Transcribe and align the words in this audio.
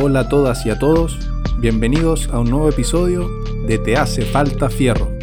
Hola 0.00 0.20
a 0.20 0.28
todas 0.28 0.66
y 0.66 0.70
a 0.70 0.78
todos, 0.78 1.16
bienvenidos 1.58 2.28
a 2.32 2.40
un 2.40 2.50
nuevo 2.50 2.68
episodio 2.68 3.30
de 3.64 3.78
Te 3.78 3.96
hace 3.96 4.22
falta 4.22 4.68
fierro. 4.68 5.13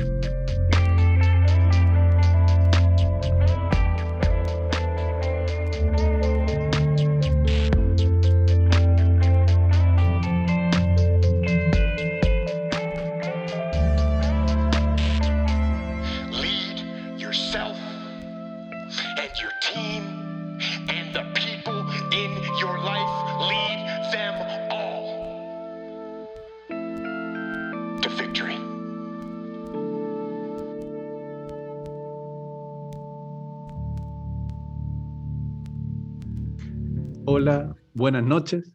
Buenas 37.96 38.24
noches, 38.24 38.72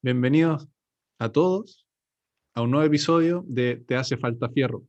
bienvenidos 0.00 0.66
a 1.18 1.28
todos 1.28 1.86
a 2.54 2.62
un 2.62 2.70
nuevo 2.70 2.86
episodio 2.86 3.44
de 3.46 3.76
Te 3.76 3.96
hace 3.96 4.16
falta 4.16 4.48
fierro. 4.48 4.84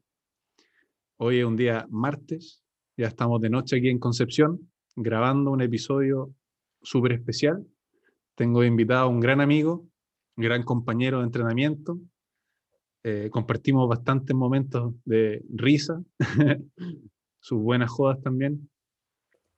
Hoy 1.17 1.39
es 1.39 1.45
un 1.45 1.57
día 1.57 1.85
martes, 1.89 2.63
ya 2.95 3.07
estamos 3.07 3.41
de 3.41 3.49
noche 3.49 3.75
aquí 3.75 3.89
en 3.89 3.99
Concepción, 3.99 4.71
grabando 4.95 5.51
un 5.51 5.59
episodio 5.59 6.33
súper 6.81 7.11
especial. 7.11 7.67
Tengo 8.35 8.63
invitado 8.63 9.01
a 9.01 9.09
un 9.09 9.19
gran 9.19 9.41
amigo, 9.41 9.85
gran 10.37 10.63
compañero 10.63 11.17
de 11.17 11.25
entrenamiento. 11.25 11.99
Eh, 13.03 13.27
compartimos 13.29 13.89
bastantes 13.89 14.33
momentos 14.33 14.93
de 15.03 15.43
risa, 15.49 16.01
sus 17.41 17.59
buenas 17.59 17.91
jodas 17.91 18.21
también, 18.21 18.69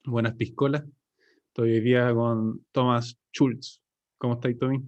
buenas 0.03 0.33
piscolas. 0.33 0.83
Estoy 1.49 1.73
hoy 1.73 1.81
día 1.81 2.11
con 2.13 2.65
Thomas 2.71 3.18
Schultz. 3.33 3.81
¿Cómo 4.17 4.33
estáis, 4.35 4.57
Tommy? 4.57 4.83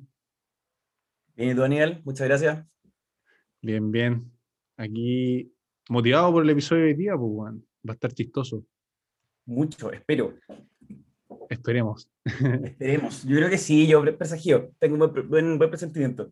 Bien, 1.35 1.51
¿y 1.51 1.55
tú, 1.55 1.61
Daniel? 1.61 2.01
Muchas 2.03 2.27
gracias. 2.27 2.65
Bien, 3.61 3.91
bien. 3.91 4.31
Aquí 4.77 5.53
motivado 5.89 6.31
por 6.31 6.43
el 6.43 6.49
episodio 6.49 6.83
de 6.83 6.87
hoy 6.89 6.95
día, 6.95 7.13
pues. 7.17 7.53
Va 7.87 7.91
a 7.91 7.93
estar 7.93 8.11
chistoso. 8.13 8.65
Mucho, 9.45 9.91
espero. 9.91 10.35
Esperemos. 11.49 12.09
Esperemos. 12.25 13.23
Yo 13.23 13.35
creo 13.37 13.49
que 13.49 13.57
sí, 13.57 13.87
yo 13.87 14.01
pre- 14.01 14.13
presagio. 14.13 14.71
Tengo 14.79 14.95
un 15.03 15.11
buen, 15.13 15.29
buen, 15.29 15.57
buen 15.57 15.69
presentimiento. 15.69 16.31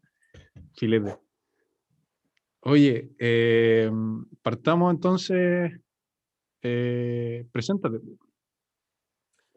Chilete. 0.73 1.17
Oye, 2.61 3.11
eh, 3.17 3.89
partamos 4.41 4.93
entonces. 4.93 5.71
Eh, 6.61 7.47
preséntate. 7.51 7.99
pues. 7.99 8.17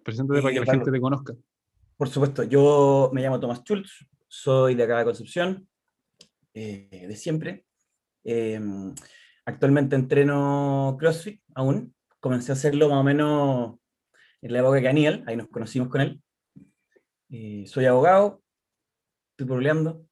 Preséntate 0.04 0.40
para 0.40 0.50
Eh, 0.50 0.54
que 0.54 0.60
la 0.60 0.64
claro. 0.66 0.78
gente 0.80 0.92
te 0.92 1.00
conozca. 1.00 1.34
Por 2.02 2.08
supuesto, 2.08 2.42
yo 2.42 3.10
me 3.12 3.22
llamo 3.22 3.38
Tomás 3.38 3.62
Schultz, 3.62 4.04
soy 4.26 4.74
de 4.74 4.82
acá 4.82 4.98
de 4.98 5.04
Concepción, 5.04 5.68
eh, 6.52 7.06
de 7.06 7.14
siempre. 7.14 7.64
Eh, 8.24 8.60
actualmente 9.44 9.94
entreno 9.94 10.96
CrossFit 10.98 11.40
aún. 11.54 11.94
Comencé 12.18 12.50
a 12.50 12.54
hacerlo 12.54 12.88
más 12.88 12.98
o 12.98 13.04
menos 13.04 13.78
en 14.40 14.52
la 14.52 14.58
época 14.58 14.78
de 14.78 14.82
Daniel, 14.82 15.22
ahí 15.28 15.36
nos 15.36 15.46
conocimos 15.46 15.90
con 15.90 16.00
él. 16.00 16.20
Eh, 17.30 17.66
soy 17.68 17.84
abogado, 17.84 18.42
estoy 19.30 19.46
problemando. 19.46 20.04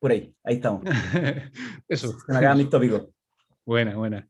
Por 0.00 0.12
ahí, 0.12 0.34
ahí 0.42 0.54
estamos. 0.54 0.84
Eso. 1.86 2.18
Se 2.18 2.32
me 2.32 2.38
acaban 2.38 2.56
mis 2.56 2.70
tópicos. 2.70 3.10
Buena, 3.66 3.94
buena. 3.94 4.26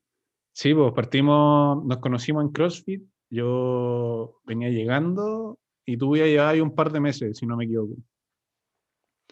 Sí, 0.50 0.74
pues 0.74 0.92
partimos, 0.92 1.84
nos 1.84 1.98
conocimos 1.98 2.44
en 2.44 2.50
CrossFit. 2.50 3.11
Yo 3.32 4.42
venía 4.44 4.68
llegando 4.68 5.58
y 5.86 5.96
tú 5.96 6.14
ya 6.18 6.26
llevabas 6.26 6.52
ahí 6.52 6.60
un 6.60 6.74
par 6.74 6.92
de 6.92 7.00
meses, 7.00 7.38
si 7.38 7.46
no 7.46 7.56
me 7.56 7.64
equivoco. 7.64 7.96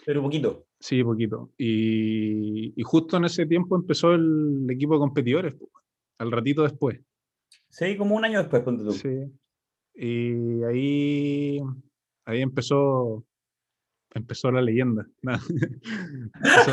Pero 0.06 0.22
poquito. 0.22 0.64
Sí, 0.78 1.04
poquito. 1.04 1.50
Y, 1.58 2.72
y 2.80 2.82
justo 2.82 3.18
en 3.18 3.26
ese 3.26 3.44
tiempo 3.44 3.76
empezó 3.76 4.14
el 4.14 4.66
equipo 4.70 4.94
de 4.94 5.00
competidores, 5.00 5.54
al 6.16 6.32
ratito 6.32 6.62
después. 6.62 6.98
Sí, 7.68 7.94
como 7.98 8.16
un 8.16 8.24
año 8.24 8.38
después, 8.38 8.62
ponte 8.62 8.84
tú. 8.84 8.92
Sí. 8.92 9.30
Y 9.94 10.62
ahí, 10.64 11.60
ahí 12.24 12.40
empezó, 12.40 13.22
empezó 14.14 14.50
la 14.50 14.62
leyenda. 14.62 15.06
Empezó 15.22 16.72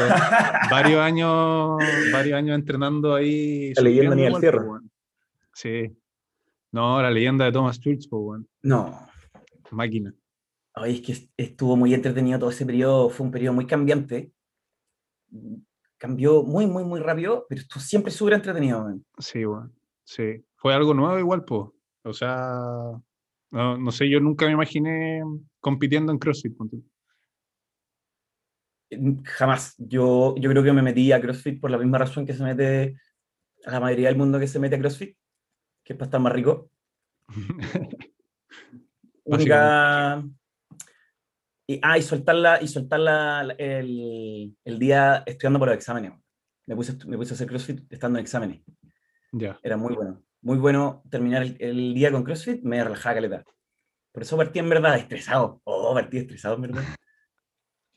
varios 0.72 1.02
años, 1.02 1.78
varios 2.14 2.38
años 2.38 2.56
entrenando 2.56 3.14
ahí. 3.14 3.74
La 3.74 3.82
leyenda 3.82 4.16
ni 4.16 4.26
al 4.28 4.34
weón. 4.34 4.90
Sí. 5.54 5.92
No, 6.72 7.02
la 7.02 7.10
leyenda 7.12 7.46
de 7.46 7.52
Thomas 7.52 7.78
Schultz, 7.80 8.08
po, 8.08 8.18
weón. 8.20 8.48
No, 8.62 9.08
máquina. 9.72 10.14
Oye, 10.76 10.94
es 10.94 11.02
que 11.02 11.12
est- 11.14 11.32
estuvo 11.38 11.76
muy 11.76 11.94
entretenido 11.94 12.38
todo 12.40 12.50
ese 12.50 12.66
periodo, 12.66 13.10
fue 13.10 13.26
un 13.26 13.32
periodo 13.32 13.54
muy 13.56 13.66
cambiante. 13.66 14.32
Cambió 15.98 16.44
muy, 16.44 16.68
muy, 16.68 16.84
muy 16.84 17.00
rápido, 17.00 17.46
pero 17.50 17.62
estuvo 17.62 17.82
siempre 17.82 18.12
súper 18.12 18.34
entretenido. 18.34 18.84
man. 18.84 19.04
Sí, 19.18 19.46
weón. 19.46 19.74
Sí. 20.04 20.44
Fue 20.56 20.74
algo 20.74 20.94
nuevo 20.94 21.18
igual, 21.18 21.44
pues. 21.44 21.70
O 22.04 22.14
sea, 22.14 22.62
no, 23.52 23.78
no 23.78 23.92
sé, 23.92 24.08
yo 24.10 24.20
nunca 24.20 24.46
me 24.46 24.52
imaginé 24.54 25.22
compitiendo 25.60 26.12
en 26.12 26.20
CrossFit. 26.20 26.56
Mm, 28.92 29.24
Jamás. 29.24 29.76
Yo, 29.78 30.36
yo 30.38 30.50
creo 30.50 30.64
que 30.64 30.74
me 30.74 30.82
metí 30.82 31.12
a 31.12 31.20
CrossFit 31.22 31.60
por 31.60 31.72
la 31.72 31.78
misma 31.78 31.98
razón 31.98 32.26
que 32.26 32.34
se 32.34 32.44
mete 32.44 32.96
a 33.66 33.72
la 33.72 33.80
mayoría 33.80 34.08
del 34.10 34.18
mundo 34.18 34.40
que 34.40 34.48
se 34.48 34.60
mete 34.60 34.76
a 34.76 34.80
CrossFit, 34.80 35.18
que 35.88 35.94
es 35.94 36.00
para 36.00 36.08
estar 36.08 36.20
más 36.20 36.34
rico. 36.34 36.70
Única... 39.24 40.22
Y, 41.70 41.80
ah, 41.82 41.98
y 41.98 42.02
soltarla, 42.02 42.62
y 42.62 42.68
soltarla 42.68 43.56
el, 43.58 44.56
el 44.64 44.80
día 44.80 45.24
estudiando 45.26 45.60
para 45.60 45.72
los 45.72 45.80
exámenes. 45.80 46.14
Me 46.66 46.76
puse, 46.76 46.98
me 47.08 47.18
puse 47.18 47.34
a 47.34 47.36
hacer 47.36 47.48
CrossFit 47.48 47.92
estando 47.92 48.20
en 48.20 48.24
exámenes. 48.24 48.62
ya. 49.32 49.60
Era 49.64 49.78
muy 49.78 49.96
bueno. 49.96 50.24
Muy 50.42 50.58
bueno 50.58 51.04
terminar 51.10 51.44
el, 51.44 51.58
el 51.60 51.94
día 51.94 52.12
con 52.12 52.24
CrossFit, 52.24 52.64
me 52.64 52.84
relajaba 52.84 53.16
caleta. 53.16 53.44
Por 54.12 54.24
eso 54.24 54.38
partí 54.38 54.60
en 54.60 54.70
verdad 54.70 54.98
estresado. 54.98 55.62
Oh, 55.64 55.94
partí 55.94 56.18
estresado 56.18 56.56
en 56.56 56.62
verdad. 56.62 56.84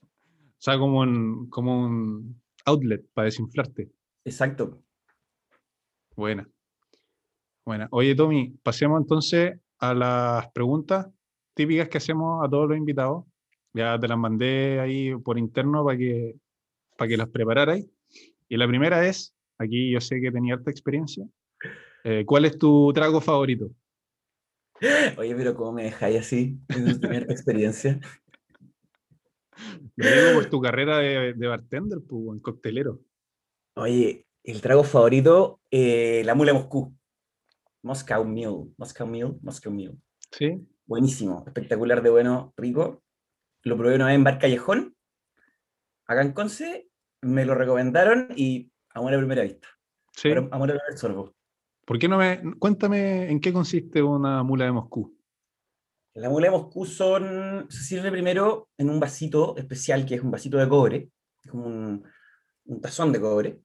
O 0.03 0.59
sea, 0.59 0.79
como 0.79 1.01
un, 1.01 1.49
como 1.49 1.87
un 1.87 2.41
outlet 2.67 3.05
para 3.13 3.27
desinflarte. 3.27 3.91
Exacto. 4.25 4.83
Buena. 6.17 6.49
Buena. 7.71 7.87
Oye, 7.93 8.17
Tommy, 8.17 8.53
pasemos 8.65 9.01
entonces 9.01 9.57
a 9.79 9.95
las 9.95 10.51
preguntas 10.51 11.07
típicas 11.55 11.89
que 11.89 11.99
hacemos 11.99 12.45
a 12.45 12.51
todos 12.51 12.69
los 12.69 12.77
invitados. 12.77 13.27
Ya 13.73 13.97
te 13.97 14.09
las 14.09 14.19
mandé 14.19 14.81
ahí 14.81 15.15
por 15.15 15.39
interno 15.39 15.85
para 15.85 15.97
que, 15.97 16.35
para 16.99 17.09
que 17.09 17.17
las 17.17 17.29
prepararais. 17.29 17.87
Y 18.49 18.57
la 18.57 18.67
primera 18.67 19.07
es, 19.07 19.37
aquí 19.57 19.93
yo 19.93 20.01
sé 20.01 20.21
que 20.21 20.33
tenía 20.33 20.55
harta 20.55 20.73
experiencia. 20.73 21.25
eh, 22.03 22.25
¿Cuál 22.27 22.47
es 22.47 22.59
tu 22.59 22.93
trago 22.93 23.21
favorito? 23.21 23.71
Oye, 25.17 25.37
pero 25.37 25.55
¿cómo 25.55 25.71
me 25.75 25.85
dejáis 25.85 26.19
así 26.19 26.59
en 26.71 26.95
tu 26.95 26.99
primera 26.99 27.27
experiencia? 27.33 28.01
Lo 29.95 30.11
digo 30.11 30.35
por 30.35 30.47
tu 30.47 30.61
carrera 30.61 30.99
de, 30.99 31.35
de 31.35 31.47
bartender, 31.47 32.01
pues, 32.01 32.21
buen 32.21 32.41
coctelero. 32.41 32.99
Oye, 33.77 34.27
el 34.43 34.61
trago 34.61 34.83
favorito, 34.83 35.61
eh, 35.71 36.23
la 36.25 36.35
mula 36.35 36.53
Moscú. 36.53 36.97
Moscow 37.83 38.25
Mule, 38.25 38.73
Moscow 38.77 39.07
Mule, 39.07 39.39
Moscow 39.43 39.73
Mule. 39.73 39.97
¿Sí? 40.31 40.67
Buenísimo, 40.87 41.45
espectacular 41.47 42.03
de 42.03 42.11
bueno, 42.11 42.53
rico. 42.57 43.03
Lo 43.63 43.77
probé 43.77 43.95
una 43.97 44.07
vez 44.07 44.15
en 44.15 44.25
Bar 44.25 44.39
Callejón, 44.39 44.97
acá 46.07 46.23
en 46.23 46.33
Conce, 46.33 46.89
me 47.23 47.45
lo 47.45 47.55
recomendaron 47.55 48.29
y 48.35 48.71
a 48.95 49.01
primera 49.01 49.43
vista. 49.43 49.69
¿Sí? 50.13 50.31
A 50.31 50.59
primer 50.59 50.81
sorbo. 50.97 51.35
¿Por 51.87 51.99
qué 51.99 52.09
no 52.09 52.19
me... 52.19 52.43
Cuéntame 52.59 53.31
en 53.31 53.41
qué 53.41 53.53
consiste 53.53 54.03
una 54.03 54.43
mula 54.43 54.65
de 54.65 54.73
Moscú. 54.73 55.17
La 56.15 56.29
mula 56.29 56.47
de 56.47 56.51
Moscú 56.51 56.85
son, 56.85 57.67
se 57.71 57.85
sirve 57.85 58.11
primero 58.11 58.69
en 58.77 58.91
un 58.91 58.99
vasito 58.99 59.57
especial, 59.57 60.05
que 60.05 60.17
es 60.17 60.23
un 60.23 60.31
vasito 60.31 60.59
de 60.59 60.69
cobre, 60.69 61.11
como 61.49 61.67
un, 61.67 62.05
un 62.65 62.81
tazón 62.81 63.13
de 63.13 63.21
cobre. 63.21 63.61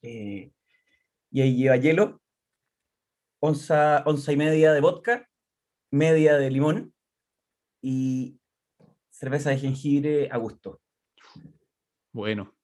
Eh, 0.00 0.52
y 1.30 1.40
ahí 1.40 1.56
lleva 1.56 1.76
hielo, 1.76 2.21
onza, 3.44 4.04
onza 4.06 4.32
y 4.32 4.36
media 4.36 4.72
de 4.72 4.80
vodka, 4.80 5.28
media 5.90 6.36
de 6.38 6.48
limón 6.50 6.94
y 7.82 8.38
cerveza 9.10 9.50
de 9.50 9.58
jengibre 9.58 10.28
a 10.30 10.36
gusto. 10.38 10.80
Bueno, 12.12 12.54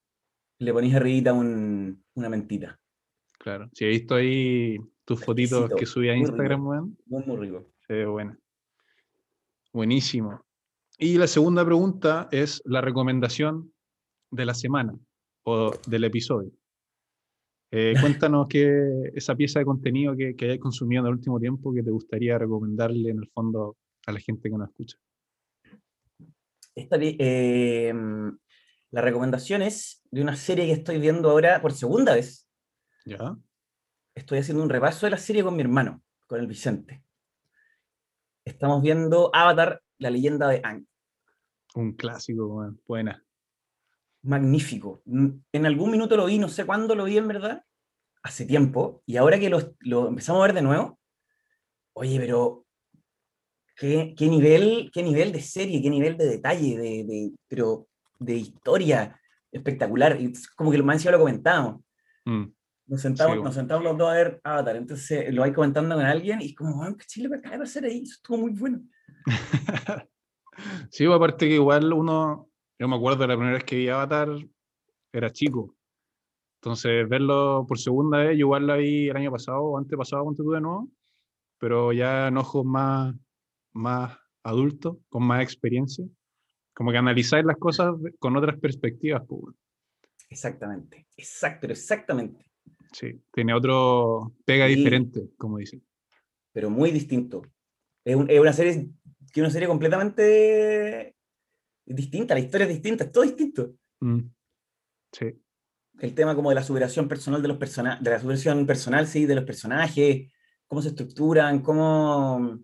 Le 0.60 0.72
ponéis 0.72 0.94
arribita 0.94 1.32
un- 1.32 2.04
una 2.14 2.28
mentita. 2.28 2.78
claro. 3.38 3.68
Si 3.72 3.84
he 3.84 3.88
visto 3.88 4.14
ahí 4.14 4.76
tus 5.04 5.24
fotitos 5.24 5.70
que 5.76 5.86
subí 5.86 6.08
a 6.10 6.12
muy 6.12 6.22
rico. 6.22 6.32
Instagram, 6.32 6.66
weón, 6.66 6.98
Muy, 7.06 7.22
muy 7.24 7.36
rico. 7.46 7.72
se 7.86 7.92
ve 7.94 8.06
buena. 8.06 8.38
Buenísimo. 9.72 10.44
Y 10.98 11.16
la 11.18 11.26
segunda 11.26 11.64
pregunta 11.64 12.28
es 12.32 12.60
la 12.64 12.80
recomendación 12.80 13.72
de 14.30 14.44
la 14.46 14.54
semana 14.54 14.94
o 15.44 15.72
del 15.86 16.04
episodio. 16.04 16.50
Eh, 17.70 17.94
cuéntanos 18.00 18.46
qué 18.48 19.12
esa 19.14 19.34
pieza 19.34 19.58
de 19.58 19.66
contenido 19.66 20.16
que, 20.16 20.34
que 20.34 20.46
hayas 20.46 20.58
consumido 20.58 21.02
en 21.02 21.06
el 21.08 21.12
último 21.14 21.38
tiempo 21.38 21.72
que 21.72 21.82
te 21.82 21.90
gustaría 21.90 22.38
recomendarle 22.38 23.10
en 23.10 23.18
el 23.18 23.28
fondo 23.28 23.76
a 24.06 24.12
la 24.12 24.20
gente 24.20 24.48
que 24.48 24.56
nos 24.56 24.70
escucha. 24.70 24.96
Esta, 26.74 26.96
eh, 27.00 27.92
la 28.90 29.02
recomendación 29.02 29.62
es 29.62 30.02
de 30.10 30.22
una 30.22 30.36
serie 30.36 30.66
que 30.66 30.72
estoy 30.72 30.98
viendo 30.98 31.30
ahora 31.30 31.60
por 31.60 31.72
segunda 31.72 32.14
vez. 32.14 32.48
¿Ya? 33.04 33.36
Estoy 34.14 34.38
haciendo 34.38 34.62
un 34.62 34.70
repaso 34.70 35.06
de 35.06 35.10
la 35.10 35.18
serie 35.18 35.42
con 35.42 35.54
mi 35.54 35.62
hermano, 35.62 36.02
con 36.26 36.40
el 36.40 36.46
Vicente. 36.46 37.04
Estamos 38.44 38.80
viendo 38.80 39.30
Avatar, 39.34 39.82
la 39.98 40.10
leyenda 40.10 40.48
de 40.48 40.62
Aang. 40.64 40.86
Un 41.74 41.92
clásico, 41.92 42.46
weón, 42.46 42.80
buena. 42.86 43.22
Magnífico. 44.22 45.02
Mm, 45.06 45.28
En 45.52 45.66
algún 45.66 45.90
minuto 45.90 46.16
lo 46.16 46.26
vi, 46.26 46.38
no 46.38 46.48
sé 46.48 46.64
cuándo 46.64 46.94
lo 46.94 47.04
vi 47.04 47.18
en 47.18 47.28
verdad, 47.28 47.62
hace 48.22 48.44
tiempo, 48.46 49.02
y 49.06 49.16
ahora 49.16 49.38
que 49.38 49.48
lo, 49.50 49.74
lo 49.80 50.08
empezamos 50.08 50.40
a 50.42 50.46
ver 50.46 50.54
de 50.54 50.62
nuevo, 50.62 50.98
oye, 51.94 52.18
pero 52.18 52.66
qué, 53.76 54.14
qué 54.16 54.26
nivel, 54.26 54.90
qué 54.92 55.02
nivel 55.02 55.32
de 55.32 55.40
serie, 55.40 55.80
qué 55.82 55.90
nivel 55.90 56.16
de 56.16 56.26
detalle, 56.26 56.76
de, 56.76 57.04
de- 57.04 57.32
pero 57.48 57.86
de 58.18 58.34
historia 58.36 59.20
espectacular. 59.52 60.20
Y 60.20 60.26
es 60.32 60.48
como 60.48 60.70
que 60.70 60.78
lo 60.78 60.84
más 60.84 61.04
lo 61.04 61.18
comentábamos. 61.18 61.82
Mm, 62.24 62.44
Nos 62.88 63.00
sentamos, 63.02 63.36
Sí, 63.36 63.42
nos 63.42 63.54
sentamos 63.54 63.84
los 63.84 63.96
dos 63.96 64.10
a 64.10 64.14
ver 64.14 64.40
Avatar, 64.44 64.76
entonces 64.76 65.32
lo 65.32 65.42
vais 65.42 65.54
comentando 65.54 65.94
con 65.94 66.04
alguien 66.04 66.40
y 66.42 66.46
es 66.46 66.54
como, 66.56 66.80
"Weón, 66.80 66.96
qué 66.96 67.04
chile 67.06 67.28
me 67.28 67.36
acaba 67.36 67.54
de 67.56 67.60
pasar 67.60 67.84
ahí, 67.84 68.02
eso 68.02 68.14
estuvo 68.14 68.38
muy 68.38 68.52
bueno. 68.52 68.82
Sí, 70.90 71.04
aparte 71.06 71.46
que 71.48 71.54
igual 71.54 71.92
uno, 71.92 72.47
yo 72.78 72.88
me 72.88 72.96
acuerdo 72.96 73.20
de 73.22 73.28
la 73.28 73.34
primera 73.36 73.54
vez 73.54 73.64
que 73.64 73.76
vi 73.76 73.88
Avatar, 73.88 74.28
era 75.12 75.30
chico. 75.32 75.74
Entonces, 76.60 77.08
verlo 77.08 77.64
por 77.68 77.78
segunda 77.78 78.18
vez, 78.18 78.30
yo 78.32 78.40
igual 78.46 78.66
la 78.66 78.76
vi 78.76 79.08
el 79.08 79.16
año 79.16 79.30
pasado 79.30 79.62
o 79.62 79.78
antepasado, 79.78 80.24
ponte 80.24 80.42
tú 80.42 80.50
de 80.52 80.60
nuevo, 80.60 80.88
pero 81.58 81.92
ya 81.92 82.28
en 82.28 82.36
ojos 82.36 82.64
más, 82.64 83.14
más 83.72 84.18
adultos, 84.42 84.96
con 85.08 85.24
más 85.24 85.42
experiencia. 85.42 86.04
Como 86.74 86.90
que 86.92 86.98
analizáis 86.98 87.44
las 87.44 87.56
cosas 87.56 87.94
con 88.18 88.36
otras 88.36 88.58
perspectivas, 88.58 89.22
pues. 89.26 89.54
Exactamente, 90.30 91.06
exacto, 91.16 91.66
exactamente, 91.68 92.44
Sí, 92.92 93.20
tiene 93.32 93.52
otro 93.54 94.32
pega 94.44 94.66
Sí. 94.66 94.76
diferente, 94.76 95.30
como 95.36 95.58
dicen. 95.58 95.82
pero 96.52 96.70
muy 96.70 96.90
distinto. 96.90 97.42
Es, 98.04 98.16
un- 98.16 98.28
es 98.30 98.40
una 98.40 98.52
serie 98.52 98.88
que 99.32 99.40
es 99.40 99.44
una 99.44 99.50
serie 99.50 99.68
completamente 99.68 101.14
distinta, 101.96 102.34
la 102.34 102.40
historia 102.40 102.66
es 102.66 102.72
distinta, 102.74 103.04
es 103.04 103.12
todo 103.12 103.24
distinto. 103.24 103.74
Mm, 104.00 104.20
Sí, 105.12 105.40
El 106.00 106.14
tema 106.14 106.34
como 106.34 106.50
de 106.50 106.54
la 106.56 106.62
superación 106.62 107.08
personal 107.08 107.40
de 107.40 107.48
los 107.48 107.56
personajes, 107.56 108.04
de 108.04 108.10
la 108.10 108.20
superación 108.20 108.66
personal, 108.66 109.06
sí, 109.06 109.24
de 109.24 109.34
los 109.34 109.44
personajes, 109.44 110.30
cómo 110.66 110.82
se 110.82 110.88
estructuran, 110.88 111.60
cómo 111.62 112.58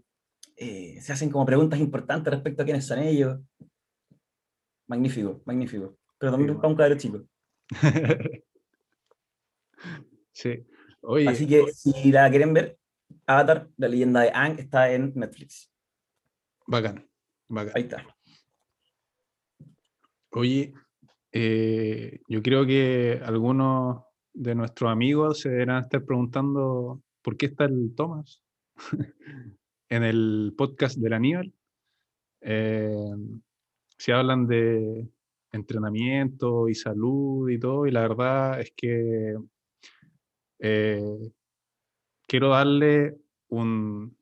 eh, 0.56 1.00
se 1.00 1.12
hacen 1.12 1.30
como 1.30 1.46
preguntas 1.46 1.80
importantes 1.80 2.32
respecto 2.32 2.62
a 2.62 2.64
quiénes 2.66 2.86
son 2.86 2.98
ellos. 2.98 3.40
Magnífico, 4.86 5.42
magnífico. 5.46 5.96
Pero 6.18 6.32
también 6.32 6.50
Sí, 6.52 6.56
para 6.56 6.68
un 6.68 6.76
cabrón 6.76 6.98
chico. 6.98 7.24
sí. 10.32 10.66
Oye, 11.00 11.28
Así 11.28 11.46
que 11.46 11.64
si 11.72 12.12
la 12.12 12.28
quieren 12.30 12.52
ver, 12.52 12.78
Avatar, 13.26 13.68
la 13.78 13.88
leyenda 13.88 14.20
de 14.20 14.30
Aang, 14.30 14.58
está 14.58 14.90
en 14.92 15.12
Netflix. 15.14 15.70
bacán, 16.66 17.08
bacán. 17.48 17.72
Ahí 17.74 17.82
está. 17.84 18.06
Oye, 20.36 20.74
eh, 21.30 22.20
yo 22.26 22.42
creo 22.42 22.66
que 22.66 23.20
algunos 23.24 24.02
de 24.32 24.56
nuestros 24.56 24.90
amigos 24.90 25.38
se 25.38 25.48
deberán 25.48 25.84
estar 25.84 26.04
preguntando 26.04 27.00
por 27.22 27.36
qué 27.36 27.46
está 27.46 27.66
el 27.66 27.94
Tomás 27.94 28.42
en 29.88 30.02
el 30.02 30.52
podcast 30.58 30.98
del 30.98 31.12
Aníbal. 31.12 31.54
Eh, 32.40 33.14
si 33.96 34.10
hablan 34.10 34.48
de 34.48 35.08
entrenamiento 35.52 36.68
y 36.68 36.74
salud 36.74 37.48
y 37.48 37.60
todo, 37.60 37.86
y 37.86 37.92
la 37.92 38.00
verdad 38.00 38.60
es 38.60 38.72
que 38.76 39.36
eh, 40.58 41.30
quiero 42.26 42.48
darle 42.48 43.18
un... 43.50 44.16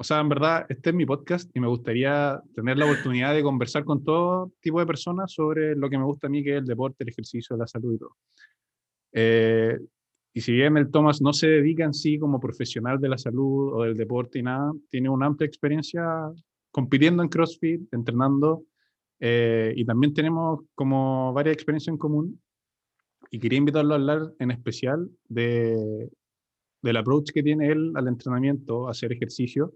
O 0.00 0.04
sea, 0.04 0.20
en 0.20 0.28
verdad, 0.28 0.64
este 0.68 0.90
es 0.90 0.96
mi 0.96 1.04
podcast 1.04 1.50
y 1.54 1.58
me 1.58 1.66
gustaría 1.66 2.40
tener 2.54 2.78
la 2.78 2.84
oportunidad 2.84 3.34
de 3.34 3.42
conversar 3.42 3.84
con 3.84 4.04
todo 4.04 4.52
tipo 4.60 4.78
de 4.78 4.86
personas 4.86 5.32
sobre 5.32 5.74
lo 5.74 5.90
que 5.90 5.98
me 5.98 6.04
gusta 6.04 6.28
a 6.28 6.30
mí, 6.30 6.44
que 6.44 6.52
es 6.52 6.58
el 6.58 6.66
deporte, 6.66 7.02
el 7.02 7.08
ejercicio, 7.08 7.56
la 7.56 7.66
salud 7.66 7.94
y 7.94 7.98
todo. 7.98 8.16
Eh, 9.12 9.76
y 10.32 10.40
si 10.40 10.52
bien 10.52 10.76
el 10.76 10.92
Thomas 10.92 11.20
no 11.20 11.32
se 11.32 11.48
dedica 11.48 11.82
en 11.82 11.94
sí 11.94 12.16
como 12.16 12.38
profesional 12.38 13.00
de 13.00 13.08
la 13.08 13.18
salud 13.18 13.72
o 13.74 13.82
del 13.82 13.96
deporte 13.96 14.38
y 14.38 14.44
nada, 14.44 14.72
tiene 14.88 15.08
una 15.08 15.26
amplia 15.26 15.48
experiencia 15.48 16.30
compitiendo 16.70 17.24
en 17.24 17.28
CrossFit, 17.28 17.92
entrenando, 17.92 18.62
eh, 19.18 19.72
y 19.74 19.84
también 19.84 20.14
tenemos 20.14 20.60
como 20.76 21.32
varias 21.32 21.54
experiencias 21.54 21.92
en 21.92 21.98
común. 21.98 22.40
Y 23.32 23.40
quería 23.40 23.58
invitarlo 23.58 23.94
a 23.94 23.96
hablar 23.96 24.32
en 24.38 24.52
especial 24.52 25.10
de, 25.28 26.08
del 26.82 26.96
approach 26.96 27.32
que 27.32 27.42
tiene 27.42 27.72
él 27.72 27.92
al 27.96 28.06
entrenamiento, 28.06 28.88
hacer 28.88 29.12
ejercicio, 29.12 29.74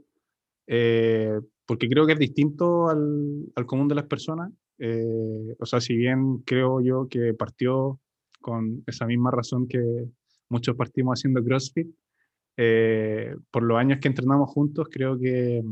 eh, 0.67 1.41
porque 1.67 1.89
creo 1.89 2.07
que 2.07 2.13
es 2.15 2.19
distinto 2.19 2.89
al, 2.89 3.47
al 3.55 3.67
común 3.67 3.89
de 3.89 3.95
las 3.95 4.07
personas. 4.07 4.53
Eh, 4.79 5.55
o 5.59 5.67
sea, 5.67 5.81
si 5.81 5.97
bien 5.97 6.39
creo 6.39 6.81
yo 6.81 7.07
que 7.09 7.35
partió 7.35 8.01
con 8.41 8.83
esa 8.87 9.07
misma 9.07 9.31
razón 9.31 9.69
que 9.69 9.81
muchos 10.49 10.77
partimos 10.77 11.19
haciendo 11.19 11.43
CrossFit, 11.43 11.89
eh, 12.57 13.35
por 13.51 13.63
los 13.63 13.79
años 13.79 13.99
que 14.01 14.09
entrenamos 14.09 14.51
juntos, 14.51 14.89
creo 14.91 15.19
que, 15.19 15.63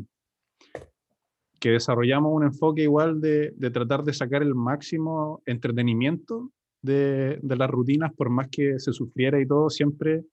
que 1.58 1.70
desarrollamos 1.70 2.32
un 2.32 2.44
enfoque 2.44 2.82
igual 2.82 3.20
de, 3.20 3.52
de 3.56 3.70
tratar 3.70 4.04
de 4.04 4.14
sacar 4.14 4.42
el 4.42 4.54
máximo 4.54 5.42
entretenimiento 5.44 6.52
de, 6.80 7.38
de 7.42 7.56
las 7.56 7.68
rutinas, 7.68 8.14
por 8.14 8.30
más 8.30 8.48
que 8.48 8.78
se 8.78 8.92
sufriera 8.92 9.40
y 9.40 9.46
todo, 9.46 9.68
siempre 9.68 10.24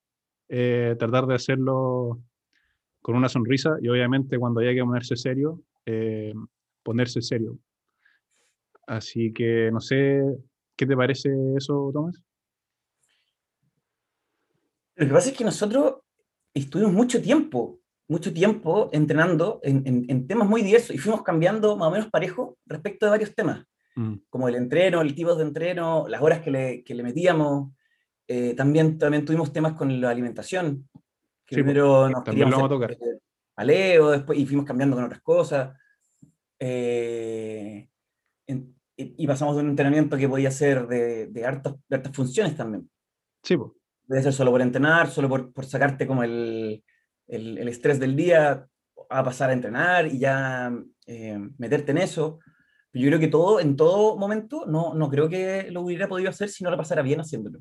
eh, 0.48 0.96
tratar 0.98 1.26
de 1.26 1.34
hacerlo 1.34 2.20
con 3.00 3.16
una 3.16 3.28
sonrisa 3.28 3.76
y 3.80 3.88
obviamente 3.88 4.38
cuando 4.38 4.60
haya 4.60 4.74
que 4.74 4.84
ponerse 4.84 5.16
serio, 5.16 5.62
eh, 5.86 6.32
ponerse 6.82 7.22
serio. 7.22 7.58
Así 8.86 9.32
que 9.32 9.70
no 9.72 9.80
sé, 9.80 10.22
¿qué 10.76 10.86
te 10.86 10.96
parece 10.96 11.30
eso, 11.56 11.90
Tomás? 11.92 12.22
Lo 14.96 15.06
que 15.06 15.12
pasa 15.12 15.30
es 15.30 15.36
que 15.36 15.44
nosotros 15.44 15.96
estuvimos 16.54 16.92
mucho 16.92 17.22
tiempo, 17.22 17.80
mucho 18.08 18.32
tiempo 18.32 18.88
entrenando 18.92 19.60
en, 19.62 19.86
en- 19.86 20.06
en 20.08 20.26
temas 20.26 20.48
muy 20.48 20.62
diversos 20.62 20.94
y 20.94 20.98
fuimos 20.98 21.22
cambiando 21.22 21.76
más 21.76 21.88
o 21.88 21.90
menos 21.92 22.08
parejo 22.10 22.56
respecto 22.66 23.06
de 23.06 23.10
varios 23.10 23.34
temas, 23.34 23.64
Mm, 23.96 24.14
como 24.30 24.48
el 24.48 24.54
entreno, 24.54 25.00
el 25.00 25.12
tipo 25.14 25.34
de 25.34 25.42
entreno, 25.42 26.06
las 26.08 26.22
horas 26.22 26.40
que 26.40 26.50
le, 26.52 26.84
que 26.84 26.94
le 26.94 27.02
metíamos. 27.02 27.72
Eh, 28.28 28.54
también, 28.54 28.96
también 28.96 29.24
tuvimos 29.24 29.52
temas 29.52 29.72
con 29.72 30.00
la 30.00 30.10
alimentación, 30.10 30.88
que 31.48 31.54
Sí, 31.56 31.62
primero 31.62 32.10
nos 32.10 32.22
queríamos 32.24 32.60
a 32.60 32.66
hacer, 32.84 32.92
eh, 32.92 33.18
paleo, 33.54 34.10
después, 34.10 34.38
y 34.38 34.44
fuimos 34.46 34.66
cambiando 34.66 34.96
con 34.96 35.04
otras 35.06 35.22
cosas. 35.22 35.74
Eh, 36.58 37.88
en- 38.46 38.74
y, 38.96 39.24
y 39.24 39.26
pasamos 39.26 39.54
de 39.56 39.62
un 39.62 39.70
entrenamiento 39.70 40.16
que 40.16 40.28
podía 40.28 40.50
ser 40.50 40.86
de, 40.86 41.28
de, 41.28 41.44
hartas, 41.46 41.74
de 41.88 41.96
hartas 41.96 42.14
funciones 42.14 42.56
también. 42.56 42.90
Sí, 43.42 43.56
pues. 43.56 43.72
Debe 44.06 44.22
ser 44.22 44.32
solo 44.32 44.50
por 44.50 44.60
entrenar, 44.60 45.08
solo 45.10 45.28
por, 45.28 45.52
por 45.52 45.64
sacarte 45.64 46.06
como 46.06 46.22
el, 46.22 46.82
el, 47.28 47.58
el 47.58 47.68
estrés 47.68 47.98
del 48.00 48.16
día, 48.16 48.66
a 49.10 49.24
pasar 49.24 49.50
a 49.50 49.52
entrenar 49.54 50.06
y 50.06 50.18
ya 50.18 50.70
eh, 51.06 51.38
meterte 51.58 51.92
en 51.92 51.98
eso. 51.98 52.40
Yo 52.92 53.06
creo 53.06 53.20
que 53.20 53.28
todo, 53.28 53.60
en 53.60 53.76
todo 53.76 54.16
momento, 54.16 54.64
no, 54.66 54.92
no 54.94 55.08
creo 55.08 55.28
que 55.28 55.70
lo 55.70 55.82
hubiera 55.82 56.08
podido 56.08 56.30
hacer 56.30 56.48
si 56.48 56.64
no 56.64 56.70
lo 56.70 56.76
pasara 56.76 57.02
bien 57.02 57.20
haciéndolo. 57.20 57.60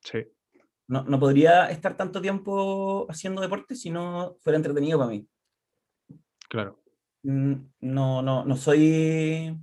Sí. 0.00 0.18
No, 0.88 1.04
no 1.04 1.18
podría 1.18 1.70
estar 1.70 1.96
tanto 1.96 2.20
tiempo 2.20 3.06
haciendo 3.08 3.40
deporte 3.40 3.74
si 3.74 3.90
no 3.90 4.36
fuera 4.40 4.56
entretenido 4.56 4.98
para 4.98 5.10
mí. 5.10 5.26
Claro. 6.48 6.82
Mm, 7.22 7.54
No, 7.80 8.22
no, 8.22 8.44
no 8.44 8.56
soy 8.56 9.56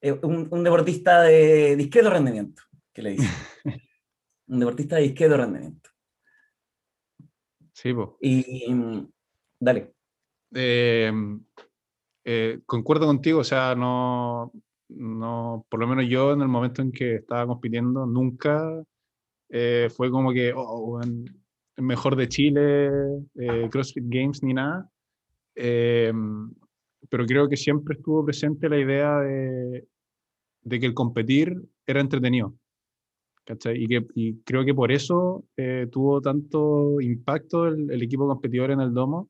eh, 0.00 0.12
un, 0.22 0.48
un 0.50 0.64
deportista 0.64 1.22
de 1.22 1.76
discreto 1.76 2.10
rendimiento, 2.10 2.62
que 2.92 3.02
le 3.02 3.10
dicen. 3.10 3.28
un 4.48 4.58
deportista 4.60 4.96
de 4.96 5.02
discreto 5.02 5.36
rendimiento. 5.36 5.90
Sí, 7.72 7.92
pues. 7.94 8.08
Y 8.20 8.72
mm, 8.72 9.10
dale. 9.60 9.94
Eh, 10.54 11.12
eh, 12.24 12.60
concuerdo 12.66 13.06
contigo, 13.06 13.40
o 13.40 13.44
sea, 13.44 13.74
no, 13.74 14.52
no, 14.88 15.66
por 15.68 15.80
lo 15.80 15.86
menos 15.86 16.06
yo 16.08 16.32
en 16.32 16.42
el 16.42 16.48
momento 16.48 16.82
en 16.82 16.92
que 16.92 17.16
estaba 17.16 17.46
compitiendo, 17.46 18.06
nunca 18.06 18.82
eh, 19.50 19.88
fue 19.94 20.10
como 20.10 20.32
que, 20.32 20.52
oh, 20.54 21.00
el 21.02 21.82
mejor 21.82 22.14
de 22.14 22.28
Chile, 22.28 22.88
eh, 23.34 23.68
CrossFit 23.70 24.04
Games 24.06 24.42
ni 24.42 24.54
nada. 24.54 24.88
Eh, 25.56 26.12
pero 27.08 27.26
creo 27.26 27.48
que 27.48 27.56
siempre 27.56 27.96
estuvo 27.96 28.24
presente 28.24 28.68
la 28.68 28.78
idea 28.78 29.18
de, 29.18 29.86
que 30.68 30.86
el 30.86 30.94
competir 30.94 31.60
era 31.86 32.00
entretenido. 32.00 32.54
Y, 33.74 33.88
que, 33.88 34.06
creo 34.44 34.64
que 34.64 34.74
por 34.74 34.92
eso 34.92 35.44
tuvo 35.90 36.20
tanto 36.20 37.00
impacto 37.00 37.66
el, 37.66 38.00
equipo 38.00 38.28
competidor 38.28 38.70
en 38.70 38.80
el 38.80 38.94
domo, 38.94 39.28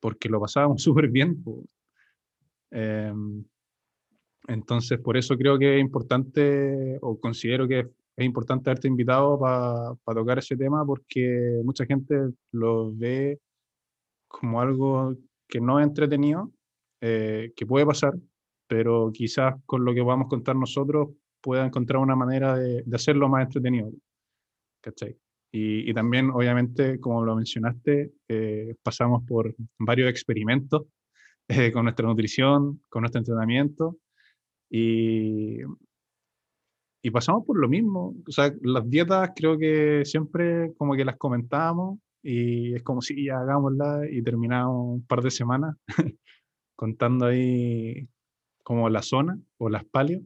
porque 0.00 0.28
lo 0.30 0.40
pasábamos 0.40 0.82
súper 0.82 1.08
bien. 1.08 1.44
Entonces, 4.46 4.98
por 4.98 5.18
eso 5.18 5.36
creo 5.36 5.58
que 5.58 5.76
es 5.76 5.80
importante, 5.80 6.98
o 7.02 7.20
considero 7.20 7.68
que 7.68 7.80
es 7.80 7.86
importante 8.24 8.70
haberte 8.70 8.88
invitado 8.88 9.38
para 9.38 10.20
tocar 10.20 10.38
ese 10.38 10.56
tema, 10.56 10.84
porque 10.84 11.60
mucha 11.64 11.86
gente 11.86 12.16
lo 12.52 12.94
ve 12.94 13.40
como 14.28 14.60
algo 14.60 15.16
que 15.48 15.60
no 15.60 15.80
es 15.80 15.86
entretenido, 15.86 16.52
eh, 17.00 17.52
que 17.56 17.66
puede 17.66 17.86
pasar, 17.86 18.14
pero 18.66 19.10
quizás 19.12 19.54
con 19.66 19.84
lo 19.84 19.94
que 19.94 20.02
vamos 20.02 20.26
a 20.26 20.28
contar 20.28 20.56
nosotros 20.56 21.10
pueda 21.40 21.66
encontrar 21.66 22.02
una 22.02 22.16
manera 22.16 22.56
de, 22.56 22.82
de 22.84 22.96
hacerlo 22.96 23.28
más 23.28 23.44
entretenido. 23.44 23.90
¿Cachai? 24.82 25.16
Y, 25.50 25.88
y, 25.90 25.94
también, 25.94 26.30
obviamente, 26.30 27.00
como 27.00 27.24
lo 27.24 27.34
mencionaste, 27.34 28.12
eh, 28.28 28.74
pasamos 28.82 29.24
por 29.26 29.54
varios 29.78 30.10
experimentos 30.10 30.86
eh, 31.48 31.72
con 31.72 31.84
nuestra 31.84 32.06
nutrición, 32.06 32.82
con 32.88 33.02
nuestro 33.02 33.20
entrenamiento, 33.20 33.96
y, 34.70 35.60
y 37.02 37.10
pasamos 37.10 37.44
por 37.44 37.58
lo 37.58 37.68
mismo. 37.68 38.14
O 38.26 38.32
sea, 38.32 38.52
las 38.62 38.88
dietas 38.88 39.30
creo 39.34 39.58
que 39.58 40.04
siempre 40.04 40.72
como 40.76 40.94
que 40.94 41.04
las 41.04 41.16
comentábamos 41.16 41.98
y 42.22 42.74
es 42.74 42.82
como 42.82 43.00
si 43.00 43.24
ya 43.26 43.38
hagámosla 43.38 44.02
y 44.10 44.22
terminamos 44.22 44.94
un 44.96 45.06
par 45.06 45.22
de 45.22 45.30
semanas 45.30 45.76
contando 46.76 47.26
ahí 47.26 48.08
como 48.62 48.88
la 48.88 49.02
zona 49.02 49.38
o 49.58 49.68
las 49.68 49.84
palios. 49.84 50.22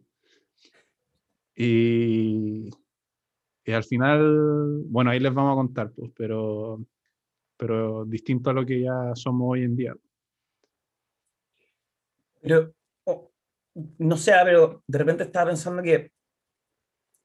Y, 1.55 2.71
y, 3.65 3.73
al 3.73 3.85
final, 3.85 4.83
bueno, 4.87 5.11
ahí 5.11 5.21
les 5.21 5.35
vamos 5.35 5.53
a 5.53 5.57
contar, 5.57 5.93
pues, 5.93 6.11
pero, 6.17 6.83
pero 7.59 8.07
distinto 8.07 8.51
a 8.51 8.55
lo 8.55 8.65
que 8.65 8.81
ya 8.81 9.15
somos 9.15 9.53
hoy 9.53 9.65
en 9.65 9.77
día. 9.77 9.95
Pero, 12.41 12.75
oh, 13.05 13.31
no 13.99 14.17
sé, 14.17 14.33
pero 14.45 14.83
de 14.87 14.99
repente 14.99 15.25
estaba 15.25 15.51
pensando 15.51 15.83
que 15.83 16.11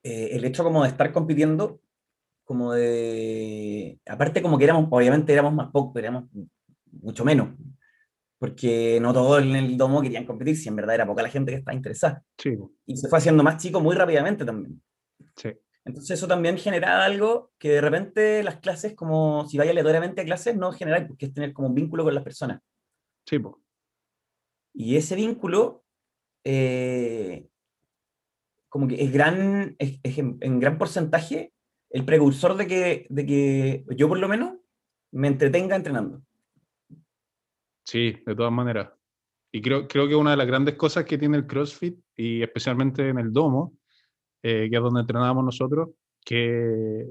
eh, 0.08 0.36
el 0.38 0.46
hecho 0.46 0.64
como 0.64 0.84
de 0.84 0.90
estar 0.90 1.12
compitiendo, 1.12 1.82
como 2.46 2.72
de, 2.72 4.00
aparte 4.06 4.42
como 4.42 4.58
que 4.58 4.64
éramos, 4.64 4.88
obviamente 4.90 5.34
éramos 5.34 5.54
más 5.54 5.70
pocos, 5.70 5.98
éramos 6.02 6.30
mucho 7.02 7.26
menos, 7.26 7.50
porque 8.40 9.00
no 9.02 9.12
todos 9.12 9.44
en 9.44 9.54
el 9.58 9.76
domo 9.76 10.02
querían 10.02 10.26
competir, 10.26 10.56
si 10.56 10.70
en 10.70 10.78
verdad 10.78 10.96
era 10.96 11.06
poca 11.06 11.24
la 11.24 11.30
gente 11.30 11.52
que 11.52 11.58
estaba 11.58 11.76
interesada. 11.76 12.24
Sí. 12.38 12.58
Y 12.86 12.96
se 12.96 13.10
fue 13.10 13.20
haciendo 13.20 13.44
más 13.44 13.62
chico 13.62 13.82
muy 13.82 13.98
rápidamente 13.98 14.46
también. 14.46 14.82
Sí. 15.36 15.50
Entonces 15.84 16.18
eso 16.18 16.26
también 16.26 16.58
generaba 16.58 17.04
algo 17.04 17.52
que 17.58 17.72
de 17.72 17.82
repente 17.82 18.44
las 18.44 18.58
clases, 18.62 18.96
como 18.96 19.46
si 19.50 19.58
vaya 19.58 19.72
aleatoriamente 19.72 20.22
a 20.22 20.26
clases, 20.26 20.56
no 20.56 20.72
generar, 20.72 21.06
porque 21.06 21.26
es 21.26 21.34
tener 21.34 21.52
como 21.52 21.68
un 21.68 21.76
vínculo 21.76 22.06
con 22.06 22.16
las 22.16 22.24
personas. 22.24 22.62
Sí, 23.26 23.40
po. 23.40 23.62
Y 24.74 24.96
ese 24.96 25.16
vínculo, 25.16 25.84
eh, 26.46 27.46
como 28.70 28.88
que 28.88 29.02
es 29.04 29.12
gran, 29.12 29.76
en, 29.80 30.60
gran 30.60 30.78
porcentaje 30.78 31.54
el 31.90 32.06
precursor 32.06 32.56
de 32.56 32.68
que, 32.68 33.08
de 33.10 33.26
que 33.26 33.86
yo 33.96 34.08
por 34.08 34.20
lo 34.20 34.28
menos 34.28 34.56
me 35.12 35.28
entretenga 35.28 35.76
entrenando. 35.76 36.22
Sí, 37.86 38.18
de 38.26 38.36
todas 38.36 38.52
maneras. 38.52 38.90
Y 39.52 39.62
creo, 39.62 39.88
creo 39.88 40.08
que 40.08 40.16
una 40.16 40.32
de 40.32 40.38
las 40.38 40.48
grandes 40.48 40.76
cosas 40.76 41.06
que 41.06 41.18
tiene 41.18 41.38
el 41.38 41.48
CrossFit, 41.48 41.98
y 42.16 42.44
especialmente 42.44 43.08
en 43.08 43.18
el 43.18 43.32
domo, 43.32 43.78
eh, 44.44 44.68
que 44.70 44.76
es 44.76 44.82
donde 44.82 45.02
entrenábamos 45.02 45.46
nosotros, 45.46 45.90
que, 46.24 47.08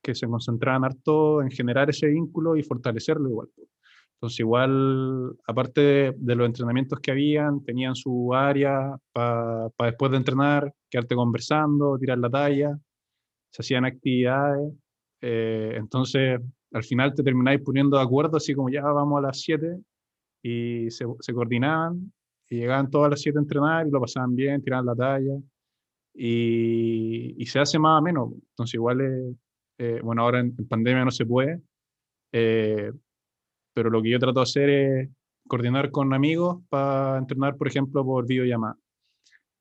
que 0.00 0.14
se 0.14 0.28
concentraban 0.28 0.84
harto 0.84 1.42
en 1.42 1.50
generar 1.50 1.90
ese 1.90 2.06
vínculo 2.06 2.56
y 2.56 2.62
fortalecerlo 2.62 3.28
igual. 3.28 3.48
Entonces 4.18 4.40
igual, 4.40 5.36
aparte 5.46 5.80
de, 5.80 6.14
de 6.16 6.34
los 6.34 6.46
entrenamientos 6.46 6.98
que 6.98 7.12
habían, 7.12 7.62
tenían 7.64 7.94
su 7.94 8.34
área 8.34 8.96
para 9.12 9.68
pa 9.76 9.86
después 9.86 10.10
de 10.10 10.16
entrenar, 10.16 10.74
quedarte 10.90 11.14
conversando, 11.14 11.96
tirar 11.98 12.18
la 12.18 12.28
talla, 12.28 12.76
se 13.50 13.62
hacían 13.62 13.84
actividades. 13.84 14.72
Eh, 15.20 15.74
entonces, 15.76 16.40
al 16.72 16.84
final 16.84 17.14
te 17.14 17.22
termináis 17.22 17.60
poniendo 17.62 17.96
de 17.96 18.02
acuerdo, 18.02 18.38
así 18.38 18.54
como 18.54 18.70
ya 18.70 18.82
vamos 18.82 19.18
a 19.18 19.28
las 19.28 19.40
7 19.40 19.78
y 20.42 20.90
se, 20.90 21.06
se, 21.20 21.32
coordinaban 21.32 22.12
y 22.50 22.56
llegaban 22.56 22.90
todas 22.90 23.10
las 23.10 23.20
7 23.20 23.38
a 23.38 23.42
entrenar 23.42 23.86
y 23.86 23.90
lo 23.90 24.00
pasaban 24.00 24.34
bien, 24.34 24.62
tiraban 24.62 24.86
la 24.86 24.96
talla 24.96 25.38
y, 26.14 27.40
y 27.40 27.46
se 27.46 27.60
hace 27.60 27.78
más 27.78 28.00
o 28.00 28.02
menos. 28.02 28.32
Entonces, 28.50 28.74
igual, 28.74 29.36
eh, 29.78 30.00
bueno, 30.02 30.22
ahora 30.22 30.40
en, 30.40 30.54
en, 30.58 30.68
pandemia 30.68 31.04
no 31.04 31.10
se 31.12 31.26
puede, 31.26 31.60
eh, 32.32 32.92
pero 33.78 33.90
lo 33.90 34.02
que 34.02 34.10
yo 34.10 34.18
trato 34.18 34.40
de 34.40 34.42
hacer 34.42 34.70
es 34.70 35.08
coordinar 35.46 35.92
con 35.92 36.12
amigos 36.12 36.58
para 36.68 37.16
entrenar, 37.16 37.56
por 37.56 37.68
ejemplo, 37.68 38.04
por 38.04 38.26
videollamada 38.26 38.76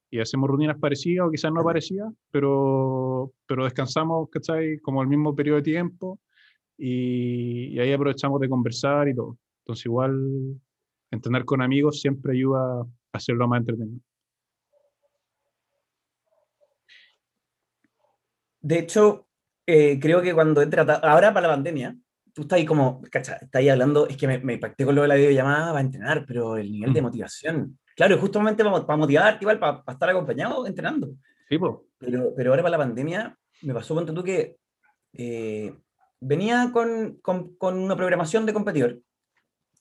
y 0.10 0.20
hacemos 0.20 0.50
rutinas 0.50 0.80
parecidas 0.80 1.28
o 1.28 1.30
quizás 1.30 1.54
no 1.54 1.64
parecidas, 1.64 2.12
pero, 2.32 3.32
pero 3.46 3.66
descansamos, 3.66 4.28
¿cachai? 4.32 4.80
Como 4.80 5.04
el 5.04 5.08
mismo 5.08 5.36
periodo 5.36 5.58
de 5.58 5.62
tiempo 5.62 6.20
y, 6.80 7.76
y, 7.76 7.80
ahí 7.80 7.94
aprovechamos 7.94 8.42
de 8.42 8.50
conversar 8.50 9.08
y 9.08 9.14
todo. 9.14 9.38
Entonces 9.60 9.86
igual 9.86 10.60
entrenar 11.12 11.46
con 11.46 11.62
amigos 11.62 12.02
siempre 12.02 12.34
ayuda 12.34 12.82
a 12.82 12.88
hacerlo 13.12 13.48
más 13.48 13.60
entretenido. 13.60 14.00
De 18.62 18.80
hecho, 18.80 19.28
eh, 19.68 20.00
creo 20.00 20.24
que 20.24 20.34
cuando 20.34 20.64
entra, 20.64 20.82
ahora 21.04 21.32
para 21.32 21.50
la 21.50 21.54
pandemia, 21.54 21.96
tú 22.38 22.44
estás 22.44 22.58
ahí 22.58 22.68
como, 22.68 23.02
¿cachai? 23.12 23.40
Estás 23.42 23.60
ahí 23.60 23.68
hablando, 23.68 24.08
es 24.08 24.16
que 24.16 24.28
me, 24.28 24.38
me 24.38 24.60
con 24.60 24.94
lo 24.94 25.02
de 25.02 25.08
la 25.08 25.16
videollamada 25.16 25.70
para 25.70 25.82
entrenar, 25.82 26.24
pero 26.28 26.56
el 26.56 26.72
nivel 26.72 26.94
de 26.94 27.02
motivación 27.02 27.80
Claro, 27.98 28.16
justamente 28.20 28.64
para, 28.64 28.86
para 28.86 28.98
motivarte, 28.98 29.44
igual, 29.44 29.58
para, 29.58 29.84
para, 29.84 29.96
estar 29.96 30.10
acompañado 30.12 30.68
entrenando. 30.68 31.16
Sí, 31.50 31.58
pues. 31.58 31.78
Pero, 31.98 32.32
pero 32.36 32.52
ahora 32.52 32.62
para 32.62 32.78
la 32.78 32.84
pandemia 32.84 33.36
me 33.64 33.74
pasó, 33.74 33.96
con 33.96 34.06
tú, 34.06 34.24
que 34.24 34.58
eh, 35.14 35.74
venía 36.20 36.70
con, 36.72 37.18
con, 37.24 37.56
con, 37.56 37.76
una 37.80 37.96
programación 37.96 38.46
de 38.46 38.54
competidor, 38.54 39.00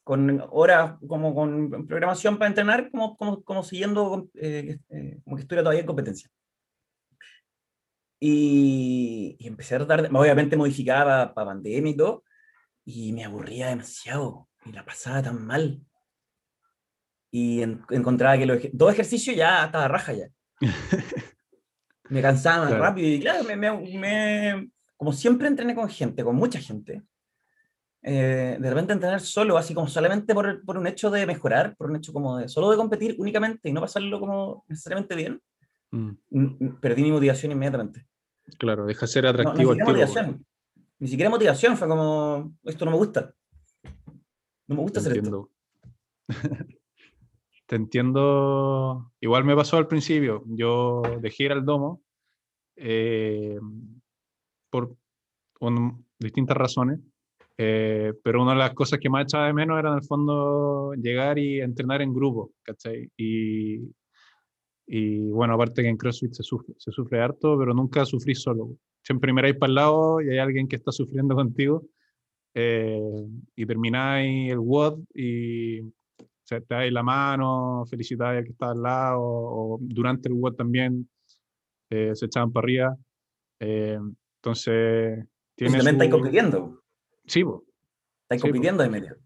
con 0.03 0.43
horas, 0.51 0.95
como 1.07 1.35
con 1.35 1.87
programación 1.87 2.39
para 2.39 2.49
entrenar, 2.49 2.91
como, 2.91 3.19
como, 3.19 3.43
como 3.43 3.63
siguiendo, 3.63 4.31
eh, 4.33 4.79
eh, 4.89 5.21
como 5.23 5.37
que 5.37 5.43
estuviera 5.43 5.63
todavía 5.63 5.83
en 5.83 5.87
competencia. 5.87 6.31
Y, 8.19 9.37
y, 9.39 9.47
empecé 9.47 9.75
a 9.75 9.85
tratar, 9.85 10.09
obviamente 10.11 10.57
modificaba 10.57 11.35
para 11.35 11.51
pandemia 11.51 11.93
y 11.93 11.97
todo, 11.99 12.25
y 12.87 13.13
me 13.13 13.25
aburría 13.25 13.69
demasiado, 13.69 14.49
y 14.65 14.73
la 14.73 14.85
pasaba 14.85 15.23
tan 15.23 15.45
mal 15.45 15.87
y 17.31 17.61
en, 17.61 17.83
encontraba 17.91 18.39
que 18.39 18.47
los 18.47 18.59
dos 18.73 18.93
ejercicios 18.93 19.37
ya 19.37 19.67
estaba 19.67 19.89
raja 19.89 20.15
ya. 20.15 20.29
me 22.09 22.23
cansaba 22.23 22.61
más 22.61 22.69
claro. 22.69 22.83
rápido 22.83 23.09
y 23.09 23.21
claro, 23.21 23.45
me, 23.45 23.57
me, 23.57 23.71
me, 23.99 24.71
como 24.97 25.13
siempre 25.13 25.49
entrené 25.49 25.75
con 25.75 25.89
gente, 25.89 26.25
con 26.25 26.35
mucha 26.35 26.61
gente, 26.61 27.03
eh, 28.03 28.57
de 28.59 28.71
repente 28.71 28.95
entrenar 28.95 29.21
solo, 29.21 29.59
así 29.59 29.75
como 29.75 29.89
solamente 29.89 30.33
por, 30.33 30.65
por, 30.65 30.79
un 30.79 30.87
hecho 30.87 31.11
de 31.11 31.27
mejorar, 31.27 31.77
por 31.77 31.91
un 31.91 31.97
hecho 31.97 32.13
como 32.13 32.39
de 32.39 32.49
solo 32.49 32.71
de 32.71 32.79
competir 32.79 33.17
únicamente 33.19 33.69
y 33.69 33.73
no 33.73 33.83
pasarlo 33.83 34.19
como 34.19 34.65
necesariamente 34.69 35.15
bien, 35.15 35.41
mm. 35.91 36.77
perdí 36.81 37.03
mi 37.03 37.13
motivación 37.13 37.53
inmediatamente. 37.53 38.07
Claro, 38.59 38.87
deja 38.87 39.07
ser 39.07 39.27
atractivo 39.27 39.75
no, 39.75 39.75
ni, 39.75 39.81
siquiera 39.81 40.07
motivación, 40.07 40.47
ni 40.99 41.09
siquiera 41.09 41.31
motivación, 41.31 41.77
fue 41.77 41.89
como, 41.89 42.55
esto 42.65 42.85
no 42.85 42.91
me 42.93 42.97
gusta. 42.97 43.35
No 44.69 44.77
me 44.77 44.83
gusta 44.83 45.01
hacer 45.01 45.19
esto. 45.19 45.51
Te 47.67 47.77
entiendo. 47.77 49.13
Igual 49.21 49.45
me 49.45 49.57
pasó 49.57 49.77
al 49.77 49.89
principio. 49.89 50.45
Yo 50.47 51.03
dejé 51.21 51.45
ir 51.45 51.53
al 51.53 51.65
domo 51.65 52.03
eh, 52.77 53.59
por 54.71 54.97
un, 55.61 56.07
distintas 56.19 56.57
razones. 56.57 57.01
Eh, 57.59 58.13
pero 58.23 58.43
una 58.43 58.53
de 58.53 58.59
las 58.59 58.75
cosas 58.75 58.99
que 58.99 59.09
más 59.09 59.25
echaba 59.25 59.47
de 59.47 59.55
menos 59.55 59.79
era 59.79 59.91
en 59.91 59.97
el 59.97 60.05
fondo 60.05 60.93
llegar 60.95 61.39
y 61.39 61.61
entrenar 61.61 62.03
en 62.03 62.13
grupo, 62.13 62.53
¿cachai? 62.63 63.11
Y, 63.17 63.81
y 64.87 65.29
bueno, 65.31 65.55
aparte 65.55 65.83
que 65.83 65.89
en 65.89 65.97
CrossFit 65.97 66.33
se 66.33 66.43
sufre, 66.43 66.75
se 66.79 66.93
sufre 66.93 67.21
harto, 67.21 67.59
pero 67.59 67.75
nunca 67.75 68.05
sufrí 68.05 68.35
solo. 68.35 68.77
Siempre 69.03 69.33
miráis 69.33 69.57
para 69.57 69.69
el 69.69 69.75
lado 69.75 70.21
y 70.21 70.31
hay 70.31 70.39
alguien 70.39 70.69
que 70.69 70.77
está 70.77 70.93
sufriendo 70.93 71.35
contigo 71.37 71.85
eh, 72.55 73.27
y 73.55 73.67
termináis 73.67 74.53
el 74.53 74.59
WOD 74.59 75.01
y 75.15 75.81
o 75.81 76.49
sea, 76.49 76.61
te 76.61 76.75
dais 76.77 76.93
la 76.93 77.03
mano, 77.03 77.85
felicitáis 77.91 78.39
al 78.39 78.45
que 78.45 78.53
está 78.53 78.71
al 78.71 78.81
lado, 78.81 79.21
o, 79.21 79.79
durante 79.81 80.29
el 80.29 80.35
WOD 80.35 80.55
también 80.55 81.09
eh, 81.91 82.15
se 82.15 82.27
echaban 82.27 82.53
para 82.53 82.65
arriba. 82.65 82.97
Eh, 83.59 83.99
entonces, 84.37 85.27
tiene. 85.57 85.73
También 85.73 85.83
su... 85.83 85.89
estáis 85.91 86.11
compitiendo. 86.11 86.83
Sí, 87.27 87.43
vos. 87.43 87.65
Estáis 88.23 88.43
sí, 88.43 88.47
compitiendo 88.47 88.85
de 88.85 88.89
medio. 88.89 89.17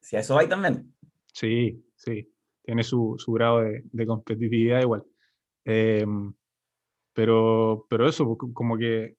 Si 0.00 0.14
a 0.14 0.20
eso 0.20 0.38
hay 0.38 0.48
también. 0.48 0.94
Sí, 1.32 1.84
sí. 1.96 2.30
Tiene 2.68 2.84
su, 2.84 3.14
su 3.16 3.32
grado 3.32 3.60
de, 3.62 3.82
de 3.90 4.06
competitividad 4.06 4.82
igual. 4.82 5.02
Em, 5.64 6.34
pero, 7.14 7.86
pero 7.88 8.06
eso, 8.06 8.26
pues, 8.26 8.52
como 8.52 8.76
que 8.76 9.16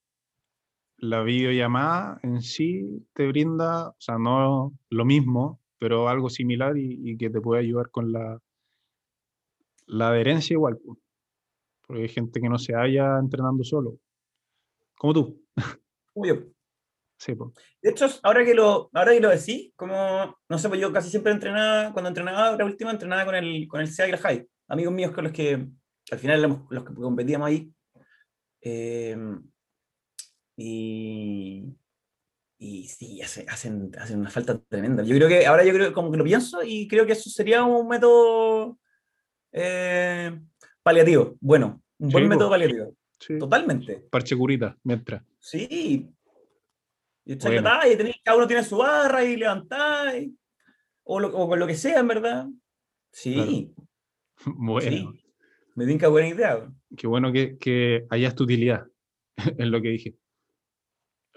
la 0.98 1.24
videollamada 1.24 2.20
en 2.22 2.42
sí 2.42 3.04
te 3.12 3.26
brinda, 3.26 3.88
o 3.88 3.96
sea, 3.98 4.18
no 4.18 4.72
lo 4.88 5.04
mismo, 5.04 5.60
pero 5.80 6.08
algo 6.08 6.30
similar 6.30 6.78
y, 6.78 7.10
y 7.10 7.16
que 7.16 7.28
te 7.28 7.40
puede 7.40 7.62
ayudar 7.62 7.90
con 7.90 8.12
la, 8.12 8.40
la 9.86 10.10
adherencia 10.10 10.54
igual. 10.54 10.78
Porque 11.88 12.02
hay 12.02 12.08
gente 12.08 12.40
que 12.40 12.48
no 12.48 12.56
se 12.56 12.74
halla 12.74 13.18
entrenando 13.18 13.64
solo. 13.64 13.98
Como 14.96 15.12
tú. 15.12 15.42
Yo. 16.14 16.36
Sí, 17.22 17.34
pues. 17.34 17.50
De 17.82 17.90
hecho, 17.90 18.06
ahora 18.22 18.42
que 18.46 18.54
lo, 18.54 18.88
ahora 18.94 19.12
que 19.12 19.20
lo 19.20 19.28
decís, 19.28 19.72
como, 19.76 20.38
no 20.48 20.58
sé, 20.58 20.68
pues 20.70 20.80
yo 20.80 20.90
casi 20.90 21.10
siempre 21.10 21.32
entrenaba, 21.32 21.92
cuando 21.92 22.08
entrenaba, 22.08 22.56
la 22.56 22.64
última 22.64 22.90
entrenaba 22.92 23.26
con 23.26 23.34
el, 23.34 23.68
con 23.68 23.82
el 23.82 23.88
SEA 23.88 24.08
y 24.08 24.12
la 24.12 24.16
High, 24.18 24.48
amigos 24.68 24.94
míos 24.94 25.12
con 25.12 25.24
los 25.24 25.32
que 25.34 25.68
al 26.10 26.18
final 26.18 26.38
éramos 26.38 26.62
los 26.70 26.82
que 26.82 26.94
competíamos 26.94 27.46
ahí. 27.48 27.70
Eh, 28.62 29.16
y, 30.56 31.76
y 32.58 32.88
sí, 32.88 33.20
hace- 33.22 33.46
hacen, 33.48 33.90
hacen 33.98 34.20
una 34.20 34.30
falta 34.30 34.58
tremenda. 34.58 35.02
Yo 35.02 35.14
creo 35.16 35.28
que, 35.28 35.46
ahora 35.46 35.64
yo 35.64 35.72
creo, 35.72 35.92
como 35.92 36.10
que 36.10 36.18
lo 36.18 36.24
pienso, 36.24 36.62
y 36.64 36.88
creo 36.88 37.06
que 37.06 37.12
eso 37.12 37.30
sería 37.30 37.64
un 37.64 37.86
método 37.88 38.78
eh, 39.52 40.40
paliativo, 40.82 41.36
bueno, 41.40 41.82
un 41.98 42.08
buen 42.10 42.24
Sí, 42.24 42.28
método 42.28 42.46
po. 42.48 42.50
paliativo, 42.52 42.94
Sí. 43.18 43.38
totalmente. 43.38 44.06
Parche 44.10 44.36
curita, 44.36 44.76
mientras. 44.84 45.22
Sí. 45.38 46.10
Y 47.32 47.36
Bueno. 47.36 47.62
cada 48.24 48.36
uno 48.36 48.46
tiene 48.48 48.64
su 48.64 48.76
barra 48.78 49.24
y 49.24 49.36
levantáis. 49.36 50.32
O, 51.04 51.20
lo- 51.20 51.28
o 51.36 51.48
con 51.48 51.58
lo 51.60 51.66
que 51.66 51.74
sea, 51.76 52.00
en 52.00 52.08
verdad. 52.08 52.46
Sí, 53.12 53.72
Bueno, 54.46 55.12
sí. 55.12 55.24
Me 55.76 55.86
tinca 55.86 56.08
buena 56.08 56.28
idea. 56.28 56.68
qué 56.96 57.06
bueno 57.06 57.32
que, 57.32 57.56
que 57.58 58.06
hayas 58.10 58.34
tu 58.34 58.44
utilidad 58.44 58.86
en 59.58 59.70
lo 59.70 59.80
que 59.80 59.88
dije. 59.90 60.16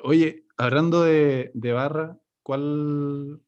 Oye, 0.04 0.46
hablando 0.58 1.04
de, 1.04 1.52
de 1.54 1.72
barra, 1.72 2.18
¿cuál? 2.42 3.40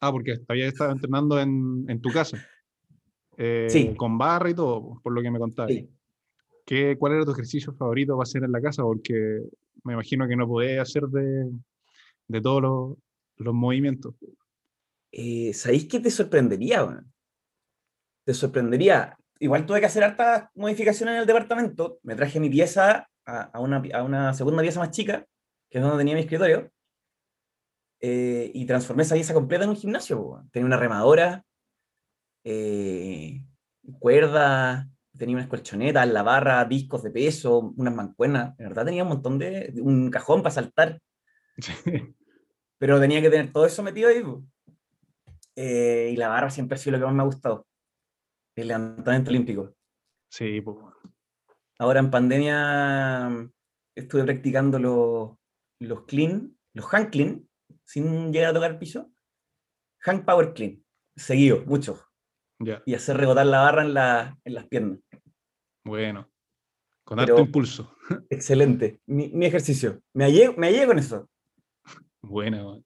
Ah, 0.00 0.12
porque 0.12 0.38
había 0.48 0.66
estado 0.68 0.92
entrenando 0.92 1.40
en, 1.40 1.84
en 1.88 2.00
tu 2.00 2.10
casa. 2.10 2.38
Eh, 3.36 3.66
Sí. 3.68 3.94
Con 3.96 4.16
barra 4.18 4.50
y 4.50 4.54
todo, 4.54 5.00
por 5.02 5.12
lo 5.12 5.22
que 5.22 5.30
me 5.30 5.38
contabas. 5.38 5.72
Sí. 5.72 5.88
¿Qué, 6.70 6.96
¿Cuál 6.96 7.14
era 7.14 7.24
tu 7.24 7.32
ejercicio 7.32 7.74
favorito 7.74 8.16
para 8.16 8.22
hacer 8.22 8.44
en 8.44 8.52
la 8.52 8.60
casa? 8.62 8.84
Porque 8.84 9.40
me 9.82 9.94
imagino 9.94 10.28
que 10.28 10.36
no 10.36 10.46
podés 10.46 10.78
hacer 10.78 11.02
de, 11.08 11.50
de 12.28 12.40
todos 12.40 12.62
los, 12.62 12.98
los 13.38 13.54
movimientos. 13.54 14.14
Eh, 15.12 15.52
¿Sabéis 15.52 15.86
qué 15.88 16.00
te 16.00 16.10
sorprendería? 16.10 17.04
Te 18.24 18.34
sorprendería. 18.34 19.16
Igual 19.40 19.66
tuve 19.66 19.80
que 19.80 19.86
hacer 19.86 20.04
hartas 20.04 20.48
modificaciones 20.54 21.14
en 21.14 21.20
el 21.22 21.26
departamento. 21.26 21.98
Me 22.02 22.14
traje 22.14 22.38
mi 22.40 22.50
pieza 22.50 23.08
a, 23.26 23.42
a 23.42 23.60
una, 23.60 23.82
a 23.94 24.02
una 24.04 24.34
segunda 24.34 24.62
pieza 24.62 24.80
más 24.80 24.90
chica, 24.90 25.26
que 25.70 25.78
es 25.78 25.82
donde 25.82 25.98
tenía 25.98 26.14
mi 26.14 26.20
escritorio. 26.20 26.70
eh, 28.00 28.50
y 28.54 28.66
transformé 28.66 29.02
esa 29.02 29.14
pieza 29.14 29.34
completa 29.34 29.64
en 29.64 29.70
un 29.70 29.76
gimnasio. 29.76 30.44
Tenía 30.52 30.66
una 30.66 30.76
remadora, 30.76 31.44
eh, 32.44 33.42
cuerdas, 33.98 34.86
tenía 35.20 35.36
unas 35.36 35.48
colchonetas, 35.48 36.08
la 36.08 36.22
barra, 36.24 36.64
discos 36.64 37.02
de 37.04 37.10
peso, 37.12 37.72
unas 37.76 37.94
mancuernas. 37.94 38.58
En 38.58 38.68
verdad 38.70 38.86
tenía 38.86 39.02
un 39.04 39.10
montón 39.10 39.38
de. 39.38 39.72
un 39.80 40.10
cajón 40.10 40.42
para 40.42 40.54
saltar. 40.54 41.00
Pero 42.78 42.98
tenía 42.98 43.20
que 43.20 43.30
tener 43.30 43.52
todo 43.52 43.66
eso 43.66 43.82
metido 43.82 44.08
ahí. 44.08 44.24
Eh, 45.54 46.10
y 46.12 46.16
la 46.16 46.28
barra 46.28 46.50
siempre 46.50 46.76
ha 46.76 46.78
sido 46.78 46.92
lo 46.96 47.00
que 47.00 47.06
más 47.06 47.14
me 47.14 47.22
ha 47.22 47.26
gustado. 47.26 47.66
El 48.56 48.68
levantamiento 48.68 49.30
olímpico. 49.30 49.74
Sí, 50.30 50.60
pues. 50.60 50.78
Ahora 51.78 52.00
en 52.00 52.10
pandemia 52.10 53.28
mm, 53.28 53.52
estuve 53.94 54.24
practicando 54.24 54.78
los, 54.78 55.30
los 55.80 56.04
clean, 56.06 56.56
los 56.74 56.86
hang 56.86 57.10
clean, 57.10 57.48
sin 57.84 58.32
llegar 58.32 58.50
a 58.50 58.54
tocar 58.54 58.70
el 58.72 58.78
piso. 58.78 59.10
Hang 60.00 60.24
power 60.24 60.54
clean, 60.54 60.82
seguido, 61.14 61.62
mucho. 61.66 62.02
Y 62.86 62.94
hacer 62.94 63.16
rebotar 63.16 63.46
la 63.46 63.60
barra 63.62 63.82
en, 63.82 63.94
la- 63.94 64.38
en 64.44 64.54
las 64.54 64.66
piernas. 64.66 64.98
Bueno. 65.84 66.28
Con 67.04 67.18
Pero- 67.18 67.34
alto 67.34 67.46
impulso. 67.46 67.96
Excelente. 68.30 69.00
Mi, 69.06 69.28
mi 69.30 69.46
ejercicio. 69.46 70.00
Me 70.14 70.24
hallé, 70.24 70.54
me 70.56 70.68
hallé 70.68 70.86
con 70.86 70.98
eso. 70.98 71.28
Weón. 72.22 72.84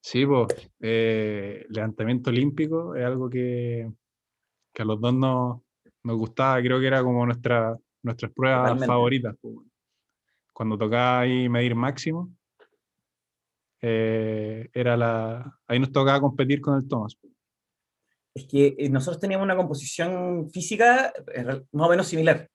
Sí, 0.00 0.24
pues, 0.26 0.70
eh, 0.80 1.64
levantamiento 1.68 2.30
olímpico 2.30 2.94
es 2.94 3.04
algo 3.04 3.28
que, 3.28 3.90
que 4.72 4.82
a 4.82 4.84
los 4.84 5.00
dos 5.00 5.14
nos, 5.14 5.60
nos 6.02 6.16
gustaba, 6.16 6.60
creo 6.62 6.80
que 6.80 6.86
era 6.86 7.02
como 7.02 7.24
nuestra, 7.26 7.76
nuestras 8.02 8.32
pruebas 8.32 8.60
Totalmente. 8.62 8.86
favoritas. 8.86 9.36
Cuando 10.52 10.78
tocaba 10.78 11.20
ahí 11.20 11.48
medir 11.48 11.74
máximo, 11.74 12.32
eh, 13.80 14.68
era 14.72 14.96
la, 14.96 15.58
ahí 15.66 15.78
nos 15.78 15.92
tocaba 15.92 16.20
competir 16.20 16.60
con 16.60 16.76
el 16.76 16.88
Thomas. 16.88 17.16
Es 18.34 18.46
que 18.46 18.76
eh, 18.78 18.88
nosotros 18.88 19.20
teníamos 19.20 19.44
una 19.44 19.56
composición 19.56 20.50
física 20.50 21.12
eh, 21.34 21.44
más 21.72 21.86
o 21.86 21.90
menos 21.90 22.06
similar. 22.06 22.48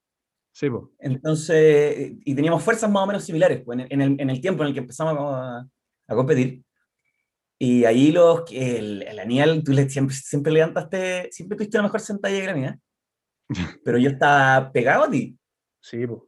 Sí, 0.51 0.69
pues, 0.69 0.83
Entonces, 0.99 2.13
y 2.23 2.35
teníamos 2.35 2.63
fuerzas 2.63 2.89
más 2.89 3.03
o 3.03 3.07
menos 3.07 3.23
similares 3.23 3.63
pues, 3.65 3.79
en, 3.89 4.01
el, 4.01 4.19
en 4.19 4.29
el 4.29 4.39
tiempo 4.39 4.63
en 4.63 4.69
el 4.69 4.73
que 4.73 4.81
empezamos 4.81 5.17
a, 5.17 5.67
a 6.07 6.15
competir. 6.15 6.63
Y 7.59 7.85
ahí 7.85 8.11
los, 8.11 8.43
el, 8.51 9.03
el 9.03 9.19
Aníbal, 9.19 9.63
tú 9.63 9.71
le, 9.71 9.89
siempre, 9.89 10.15
siempre 10.15 10.51
levantaste, 10.51 11.29
siempre 11.31 11.57
tuviste 11.57 11.77
la 11.77 11.83
mejor 11.83 12.01
sentadilla 12.01 12.47
la 12.47 12.53
mía. 12.55 12.79
Pero 13.85 13.97
yo 13.97 14.09
estaba 14.09 14.71
pegado 14.71 15.05
a 15.05 15.09
ti. 15.09 15.37
sí, 15.79 16.05
pues. 16.05 16.21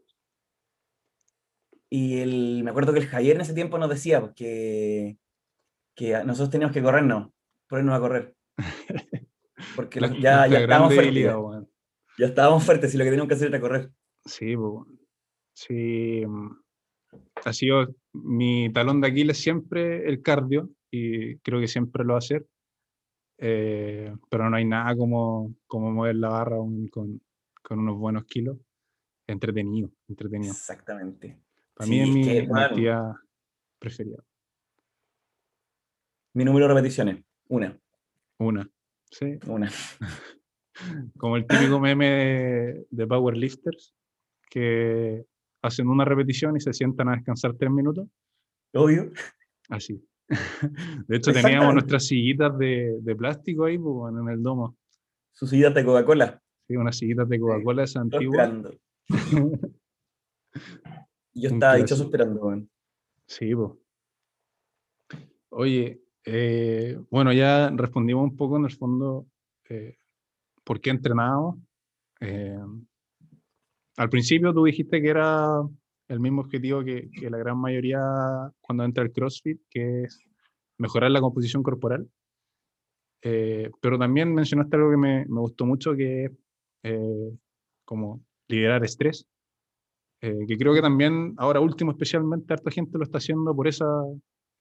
Y 1.90 2.20
el, 2.20 2.64
me 2.64 2.72
acuerdo 2.72 2.94
que 2.94 3.00
el 3.00 3.08
Javier 3.08 3.36
en 3.36 3.42
ese 3.42 3.54
tiempo 3.54 3.78
nos 3.78 3.90
decía 3.90 4.20
pues, 4.20 4.34
que, 4.34 5.18
que 5.96 6.12
nosotros 6.26 6.50
teníamos 6.50 6.74
que 6.74 6.82
corrernos, 6.82 7.32
ponernos 7.70 7.96
a 7.96 8.00
correr. 8.00 8.36
Porque 9.76 10.00
ya, 10.20 10.48
ya 10.48 10.60
estábamos 10.60 10.94
fuertes. 10.94 11.26
Ya, 12.18 12.26
estábamos 12.28 12.64
fuertes 12.64 12.94
y 12.94 12.98
lo 12.98 13.04
que 13.04 13.10
teníamos 13.10 13.28
que 13.28 13.34
hacer 13.36 13.48
era 13.50 13.60
correr. 13.60 13.92
Sí, 14.26 14.56
pues, 14.56 14.88
sí. 15.54 16.24
mm, 16.26 16.50
Ha 17.46 17.54
sido 17.54 17.88
mi 18.14 18.72
talón 18.72 19.02
de 19.02 19.08
Aquiles 19.08 19.38
siempre 19.38 20.08
el 20.08 20.22
cardio 20.22 20.70
y 20.90 21.38
creo 21.40 21.60
que 21.60 21.68
siempre 21.68 22.04
lo 22.06 22.14
va 22.14 22.18
a 22.18 22.20
hacer. 22.20 22.46
Eh, 23.38 24.16
pero 24.30 24.50
no 24.50 24.56
hay 24.56 24.64
nada 24.66 24.96
como, 24.96 25.54
como 25.68 25.92
mover 25.92 26.16
la 26.16 26.30
barra 26.30 26.56
con, 26.90 27.22
con 27.62 27.80
unos 27.80 27.98
buenos 27.98 28.24
kilos. 28.26 28.58
Entretenido, 29.28 29.92
entretenido. 30.08 30.54
Exactamente. 30.54 31.38
Para 31.74 31.88
Sí, 31.88 31.92
mí 31.92 32.00
es 32.02 32.10
mi, 32.10 32.24
que, 32.24 32.48
mi 32.48 32.62
actividad 32.62 33.12
preferida. 33.80 34.24
Mi 36.34 36.46
número 36.46 36.68
de 36.68 36.74
repeticiones, 36.74 37.24
una, 37.48 37.78
Una. 38.38 38.70
Sí. 39.18 39.40
una. 39.48 39.72
Como 41.18 41.38
el 41.38 41.48
típico 41.48 41.80
meme 41.80 42.10
de, 42.10 42.86
de 42.90 43.08
powerlifters 43.08 43.96
que 44.50 45.26
hacen 45.62 45.88
una 45.88 46.04
repetición 46.04 46.58
y 46.58 46.60
se 46.60 46.74
sientan 46.74 47.08
a 47.08 47.16
descansar 47.16 47.56
tres 47.56 47.72
minutos. 47.72 48.10
Obvio. 48.74 49.10
Así. 49.70 50.06
De 51.08 51.16
hecho, 51.16 51.32
teníamos 51.32 51.74
nuestras 51.74 52.06
sillitas 52.08 52.58
de, 52.58 52.98
de 53.00 53.16
plástico 53.16 53.64
ahí 53.64 53.78
pues, 53.78 54.14
en 54.14 54.28
el 54.28 54.44
domo. 54.44 54.76
Sus 55.32 55.50
sillas 55.50 55.74
de 55.74 55.86
Coca-Cola. 55.86 56.42
Sí, 56.68 56.76
unas 56.76 56.98
sillitas 56.98 57.30
de 57.30 57.40
Coca-Cola 57.40 57.86
antiguas. 57.96 58.50
esperando. 58.50 58.78
Yo 61.34 61.50
estaba 61.50 61.76
dichoso 61.76 62.04
esperando, 62.04 62.42
weón. 62.42 62.70
Sí, 63.28 63.56
pues. 63.56 63.72
Oye, 65.50 66.05
eh, 66.26 67.00
bueno, 67.12 67.32
ya 67.32 67.70
respondimos 67.70 68.24
un 68.24 68.36
poco 68.36 68.58
en 68.58 68.66
el 68.66 68.72
fondo 68.72 69.28
eh, 69.70 69.98
por 70.64 70.82
qué 70.82 70.90
entrenábamos. 70.90 71.58
Eh, 72.20 72.58
al 73.98 74.10
principio 74.10 74.54
tú 74.54 74.66
dijiste 74.66 75.02
que 75.02 75.10
era 75.10 75.62
el 76.08 76.20
mismo 76.20 76.42
objetivo 76.42 76.84
que, 76.84 77.10
que 77.12 77.30
la 77.30 77.38
gran 77.38 77.58
mayoría 77.58 78.00
cuando 78.62 78.84
entra 78.84 79.04
el 79.04 79.12
CrossFit, 79.12 79.62
que 79.70 80.04
es 80.04 80.20
mejorar 80.78 81.12
la 81.12 81.22
composición 81.22 81.62
corporal. 81.64 82.10
Eh, 83.22 83.72
pero 83.80 83.98
también 83.98 84.34
mencionaste 84.34 84.76
algo 84.76 84.92
que 84.92 84.98
me, 84.98 85.26
me 85.26 85.40
gustó 85.40 85.66
mucho, 85.66 85.96
que 85.96 86.26
es 86.26 86.32
como 87.86 88.22
liberar 88.48 88.84
estrés. 88.84 89.26
Que 90.20 90.58
creo 90.58 90.74
que 90.74 90.82
también, 90.82 91.36
ahora 91.38 91.60
último 91.60 91.92
especialmente, 91.92 92.52
harta 92.52 92.72
gente 92.72 92.98
lo 92.98 93.04
está 93.04 93.20
haciendo 93.20 93.56
por, 93.56 93.68
esa, 93.68 93.86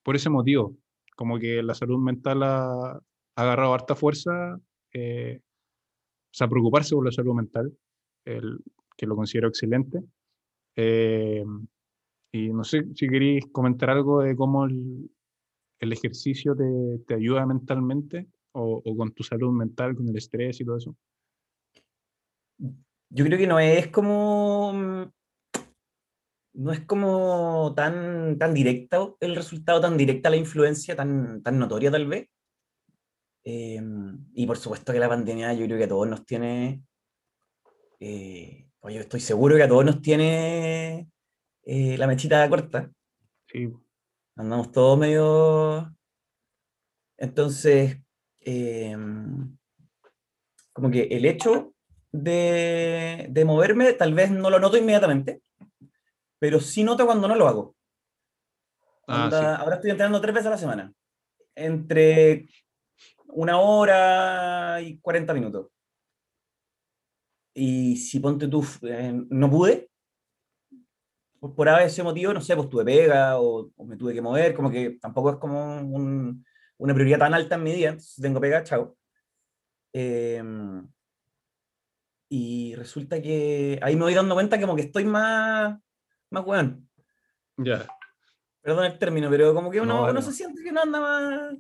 por 0.03 0.15
ese 0.15 0.29
motivo. 0.29 0.77
Como 1.15 1.39
que 1.39 1.63
la 1.63 1.75
salud 1.75 1.99
mental 1.99 2.43
ha, 2.43 2.93
ha 2.93 3.03
agarrado 3.37 3.75
harta 3.75 3.95
fuerza, 3.95 4.59
eh, 4.93 5.41
o 5.41 6.37
sea, 6.37 6.49
preocuparse 6.49 6.95
por 6.95 7.05
la 7.05 7.13
salud 7.13 7.35
mental, 7.35 7.77
el, 8.25 8.59
que 8.97 9.07
lo 9.07 9.17
considero 9.17 9.49
excelente. 9.49 10.03
Eh, 10.77 11.45
y 12.33 12.49
no 12.49 12.65
sé 12.65 12.85
si 12.95 13.09
queréis 13.09 13.47
comentar 13.53 13.91
algo 13.91 14.23
de 14.23 14.35
cómo 14.35 14.65
el, 14.65 15.11
el 15.79 15.93
ejercicio 15.93 16.57
te, 16.57 16.99
te 17.07 17.15
ayuda 17.15 17.47
mentalmente 17.47 18.27
o, 18.53 18.83
o 18.85 18.97
con 18.97 19.13
tu 19.13 19.23
salud 19.23 19.53
mental, 19.53 19.95
con 19.95 20.09
el 20.09 20.17
estrés 20.17 20.61
y 20.61 20.65
todo 20.65 20.79
eso? 20.79 20.97
Yo 23.11 23.25
creo 23.25 23.39
que 23.39 23.47
no 23.47 23.59
es 23.61 23.89
como. 23.89 25.13
No 26.55 26.73
es 26.73 26.81
como 26.81 27.73
tan, 27.75 28.39
tan 28.39 28.55
directo 28.55 29.17
el 29.21 29.35
resultado, 29.35 29.81
tan 29.81 29.97
directa 29.97 30.31
la 30.31 30.37
influencia, 30.37 30.95
tan, 30.95 31.43
tan 31.43 31.59
notoria 31.59 31.91
tal 31.91 32.07
vez. 32.07 32.29
Eh, 33.45 33.83
y 34.35 34.47
por 34.47 34.57
supuesto 34.57 34.93
que 34.93 35.01
la 35.01 35.09
pandemia 35.09 35.53
yo 35.53 35.67
creo 35.67 35.79
que 35.79 35.85
a 35.85 35.89
todos 35.89 36.09
nos 36.09 36.25
tiene. 36.25 36.83
eh, 38.01 38.69
oye, 38.81 39.01
estoy 39.01 39.21
seguro 39.21 39.57
que 39.57 39.65
a 39.65 39.69
todos 39.69 39.85
nos 39.85 40.01
tiene 40.01 41.09
eh, 41.65 41.99
la 41.99 42.07
mechita 42.07 42.49
corta. 42.49 42.91
Sí, 43.49 43.73
Andamos 44.37 44.73
todos 44.73 44.99
medio. 44.99 45.95
Entonces, 47.17 47.99
como 50.73 50.91
que 50.91 51.03
el 51.05 51.25
hecho 51.25 51.73
de, 52.13 53.27
de 53.31 53.45
moverme, 53.45 53.93
tal 53.95 54.15
vez 54.15 54.31
no 54.31 54.51
lo 54.51 54.59
noto 54.59 54.77
inmediatamente, 54.77 55.41
pero 56.45 56.61
sí 56.61 56.85
noto 56.85 57.07
cuando 57.07 57.27
no 57.27 57.37
lo 57.37 57.49
hago. 57.49 57.75
ah, 59.09 59.25
Onda, 59.25 59.57
Ahora 59.57 59.77
estoy 59.77 59.93
entrenando 59.93 60.21
tres 60.21 60.35
veces 60.35 60.49
a 60.49 60.51
la 60.51 60.59
semana, 60.59 60.93
entre 61.55 62.51
una 63.29 63.59
hora 63.59 64.79
y 64.83 64.99
40 64.99 65.33
minutos. 65.33 65.69
Y 67.55 67.97
si 67.97 68.21
ponte 68.21 68.47
tú, 68.47 68.63
eh, 68.83 69.25
no 69.31 69.51
pude, 69.51 69.89
por, 71.41 71.67
ese 71.81 72.03
motivo, 72.03 72.35
no 72.35 72.43
sé, 72.43 72.55
pues 72.57 72.69
tuve 72.69 72.85
pega 72.85 73.41
o, 73.41 73.71
o 73.75 73.85
me 73.87 73.97
tuve 73.97 74.13
que 74.13 74.21
mover, 74.21 74.55
como 74.55 74.71
que 74.71 74.99
tampoco 75.01 75.31
es 75.31 75.37
como 75.39 75.79
un- 75.79 76.45
una 76.77 76.93
prioridad 76.93 77.21
tan 77.21 77.33
alta 77.33 77.55
en 77.55 77.63
mi 77.63 77.73
día, 77.73 77.89
entonces 77.89 78.21
tengo 78.21 78.39
pega, 78.39 78.63
chao. 78.65 78.95
Em, 79.95 80.87
y 82.29 82.75
resulta 82.75 83.23
que 83.23 83.79
ahí 83.81 83.97
me 83.97 84.03
voy 84.03 84.15
dando 84.15 84.35
cuenta 84.35 84.59
que 84.59 84.65
como 84.65 84.77
que 84.77 84.83
estoy 84.83 85.05
más, 85.07 85.79
más 86.35 86.45
weón. 86.47 86.89
ya. 87.57 87.87
Perdón 88.61 88.85
el 88.87 88.99
término, 88.99 89.29
pero 89.31 89.55
como 89.55 89.71
que 89.71 89.81
uno, 89.81 90.05
No, 90.07 90.11
uno 90.11 90.23
se 90.23 90.33
siente 90.33 90.63
que 90.63 90.73
no 90.73 90.81
anda 90.83 91.01
más, 91.01 91.55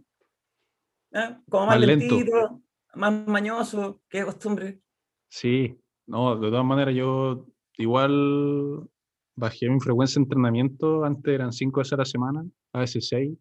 ¿eh? 1.12 1.36
como 1.50 1.66
más, 1.66 1.76
Más 1.78 1.86
lento. 1.86 2.16
lentito, 2.16 2.62
más 2.94 3.26
mañoso, 3.26 4.00
que 4.08 4.18
de 4.20 4.24
costumbre. 4.24 4.80
Sí, 5.28 5.78
no, 6.06 6.36
de 6.36 6.48
todas 6.48 6.64
maneras 6.64 6.94
yo 6.94 7.46
igual 7.76 8.88
bajé 9.36 9.68
mi 9.68 9.80
frecuencia 9.80 10.18
de 10.18 10.24
entrenamiento, 10.24 11.04
antes 11.04 11.34
eran 11.34 11.52
cinco 11.52 11.80
veces 11.80 11.92
a 11.94 11.96
la 11.98 12.04
semana, 12.04 12.44
a 12.72 12.80
veces 12.80 13.08
seis, 13.08 13.36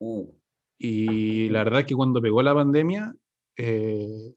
Uh, 0.00 0.30
y 0.78 1.48
la 1.48 1.64
verdad 1.64 1.80
es 1.80 1.86
que 1.86 1.96
cuando 1.96 2.22
pegó 2.22 2.40
la 2.40 2.54
pandemia 2.54 3.12
eh, 3.56 4.32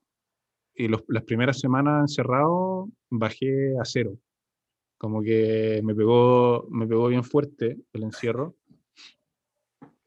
y 0.73 0.87
los- 0.87 1.03
las 1.07 1.23
primeras 1.23 1.59
semanas 1.59 2.01
encerrado, 2.09 2.89
bajé 3.11 3.77
a 3.79 3.85
cero, 3.85 4.17
como 5.01 5.23
que 5.23 5.81
me 5.83 5.95
pegó, 5.95 6.67
me 6.69 6.85
pegó 6.85 7.07
bien 7.07 7.23
fuerte 7.23 7.75
el 7.91 8.03
encierro 8.03 8.55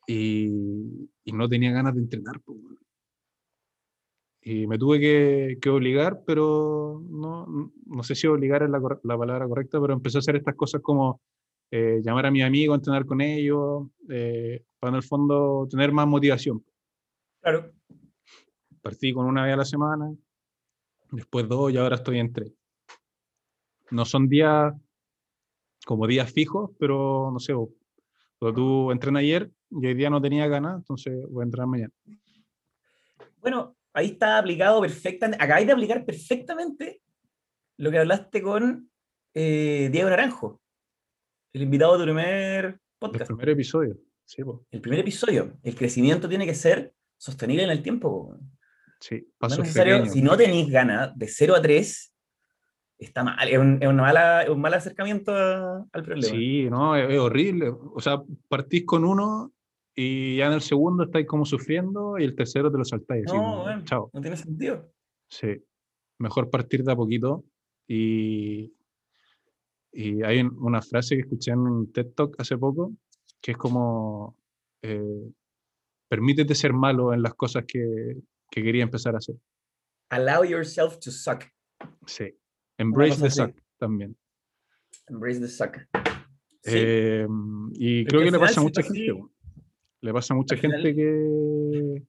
y, 0.06 0.46
y 1.24 1.32
no 1.32 1.48
tenía 1.48 1.72
ganas 1.72 1.96
de 1.96 2.02
entrenar. 2.02 2.40
Y 4.40 4.68
me 4.68 4.78
tuve 4.78 5.00
que, 5.00 5.58
que 5.60 5.68
obligar, 5.68 6.22
pero 6.24 7.02
no, 7.10 7.44
no- 7.86 8.02
sé 8.04 8.14
si 8.14 8.28
obligar 8.28 8.62
es 8.62 8.70
la, 8.70 8.78
la 9.02 9.18
palabra 9.18 9.48
correcta, 9.48 9.80
pero 9.80 9.94
empecé 9.94 10.18
a 10.18 10.20
hacer 10.20 10.36
estas 10.36 10.54
cosas 10.54 10.80
como 10.80 11.20
eh, 11.72 12.00
llamar 12.00 12.26
a 12.26 12.30
mi 12.30 12.42
amigo, 12.42 12.72
entrenar 12.72 13.04
con 13.04 13.20
ellos, 13.20 13.88
eh, 14.08 14.62
para 14.78 14.90
en 14.90 14.96
el 14.98 15.02
fondo 15.02 15.66
tener 15.68 15.90
más 15.90 16.06
motivación. 16.06 16.64
claro. 17.40 17.72
Partí 18.80 19.12
con 19.12 19.26
una 19.26 19.42
vez 19.42 19.54
a 19.54 19.56
la 19.56 19.64
semana, 19.64 20.14
después 21.10 21.48
dos 21.48 21.72
y 21.72 21.78
ahora 21.78 21.96
estoy 21.96 22.20
en 22.20 22.32
tres. 22.32 22.52
No 23.90 24.04
son 24.04 24.28
días 24.28 24.72
como 25.84 26.06
días 26.06 26.32
fijos, 26.32 26.70
pero 26.78 27.30
no 27.32 27.38
sé, 27.38 27.52
vos, 27.52 27.70
cuando 28.38 28.60
tú 28.60 28.90
entrenas 28.92 29.20
ayer 29.20 29.50
y 29.70 29.86
hoy 29.86 29.94
día 29.94 30.10
no 30.10 30.20
tenía 30.20 30.46
ganas, 30.48 30.76
entonces 30.76 31.14
voy 31.30 31.42
a 31.42 31.44
entrenar 31.44 31.68
mañana. 31.68 31.92
Bueno, 33.40 33.76
ahí 33.92 34.06
está 34.06 34.38
aplicado 34.38 34.80
perfectamente, 34.80 35.42
acabáis 35.42 35.66
de 35.66 35.72
aplicar 35.72 36.04
perfectamente 36.04 37.00
lo 37.76 37.90
que 37.90 37.98
hablaste 37.98 38.40
con 38.42 38.90
eh, 39.34 39.88
Diego 39.92 40.08
Naranjo, 40.10 40.60
el 41.52 41.62
invitado 41.62 41.92
de 41.94 41.98
tu 41.98 42.04
primer 42.04 42.64
El 42.64 42.80
podcast. 42.98 43.26
primer 43.28 43.48
episodio. 43.50 43.98
Sí, 44.24 44.42
po. 44.42 44.64
El 44.70 44.80
primer 44.80 45.00
episodio. 45.00 45.58
El 45.62 45.74
crecimiento 45.74 46.28
tiene 46.28 46.46
que 46.46 46.54
ser 46.54 46.94
sostenible 47.18 47.64
en 47.64 47.70
el 47.70 47.82
tiempo. 47.82 48.28
po. 48.30 48.38
sí, 49.00 49.16
No 49.16 49.18
es 49.20 49.34
pasos 49.38 49.58
necesario, 49.58 49.94
pequeños. 49.96 50.14
si 50.14 50.22
no 50.22 50.36
tenéis 50.36 50.70
ganas 50.70 51.16
de 51.18 51.28
0 51.28 51.54
a 51.56 51.60
3, 51.62 52.13
está 52.98 53.22
mal, 53.24 53.48
es 53.48 53.58
un, 53.58 53.78
es 53.82 53.88
una 53.88 54.02
mala, 54.02 54.42
es 54.42 54.48
un 54.50 54.60
mal 54.60 54.74
acercamiento 54.74 55.34
a- 55.34 55.86
al 55.92 56.02
problema. 56.02 56.28
Sí, 56.34 56.68
no, 56.70 56.96
es, 56.96 57.10
es 57.12 57.18
horrible. 57.18 57.68
O 57.70 58.00
sea, 58.00 58.22
partís 58.48 58.84
con 58.86 59.04
uno 59.04 59.52
y 59.94 60.36
ya 60.36 60.46
en 60.46 60.52
el 60.54 60.60
segundo 60.60 61.04
estáis 61.04 61.26
como 61.26 61.44
sufriendo 61.44 62.18
y 62.18 62.24
el 62.24 62.34
tercero 62.34 62.70
te 62.70 62.78
lo 62.78 62.84
saltáis. 62.84 63.24
No, 63.26 63.62
bueno. 63.62 63.82
chao. 63.84 64.10
No 64.12 64.20
tiene 64.20 64.36
sentido. 64.36 64.90
Sí. 65.28 65.48
Mejor 66.18 66.50
partir 66.50 66.82
de 66.84 66.92
a 66.92 66.96
poquito. 66.96 67.44
Y, 67.86 68.72
y 69.92 70.22
hay 70.22 70.40
un- 70.40 70.56
una 70.60 70.80
frase 70.82 71.16
que 71.16 71.22
escuché 71.22 71.52
en 71.52 71.58
un 71.60 71.92
TED 71.92 72.12
Talk 72.14 72.34
hace 72.40 72.56
poco, 72.56 72.92
que 73.40 73.52
es 73.52 73.56
como, 73.56 74.36
eh, 74.82 75.30
permítete 76.08 76.54
ser 76.54 76.72
malo 76.72 77.12
en 77.12 77.22
las 77.22 77.34
cosas 77.34 77.64
que, 77.66 78.16
que 78.50 78.62
quería 78.62 78.82
empezar 78.84 79.14
a 79.14 79.18
hacer. 79.18 79.36
Allow 80.10 80.44
yourself 80.44 80.98
to 81.00 81.10
suck. 81.10 81.44
Sí. 82.06 82.32
Embrace 82.78 83.20
the 83.20 83.26
así. 83.28 83.40
suck 83.40 83.54
también. 83.78 84.16
Embrace 85.08 85.40
the 85.40 85.48
suck. 85.48 85.76
Sí. 86.62 86.72
Eh, 86.76 87.26
y 87.74 88.04
creo 88.06 88.22
que 88.22 88.30
le 88.30 88.38
pasa 88.38 88.60
a 88.60 88.62
mucha 88.64 88.80
así- 88.80 88.94
gente. 89.06 89.22
Le 90.00 90.12
pasa 90.12 90.34
a 90.34 90.36
mucha 90.36 90.56
final- 90.56 90.82
gente 90.82 90.94
que, 90.94 92.02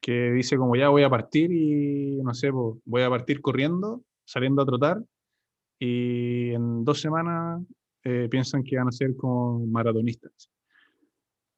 que 0.00 0.32
dice 0.32 0.56
como 0.56 0.76
ya 0.76 0.88
voy 0.88 1.02
a 1.02 1.10
partir 1.10 1.50
y 1.52 2.20
no 2.22 2.34
sé, 2.34 2.50
po, 2.52 2.80
voy 2.84 3.02
a 3.02 3.10
partir 3.10 3.40
corriendo, 3.40 4.02
saliendo 4.24 4.62
a 4.62 4.66
trotar 4.66 5.02
y 5.78 6.50
en 6.50 6.84
dos 6.84 7.00
semanas 7.00 7.62
eh, 8.04 8.28
piensan 8.30 8.62
que 8.62 8.76
van 8.76 8.88
a 8.88 8.92
ser 8.92 9.16
como 9.16 9.66
maratonistas. 9.66 10.50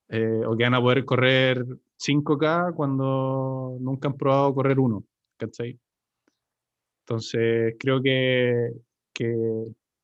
Eh, 0.09 0.43
o 0.47 0.57
que 0.57 0.63
van 0.63 0.75
a 0.75 0.81
poder 0.81 1.05
correr 1.05 1.65
5K 1.97 2.73
cuando 2.75 3.77
nunca 3.81 4.07
han 4.09 4.17
probado 4.17 4.55
correr 4.55 4.79
uno. 4.79 5.03
¿Cachai? 5.37 5.77
Entonces 7.09 7.77
creo 7.79 8.03
que, 8.03 8.73
que 9.15 9.33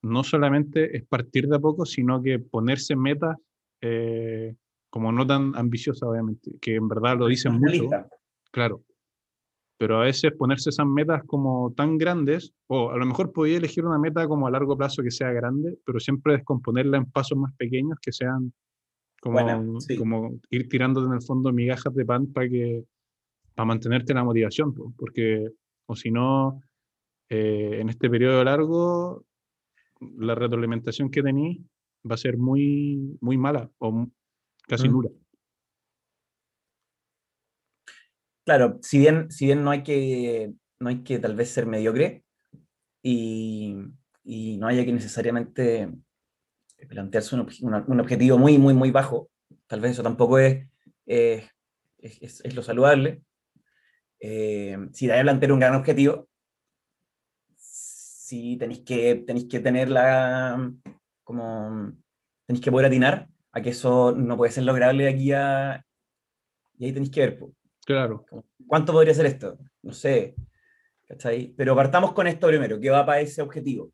no 0.03 0.23
solamente 0.23 0.97
es 0.97 1.05
partir 1.05 1.49
de 1.49 1.57
a 1.57 1.59
poco, 1.59 1.85
sino 1.85 2.23
que 2.23 2.39
ponerse 2.39 2.95
metas 2.95 3.37
eh, 3.81 4.55
como 4.89 5.11
no 5.11 5.27
tan 5.27 5.57
ambiciosas, 5.57 6.09
obviamente, 6.09 6.53
que 6.61 6.77
en 6.77 6.87
verdad 6.87 7.19
lo 7.19 7.27
dicen 7.27 7.55
mucho, 7.55 7.89
claro. 8.53 8.85
Pero 9.79 10.01
a 10.01 10.05
veces 10.05 10.31
ponerse 10.39 10.71
esas 10.71 10.87
metas 10.87 11.25
como 11.27 11.73
tan 11.77 11.99
grandes, 11.99 12.53
o 12.69 12.93
a 12.93 12.97
lo 12.97 13.05
mejor 13.05 13.33
podía 13.33 13.57
elegir 13.57 13.85
una 13.85 13.99
meta 13.99 14.29
como 14.29 14.47
a 14.47 14.53
largo 14.53 14.77
plazo 14.77 15.03
que 15.03 15.11
sea 15.11 15.33
grande, 15.33 15.77
pero 15.85 15.99
siempre 15.99 16.35
descomponerla 16.35 16.99
en 16.99 17.07
pasos 17.07 17.37
más 17.37 17.53
pequeños 17.57 17.99
que 18.01 18.13
sean 18.13 18.53
como, 19.21 19.43
Buena, 19.43 19.81
sí. 19.81 19.97
como 19.97 20.39
ir 20.51 20.69
tirándote 20.69 21.09
en 21.09 21.15
el 21.15 21.23
fondo 21.23 21.53
migajas 21.53 21.95
de 21.95 22.05
pan 22.05 22.29
para 22.29 22.49
que 22.49 22.85
para 23.57 23.67
mantenerte 23.67 24.15
la 24.15 24.25
motivación, 24.25 24.73
po, 24.73 24.93
porque 24.97 25.49
o 25.87 25.97
si 25.97 26.11
no, 26.11 26.61
eh, 27.33 27.81
en 27.81 27.89
este 27.89 28.11
periodo 28.11 28.45
largo, 28.45 29.25
la 30.19 30.35
retroalimentación 30.35 31.11
que 31.11 31.23
tenéis 31.23 31.61
va 32.09 32.15
a 32.17 32.19
ser 32.19 32.37
muy, 32.37 33.17
muy 33.21 33.39
mala 33.39 33.71
o 33.79 34.07
casi 34.69 34.89
Mm. 34.89 34.93
nula. 34.93 35.11
Claro, 38.45 38.79
si 38.83 38.99
bien, 38.99 39.31
si 39.31 39.47
bien 39.47 39.63
no 39.63 39.71
hay 39.71 39.83
que, 39.83 40.53
no 40.81 40.89
hay 40.89 41.03
que 41.05 41.19
tal 41.21 41.37
vez 41.37 41.51
ser 41.51 41.65
mediocre 41.67 42.25
y, 43.03 43.77
y 44.25 44.57
no 44.59 44.67
haya 44.67 44.85
que 44.85 44.93
necesariamente 44.93 45.89
plantearse 46.89 47.37
un, 47.37 47.49
un 47.87 48.01
objetivo 48.01 48.39
muy, 48.39 48.59
muy, 48.59 48.75
muy 48.75 48.91
bajo, 48.91 49.31
tal 49.69 49.81
vez 49.81 49.93
eso 49.93 50.03
tampoco 50.03 50.39
es, 50.41 50.67
es, 51.07 51.45
es- 51.99 52.21
es- 52.23 52.41
es 52.45 52.55
lo 52.57 52.63
saludable. 52.63 53.23
Eh, 54.19 54.77
si 54.93 55.07
te 55.07 55.21
plantear 55.23 55.53
un 55.53 55.61
gran 55.61 55.75
objetivo, 55.77 56.29
sí 58.33 58.57
tenéis 58.57 58.81
que, 58.81 59.17
tenéis 59.27 59.47
que 59.47 59.61
tener 59.61 59.91
la, 59.91 60.73
como, 61.23 61.93
tenéis 62.47 62.65
que 62.65 62.71
poder 62.73 62.87
atinar 62.87 63.29
a 63.53 63.61
que 63.61 63.71
eso 63.71 64.13
no 64.13 64.39
puede 64.39 64.53
ser 64.53 64.65
lograble 64.65 65.05
de 65.05 65.11
aquí 65.11 65.33
a... 65.33 65.85
Y 66.79 66.87
ahí 66.87 66.93
tenéis 66.93 67.11
que 67.11 67.21
ver, 67.21 67.39
po. 67.39 67.53
Claro, 67.85 68.25
¿Cuánto 68.67 68.93
podría 68.93 69.13
ser 69.13 69.27
esto? 69.27 69.59
No 69.83 69.93
sé. 69.93 70.35
¿Cachai? 71.07 71.53
Pero 71.55 71.77
partamos 71.77 72.15
con 72.15 72.27
esto 72.27 72.47
primero, 72.47 72.81
que 72.81 72.89
va 72.89 73.05
para 73.05 73.21
ese 73.21 73.43
objetivo. 73.43 73.93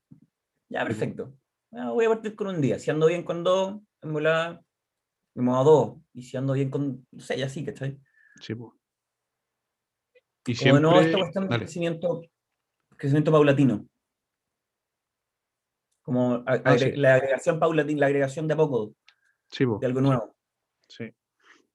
Ya, 0.69 0.85
perfecto. 0.85 1.35
Ah, 1.73 1.91
voy 1.91 2.05
a 2.05 2.11
partir 2.11 2.37
con 2.37 2.47
un 2.47 2.61
día. 2.61 2.79
Si 2.79 2.91
ando 2.93 3.09
bien 3.09 3.25
con 3.25 3.43
dos, 3.43 3.81
en 4.03 4.13
volada, 4.13 4.63
me 5.35 5.43
muevo 5.43 5.61
a 5.61 5.65
dos. 5.65 5.97
Y 6.15 6.23
si 6.23 6.37
ando 6.37 6.53
bien 6.53 6.71
con, 6.71 7.05
no 7.11 7.21
sé, 7.21 7.37
ya 7.37 7.49
sí, 7.49 7.65
¿cachai? 7.65 7.99
sí, 8.41 8.55
po. 8.55 8.77
Y 10.47 10.55
Como 10.55 10.79
siempre- 10.79 11.01
esta 11.01 11.19
cuestión 11.19 11.49
de 11.49 11.59
crecimiento, 11.59 12.23
crecimiento 12.97 13.33
paulatino. 13.33 13.85
Como 16.09 16.43
Ah, 16.47 16.79
sí. 16.79 16.93
la 16.97 17.17
agregación 17.17 17.59
paulatina, 17.59 18.01
la 18.01 18.07
agregación 18.07 18.49
de 18.49 18.55
a 18.55 18.57
poco 18.57 18.95
Sí, 19.51 19.67
de 19.79 19.87
algo 19.87 20.01
nuevo. 20.01 20.35
sí. 20.89 21.05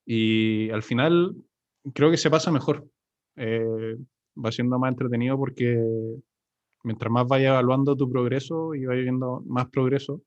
Y 0.08 0.72
al 0.72 0.82
final 0.82 1.36
creo 1.94 2.10
que 2.10 2.18
se 2.18 2.32
pasa 2.32 2.52
mejor. 2.52 2.84
Eh, 3.36 3.96
va 4.36 4.52
siendo 4.52 4.80
más 4.80 4.92
entretenido 4.92 5.38
porque 5.38 5.80
mientras 6.84 7.12
más 7.12 7.28
vayas 7.28 7.52
evaluando 7.52 7.96
tu 7.96 8.10
progreso 8.10 8.74
y 8.74 8.86
vayas 8.86 9.04
viendo 9.04 9.44
más 9.46 9.70
progreso, 9.70 10.24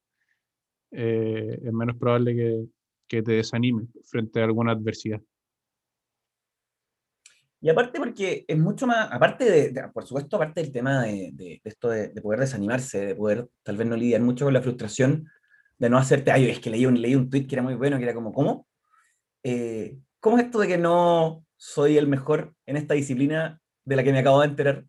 eh, 0.93 1.59
es 1.65 1.73
menos 1.73 1.97
probable 1.97 2.37
que, 2.37 2.65
que 3.09 3.23
te 3.25 3.33
desanimes 3.33 3.89
frente 4.05 4.41
a 4.41 4.45
alguna 4.45 4.71
adversidad. 4.71 5.21
Y 7.61 7.69
aparte 7.71 7.99
porque 7.99 8.45
es 8.47 8.59
mucho 8.59 8.87
más, 8.87 9.09
aparte 9.11 9.45
de, 9.51 9.71
de- 9.71 9.89
por 9.89 10.07
supuesto, 10.07 10.37
aparte 10.37 10.61
del 10.63 10.73
tema 10.73 11.03
de, 11.05 11.31
de- 11.33 11.45
de 11.45 11.61
esto 11.65 11.89
de, 11.89 12.09
de 12.09 12.21
poder 12.23 12.41
desanimarse, 12.41 13.07
de 13.07 13.15
poder 13.15 13.49
tal 13.63 13.77
vez 13.77 13.87
no 13.89 13.97
lidiar 13.97 14.21
mucho 14.21 14.45
con 14.45 14.55
la 14.55 14.63
frustración, 14.63 15.29
de 15.79 15.91
no 15.91 15.99
hacerte, 15.99 16.31
ay, 16.31 16.49
es 16.51 16.61
que 16.61 16.71
leí 16.71 16.87
un, 16.87 17.01
leí 17.01 17.15
un 17.15 17.29
tweet 17.31 17.47
que 17.47 17.55
era 17.55 17.63
muy 17.63 17.75
bueno, 17.75 17.97
que 17.99 18.05
era 18.05 18.15
como, 18.15 18.33
¿cómo? 18.33 18.67
Eh, 19.43 19.99
¿Cómo 20.21 20.39
es 20.39 20.45
esto 20.45 20.59
de 20.59 20.69
que 20.69 20.79
no 20.79 21.45
soy 21.57 21.97
el 21.99 22.07
mejor 22.09 22.55
en 22.67 22.77
esta 22.77 22.95
disciplina 22.95 23.61
de 23.85 23.97
la 23.97 24.03
que 24.05 24.13
me 24.13 24.19
acabo 24.19 24.41
de 24.41 24.49
enterar? 24.49 24.85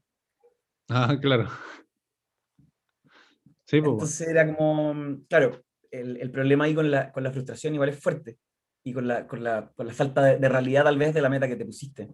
Ah, 0.90 1.16
claro. 1.22 1.50
Sí, 3.66 3.82
pues, 3.82 3.92
Entonces 3.94 4.28
era 4.28 4.46
como, 4.56 4.94
mm, 4.94 5.26
claro, 5.30 5.62
el, 5.92 6.18
el 6.18 6.32
problema 6.32 6.66
ahí 6.66 6.74
con 6.76 6.90
la, 6.90 7.12
con 7.12 7.24
la 7.24 7.32
frustración 7.32 7.74
igual 7.74 7.90
es 7.90 8.00
fuerte 8.00 8.38
y 8.84 8.94
con 8.94 9.08
la, 9.08 9.28
con 9.28 9.44
la, 9.44 9.72
con 9.76 9.88
la 9.88 9.94
falta 9.94 10.24
de, 10.24 10.38
de 10.38 10.50
realidad 10.50 10.84
tal 10.86 10.98
vez 10.98 11.14
de 11.14 11.22
la 11.22 11.30
meta 11.30 11.48
que 11.48 11.56
te 11.58 11.66
pusiste. 11.66 12.10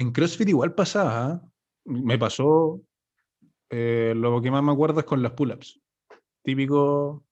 En 0.00 0.12
CrossFit 0.12 0.48
igual 0.48 0.74
pasaba. 0.74 1.26
¿ah? 1.26 1.42
Me 1.84 2.16
pasó. 2.18 2.80
eh, 3.68 4.14
lo 4.16 4.40
que 4.40 4.50
más 4.50 4.62
me 4.62 4.72
acuerdo 4.72 5.00
es 5.00 5.06
con 5.06 5.22
las 5.22 5.32
pull-ups. 5.32 5.78
Típico. 6.42 7.22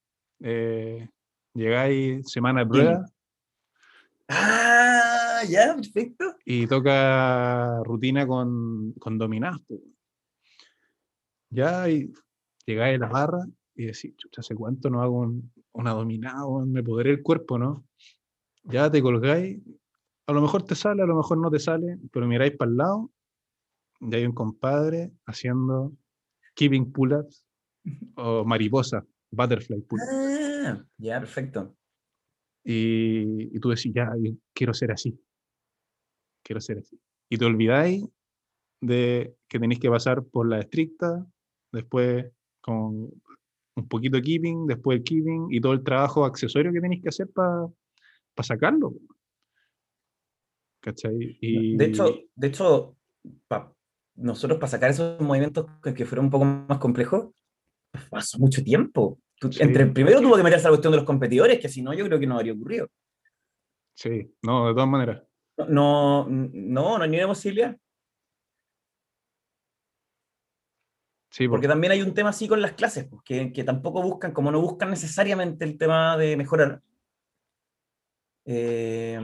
eh, 0.40 1.08
llegáis 1.54 2.30
semana 2.30 2.60
de 2.60 2.66
prueba 2.70 3.04
Ah, 4.28 5.40
ya, 5.48 5.74
perfecto. 5.74 6.36
y 6.44 6.66
toca 6.66 7.82
rutina 7.84 8.26
con, 8.26 8.92
con 8.92 9.16
dominadas. 9.16 9.60
Ya, 11.50 11.88
y 11.88 12.12
llegáis 12.66 12.96
a 13.00 13.06
la 13.06 13.08
barra 13.08 13.46
y 13.74 13.86
decís, 13.86 14.14
chucha, 14.18 14.42
¿hace 14.42 14.54
cuánto 14.54 14.90
no 14.90 15.00
hago 15.02 15.20
un- 15.20 15.50
una 15.72 15.92
dominada? 15.92 16.44
Me 16.66 16.82
podré 16.82 17.10
el 17.12 17.22
cuerpo, 17.22 17.56
¿no? 17.58 17.86
Ya 18.64 18.90
te 18.90 19.00
colgáis. 19.00 19.58
A 20.28 20.32
lo 20.32 20.42
mejor 20.42 20.62
te 20.62 20.74
sale, 20.74 21.02
a 21.02 21.06
lo 21.06 21.16
mejor 21.16 21.38
no 21.38 21.50
te 21.50 21.58
sale, 21.58 21.98
pero 22.12 22.26
miráis 22.26 22.54
para 22.54 22.70
el 22.70 22.76
lado 22.76 23.10
y 23.98 24.14
hay 24.14 24.26
un 24.26 24.34
compadre 24.34 25.10
haciendo 25.24 25.92
keeping 26.54 26.92
pull-ups 26.92 27.46
o 28.14 28.44
mariposa, 28.44 29.06
butterfly 29.30 29.80
pull-ups. 29.80 30.12
Ah, 30.12 30.84
ya, 30.98 31.18
perfecto. 31.18 31.74
Y, 32.62 33.56
y 33.56 33.58
tú 33.58 33.70
decís, 33.70 33.90
ya, 33.94 34.12
yo 34.20 34.32
quiero 34.52 34.74
ser 34.74 34.92
así. 34.92 35.18
Quiero 36.44 36.60
ser 36.60 36.78
así. 36.80 37.00
Y 37.30 37.38
te 37.38 37.46
olvidáis 37.46 38.04
de 38.82 39.34
que 39.48 39.58
tenéis 39.58 39.80
que 39.80 39.88
pasar 39.88 40.24
por 40.24 40.46
la 40.46 40.60
estricta, 40.60 41.26
después 41.72 42.30
con 42.60 43.10
un 43.76 43.88
poquito 43.88 44.18
de 44.18 44.22
keeping, 44.22 44.66
después 44.66 44.98
el 44.98 45.04
keeping 45.04 45.46
y 45.48 45.58
todo 45.58 45.72
el 45.72 45.82
trabajo 45.82 46.26
accesorio 46.26 46.70
que 46.70 46.82
tenéis 46.82 47.02
que 47.02 47.08
hacer 47.08 47.30
para 47.30 47.72
sacarlo. 48.42 48.92
¿Cachai? 50.88 51.36
Y, 51.40 51.76
De 51.76 51.84
hecho, 51.84 52.18
de 52.34 52.46
hecho 52.46 52.96
pa- 53.46 53.72
nosotros 54.14 54.58
para 54.58 54.70
sacar 54.70 54.90
esos 54.90 55.20
movimientos 55.20 55.66
que, 55.82 55.92
que 55.92 56.06
fueron 56.06 56.26
un 56.26 56.30
poco 56.30 56.44
más 56.46 56.78
complejos, 56.78 57.28
pasó 58.10 58.38
mucho 58.38 58.62
tiempo. 58.64 59.20
Tú- 59.38 59.52
Sí. 59.52 59.62
Entre 59.62 59.86
primero 59.86 60.20
tuvo 60.20 60.36
que 60.36 60.42
meterse 60.42 60.66
a 60.66 60.70
la 60.70 60.76
cuestión 60.76 60.92
de 60.92 60.96
los 60.96 61.06
competidores, 61.06 61.60
que 61.60 61.68
si 61.68 61.82
no, 61.82 61.92
yo 61.92 62.04
creo 62.06 62.18
que 62.18 62.26
no 62.26 62.36
habría 62.36 62.54
ocurrido. 62.54 62.88
sí, 63.94 64.32
no, 64.42 64.68
de 64.68 64.74
todas 64.74 64.88
maneras. 64.88 65.22
No, 65.58 66.26
no, 66.28 66.96
no, 66.98 67.02
hay 67.02 67.10
ni 67.10 67.18
una 67.18 67.26
posibilidad. 67.28 67.76
Sí, 71.30 71.46
Porque 71.48 71.66
po, 71.66 71.72
también 71.72 71.92
hay 71.92 72.00
un 72.02 72.14
tema 72.14 72.30
así 72.30 72.48
con 72.48 72.62
las 72.62 72.72
clases, 72.72 73.06
pues, 73.08 73.22
que, 73.24 73.52
que 73.52 73.62
tampoco 73.64 74.02
buscan, 74.02 74.32
como 74.32 74.50
no 74.50 74.60
buscan 74.60 74.90
necesariamente 74.90 75.64
el 75.64 75.76
tema 75.76 76.16
de 76.16 76.36
mejorar, 76.36 76.80
eh, 78.46 79.20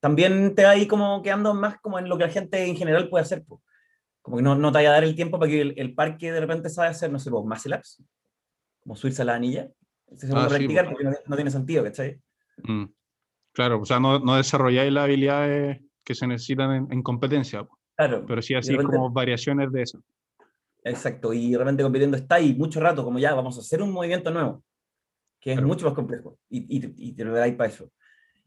también 0.00 0.54
te 0.54 0.64
va 0.64 0.70
ahí 0.70 0.86
como 0.86 1.22
quedando 1.22 1.54
más 1.54 1.78
como 1.80 1.98
en 1.98 2.08
lo 2.08 2.16
que 2.18 2.24
la 2.24 2.30
gente 2.30 2.64
en 2.66 2.76
general 2.76 3.08
puede 3.08 3.22
hacer. 3.22 3.44
pues. 3.46 3.60
Como 4.22 4.36
que 4.38 4.42
no, 4.42 4.54
no 4.54 4.70
te 4.72 4.78
vaya 4.78 4.90
a 4.90 4.94
dar 4.94 5.04
el 5.04 5.14
tiempo 5.14 5.38
para 5.38 5.50
que 5.50 5.60
el, 5.60 5.74
el 5.76 5.94
parque 5.94 6.30
de 6.32 6.40
repente 6.40 6.68
sabe 6.68 6.88
hacer, 6.88 7.10
no 7.10 7.18
sé, 7.18 7.30
pues, 7.30 7.44
muscle 7.44 7.76
ups, 7.76 8.02
como 8.80 8.96
subirse 8.96 9.22
a 9.22 9.24
la 9.24 9.34
anilla. 9.34 9.68
Se 10.16 10.26
Ah, 10.34 10.42
sí, 10.48 10.56
practicar 10.56 10.86
porque 10.88 11.04
no, 11.04 11.12
no 11.26 11.36
tiene 11.36 11.50
sentido, 11.50 11.84
¿cachai? 11.84 12.20
mm, 12.64 12.84
Claro, 13.52 13.80
o 13.80 13.84
sea, 13.86 13.98
no, 14.00 14.18
no 14.18 14.36
desarrolláis 14.36 14.92
las 14.92 15.04
habilidades 15.04 15.80
que 16.04 16.14
se 16.14 16.26
necesitan 16.26 16.72
en, 16.72 16.92
en 16.92 17.02
competencia, 17.02 17.64
po, 17.64 17.78
Claro. 17.96 18.24
pero 18.26 18.42
sí 18.42 18.54
así 18.54 18.72
repente- 18.72 18.92
como 18.96 19.10
variaciones 19.10 19.70
de 19.72 19.82
eso. 19.82 20.02
Exacto, 20.82 21.32
y 21.32 21.50
de 21.52 21.58
repente 21.58 21.82
compitiendo 21.82 22.16
está 22.16 22.36
ahí 22.36 22.54
mucho 22.54 22.80
rato, 22.80 23.04
como 23.04 23.18
ya, 23.18 23.34
vamos 23.34 23.56
a 23.56 23.60
hacer 23.60 23.82
un 23.82 23.92
movimiento 23.92 24.30
nuevo, 24.30 24.62
que 25.40 25.50
es 25.52 25.56
Claro. 25.56 25.68
mucho 25.68 25.84
más 25.86 25.94
complejo, 25.94 26.38
y, 26.48 26.58
y, 26.78 26.94
y 26.96 27.12
te 27.12 27.24
lo 27.24 27.34
ahí 27.40 27.52
para 27.52 27.68
eso. 27.70 27.90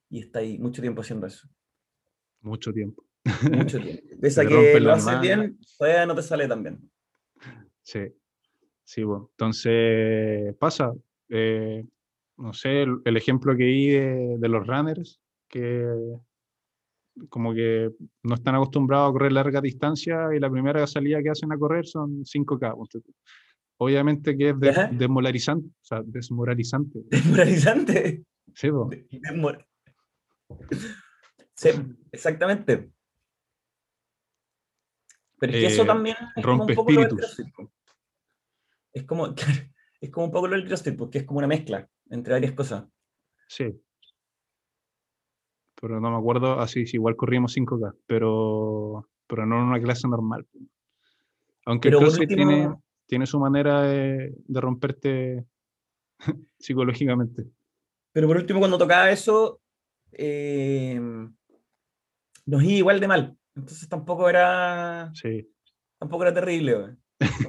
Y 0.10 0.20
está 0.20 0.40
ahí 0.40 0.58
mucho 0.60 0.82
tiempo 0.82 1.02
haciendo 1.02 1.26
eso, 1.28 1.48
Mucho 2.42 2.72
tiempo. 2.74 3.04
mucho 3.52 3.80
tiempo. 3.80 4.04
Pese 4.22 4.42
a 4.42 4.48
que 4.48 4.80
lo 4.80 4.94
haces 4.94 5.20
bien, 5.22 5.58
todavía 5.78 6.06
no 6.06 6.16
te 6.16 6.22
sale 6.24 6.48
tan 6.48 6.62
bien. 6.64 6.92
Sí, 7.82 8.00
sí, 8.84 9.04
bueno. 9.04 9.30
Entonces, 9.32 10.56
pasa. 10.58 10.94
eh, 11.30 11.86
no 12.38 12.52
sé, 12.54 12.84
el, 12.84 12.98
el 13.06 13.18
ejemplo 13.18 13.56
que 13.56 13.64
vi 13.64 13.90
de, 13.92 14.36
de 14.40 14.50
los 14.50 14.66
runners, 14.66 15.20
que 15.48 15.86
como 17.30 17.54
que 17.54 17.92
no 18.24 18.34
están 18.36 18.56
acostumbrados 18.56 19.10
a 19.10 19.14
correr 19.14 19.32
larga 19.34 19.62
distancia 19.62 20.30
y 20.36 20.40
la 20.40 20.50
primera 20.50 20.86
salida 20.88 21.22
que 21.22 21.30
hacen 21.30 21.52
a 21.52 21.58
correr 21.58 21.86
son 21.86 22.24
5K. 22.26 22.76
ponte 22.76 23.02
tú. 23.02 23.14
Obviamente 23.78 24.36
que 24.36 24.50
es 24.50 24.78
Ajá. 24.78 24.90
desmoralizante, 24.92 25.68
o 25.68 25.84
sea, 25.84 26.02
desmoralizante. 26.04 27.00
Desmoralizante. 27.12 28.24
Sí, 28.56 28.70
po. 28.72 28.90
Sí, 31.56 31.70
exactamente. 32.12 32.92
Pero 35.40 35.54
es 35.54 35.60
que 35.60 35.66
eso 35.68 35.84
Eh, 35.84 35.86
también 35.86 36.16
es 36.36 36.44
como 36.46 36.64
un 36.66 36.74
poco 36.74 36.92
lo 36.92 37.02
del 37.02 37.10
espíritus. 37.10 37.36
CrossFit, 37.36 37.56
po. 37.56 37.72
Es 38.94 39.06
como, 39.06 39.24
claro, 39.36 39.60
es 40.02 40.10
como 40.12 40.26
un 40.28 40.32
poco 40.32 40.48
lo 40.48 40.56
del 40.56 40.66
CrossFit, 40.66 40.98
porque 40.98 41.18
es 41.20 41.24
como 41.26 41.40
una 41.40 41.48
mezcla 41.48 41.90
entre 42.10 42.34
varias 42.34 42.54
cosas. 42.54 42.86
Sí. 43.48 43.80
Pero 45.82 46.00
no 46.00 46.12
me 46.12 46.18
acuerdo, 46.18 46.60
así, 46.60 46.86
sí, 46.86 46.98
igual 46.98 47.16
corrimos 47.16 47.56
5K, 47.56 47.94
pero, 48.08 49.10
pero 49.28 49.46
no 49.46 49.58
en 49.58 49.64
una 49.64 49.82
clase 49.82 50.08
normal. 50.08 50.48
Aunque 51.66 51.90
el 51.90 51.96
Pero 51.96 52.00
CrossFit 52.06 52.30
tiene, 52.30 52.74
tiene 53.06 53.26
su 53.26 53.40
manera 53.40 53.82
de, 53.82 54.34
de 54.38 54.62
romperte 54.62 55.46
psicológicamente. 56.60 57.46
Pero 58.14 58.28
por 58.28 58.38
último, 58.38 58.60
cuando 58.60 58.78
tocaba 58.78 59.12
eso, 59.12 59.60
eh, 60.18 61.00
nos 62.46 62.64
iba 62.64 62.74
igual 62.74 63.00
de 63.00 63.08
mal. 63.08 63.38
Entonces 63.56 63.88
tampoco 63.88 64.30
era, 64.30 65.12
Sí, 65.14 65.50
tampoco 66.00 66.24
era 66.24 66.34
terrible. 66.34 66.74
güey. 66.76 66.92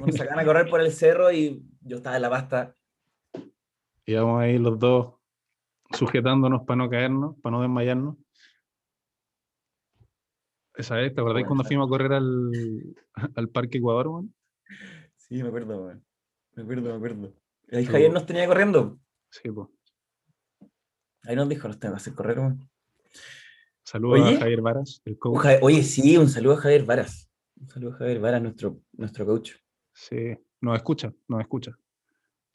Nos 0.05 0.15
sacaban 0.29 0.39
a 0.39 0.45
correr 0.45 0.69
por 0.69 0.81
el 0.81 0.91
cerro 0.91 1.31
y 1.31 1.63
yo 1.81 1.97
estaba 1.97 2.15
en 2.15 2.21
la 2.21 2.29
pasta. 2.29 2.75
íbamos 4.05 4.41
ahí 4.41 4.57
los 4.59 4.77
dos 4.79 5.15
sujetándonos 5.91 6.63
para 6.63 6.77
no 6.77 6.89
caernos, 6.89 7.35
para 7.41 7.55
no 7.55 7.61
desmayarnos. 7.61 8.17
Esa 10.75 10.95
vez, 10.95 11.13
¿te 11.13 11.21
acordás 11.21 11.35
Bueno, 11.35 11.47
cuando 11.47 11.63
fuimos 11.63 11.87
a 11.87 11.89
correr 11.89 12.13
al, 12.13 12.51
al 13.35 13.49
Parque 13.49 13.77
Ecuador? 13.77 14.23
Sí, 15.15 15.41
me 15.41 15.47
acuerdo, 15.47 15.93
me 16.55 16.63
acuerdo, 16.63 16.89
me 16.89 16.95
acuerdo. 16.95 17.33
Ahí 17.71 17.85
Javier 17.85 18.11
nos 18.13 18.25
tenía 18.25 18.45
corriendo. 18.45 18.99
Sí, 19.29 19.49
pues. 19.51 19.67
Ahí 21.27 21.35
nos 21.35 21.49
dijo, 21.49 21.69
tengo 21.77 21.93
que 21.93 21.97
hacer 21.97 22.13
correr. 22.13 22.39
güey. 22.39 22.53
Saludos 23.83 24.21
Oye. 24.21 24.35
a 24.35 24.39
Javier 24.39 24.61
Varas, 24.61 25.01
el 25.05 25.17
coach. 25.19 25.45
Oye, 25.61 25.83
sí, 25.83 26.17
un 26.17 26.27
saludo 26.27 26.53
a 26.53 26.57
Javier 26.57 26.85
Varas. 26.85 27.29
Un 27.59 27.69
saludo 27.69 27.93
a 27.93 27.97
Javier 27.97 28.19
Varas, 28.19 28.41
nuestro, 28.41 28.79
nuestro 28.93 29.25
coach. 29.25 29.53
Sí, 29.93 30.35
nos 30.61 30.75
escucha, 30.75 31.13
nos 31.27 31.41
escucha. 31.41 31.71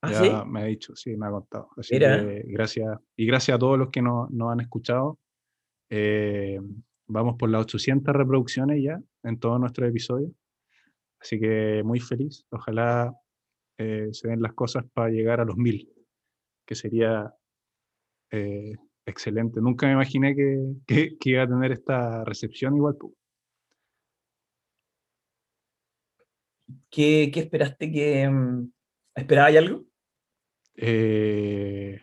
Ah, 0.03 0.13
ya 0.13 0.21
sí. 0.21 0.31
me 0.49 0.63
ha 0.63 0.65
dicho, 0.65 0.97
sí, 0.97 1.17
me 1.17 1.27
ha 1.27 1.31
contado. 1.31 1.69
Así 1.77 1.95
Mira. 1.95 2.19
que 2.19 2.43
gracias. 2.47 2.99
Y 3.17 3.27
gracias 3.27 3.55
a 3.55 3.59
todos 3.59 3.79
los 3.79 3.91
que 3.91 4.03
nos, 4.03 4.31
nos 4.31 4.51
han 4.53 4.61
escuchado. 4.61 5.19
Eh, 5.91 6.59
vamos 7.07 7.37
por 7.39 7.51
las 7.51 7.63
800 7.63 8.15
reproducciones 8.15 8.83
ya 8.83 9.01
en 9.23 9.39
todos 9.39 9.61
nuestros 9.61 9.89
episodios. 9.89 10.33
Así 11.21 11.39
que 11.39 11.83
muy 11.85 12.01
feliz. 12.01 12.47
Ojalá 12.51 13.15
eh, 13.79 14.09
se 14.13 14.29
den 14.29 14.43
las 14.43 14.55
cosas 14.55 14.85
para 14.93 15.11
llegar 15.11 15.41
a 15.41 15.45
los 15.45 15.57
1000, 15.57 15.89
que 16.67 16.75
sería 16.75 17.33
eh, 18.31 18.73
excelente. 19.07 19.61
Nunca 19.61 19.87
me 19.87 19.93
imaginé 19.95 20.35
que, 20.35 20.59
que- 20.87 21.17
que 21.19 21.31
iba 21.31 21.43
a 21.43 21.49
tener 21.49 21.73
esta 21.73 22.25
recepción 22.25 22.77
igual. 22.77 22.97
¿Qué, 26.91 27.31
qué 27.33 27.41
esperaste 27.41 27.91
que... 27.91 28.29
mm, 28.29 28.71
¿Esperabas 29.17 29.57
algo? 29.57 29.85
Eh, 30.77 31.99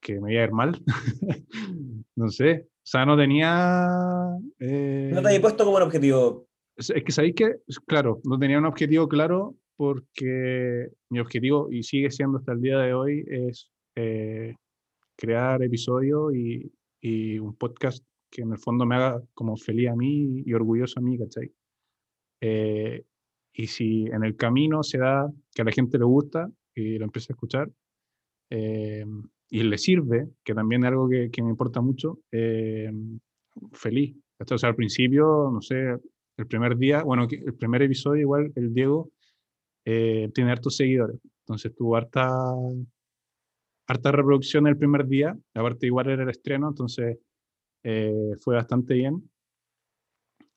que 0.00 0.20
me 0.20 0.32
iba 0.32 0.42
a 0.42 0.44
ir 0.46 0.52
mal. 0.52 0.82
no 2.16 2.28
sé. 2.28 2.66
O 2.68 2.84
sea, 2.84 3.06
no 3.06 3.16
tenía... 3.16 4.08
eh, 4.58 5.10
No 5.12 5.22
te 5.22 5.28
había 5.28 5.40
puesto 5.40 5.64
como 5.64 5.76
un 5.76 5.82
objetivo. 5.82 6.46
Es 6.76 6.90
es 6.90 7.04
que 7.04 7.12
sabéis 7.12 7.34
que, 7.34 7.56
claro, 7.86 8.20
no 8.24 8.38
tenía 8.38 8.58
un 8.58 8.64
objetivo 8.66 9.06
claro 9.08 9.54
porque 9.76 10.88
mi 11.10 11.20
objetivo, 11.20 11.68
y 11.70 11.82
sigue 11.82 12.10
siendo 12.10 12.38
hasta 12.38 12.52
el 12.52 12.60
día 12.60 12.78
de 12.78 12.94
hoy, 12.94 13.24
es 13.28 13.70
eh, 13.96 14.56
crear 15.22 15.62
episodios 15.62 16.34
y, 16.34 16.72
un 17.38 17.54
podcast 17.56 18.04
que 18.30 18.42
en 18.42 18.52
el 18.52 18.58
fondo 18.58 18.86
me 18.86 18.94
haga 18.96 19.20
como 19.34 19.56
feliz 19.56 19.88
a 19.88 19.96
mí 19.96 20.42
y 20.44 20.52
orgulloso 20.52 20.98
a 20.98 21.02
mí, 21.02 21.18
¿cachai? 21.18 21.52
Eh, 22.40 23.04
y 23.52 23.66
si 23.66 24.06
en 24.06 24.24
el 24.24 24.36
camino 24.36 24.82
se 24.82 24.98
da 24.98 25.30
que 25.54 25.62
a 25.62 25.64
la 25.64 25.72
gente 25.72 25.98
le 25.98 26.04
gusta 26.04 26.48
y 26.74 26.98
lo 26.98 27.04
empieza 27.04 27.32
a 27.32 27.34
escuchar 27.34 27.70
eh, 28.50 29.04
y 29.50 29.62
le 29.62 29.78
sirve, 29.78 30.28
que 30.44 30.54
también 30.54 30.84
es 30.84 30.88
algo 30.88 31.08
que, 31.08 31.42
me 31.42 31.50
importa 31.50 31.80
mucho, 31.80 32.20
eh, 32.30 32.92
feliz. 33.72 34.16
¿cachai? 34.38 34.54
O 34.56 34.58
sea, 34.58 34.68
al 34.70 34.76
principio, 34.76 35.50
no 35.52 35.60
sé, 35.60 35.98
el 36.36 36.46
primer 36.46 36.76
día, 36.76 37.02
bueno, 37.02 37.26
el 37.30 37.54
primer 37.54 37.82
episodio 37.82 38.22
igual, 38.22 38.52
el 38.54 38.72
Diego 38.72 39.10
eh, 39.84 40.30
tiene 40.34 40.52
hartos 40.52 40.76
seguidores, 40.76 41.18
entonces 41.40 41.74
tuvo 41.74 41.96
harta, 41.96 42.28
harta 43.92 44.12
reproducción 44.12 44.66
el 44.66 44.76
primer 44.76 45.06
día, 45.06 45.36
aparte 45.54 45.86
igual 45.86 46.08
era 46.10 46.22
el 46.22 46.30
estreno, 46.30 46.68
entonces 46.68 47.18
eh, 47.84 48.32
fue 48.40 48.56
bastante 48.56 48.94
bien. 48.94 49.28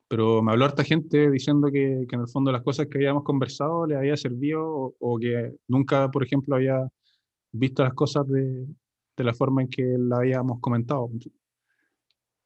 Pero 0.07 0.41
me 0.41 0.51
habló 0.51 0.65
harta 0.65 0.83
gente 0.83 1.31
diciendo 1.31 1.67
que, 1.71 2.05
que 2.07 2.15
en 2.15 2.21
el 2.21 2.27
fondo 2.27 2.51
las 2.51 2.61
cosas 2.61 2.87
que 2.87 2.97
habíamos 2.99 3.23
conversado 3.23 3.87
le 3.87 3.95
había 3.95 4.15
servido 4.17 4.63
o, 4.65 4.95
o 4.99 5.19
que 5.19 5.55
nunca, 5.67 6.11
por 6.11 6.23
ejemplo, 6.23 6.55
había 6.55 6.87
visto 7.51 7.83
las 7.83 7.93
cosas 7.93 8.27
de, 8.27 8.67
de 9.17 9.23
la 9.23 9.33
forma 9.33 9.61
en 9.61 9.69
que 9.69 9.83
la 9.97 10.17
habíamos 10.17 10.59
comentado. 10.59 11.09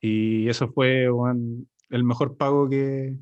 Y 0.02 0.48
eso 0.48 0.70
fue 0.70 1.10
weón, 1.12 1.68
el 1.90 2.04
mejor 2.04 2.38
pago 2.38 2.70
que, 2.70 3.18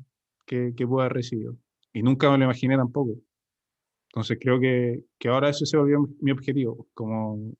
que, 0.46 0.74
que 0.76 0.86
pude 0.86 1.02
haber 1.02 1.14
recibido. 1.14 1.56
Y 1.92 2.02
nunca 2.02 2.30
me 2.30 2.38
lo 2.38 2.44
imaginé 2.44 2.76
tampoco. 2.76 3.16
Entonces 4.18 4.38
creo 4.40 4.58
que, 4.58 5.04
que 5.16 5.28
ahora 5.28 5.48
eso 5.48 5.64
se 5.64 5.76
volvió 5.76 6.00
mi- 6.20 6.32
objetivo, 6.32 6.88
como 6.92 7.52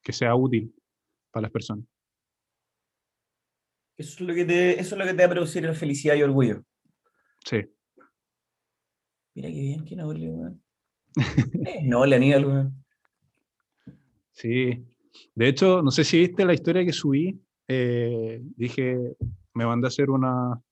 que 0.00 0.12
sea 0.12 0.36
útil 0.36 0.72
para 1.32 1.42
las 1.42 1.50
personas. 1.50 1.84
Eso 3.96 4.14
es 4.14 4.20
lo 4.20 4.32
que 4.32 4.44
te, 4.44 4.78
eso 4.80 4.94
es 4.94 4.98
lo 5.00 5.04
que 5.04 5.14
te 5.14 5.22
va 5.22 5.26
a 5.26 5.30
producir 5.34 5.64
la 5.64 5.74
felicidad 5.74 6.14
y 6.14 6.22
orgullo. 6.22 6.62
Sí. 7.44 7.62
Mira 9.34 9.48
qué 9.48 9.60
bien, 9.60 9.84
qué 9.84 9.96
noble, 9.96 10.30
weón. 10.30 10.62
Es 11.66 11.82
noble, 11.82 12.14
Aníbal, 12.14 12.46
weón. 12.46 12.84
Sí. 14.30 14.86
De 15.34 15.48
hecho, 15.48 15.82
no 15.82 15.90
sé 15.90 16.04
si 16.04 16.20
viste 16.20 16.44
la 16.44 16.54
historia 16.54 16.84
que 16.84 16.92
subí. 16.92 17.36
eh, 17.66 18.40
dije, 18.56 18.96
me 19.54 19.66
mandé 19.66 19.86
a 19.86 19.88
hacer 19.88 20.08
una 20.08 20.62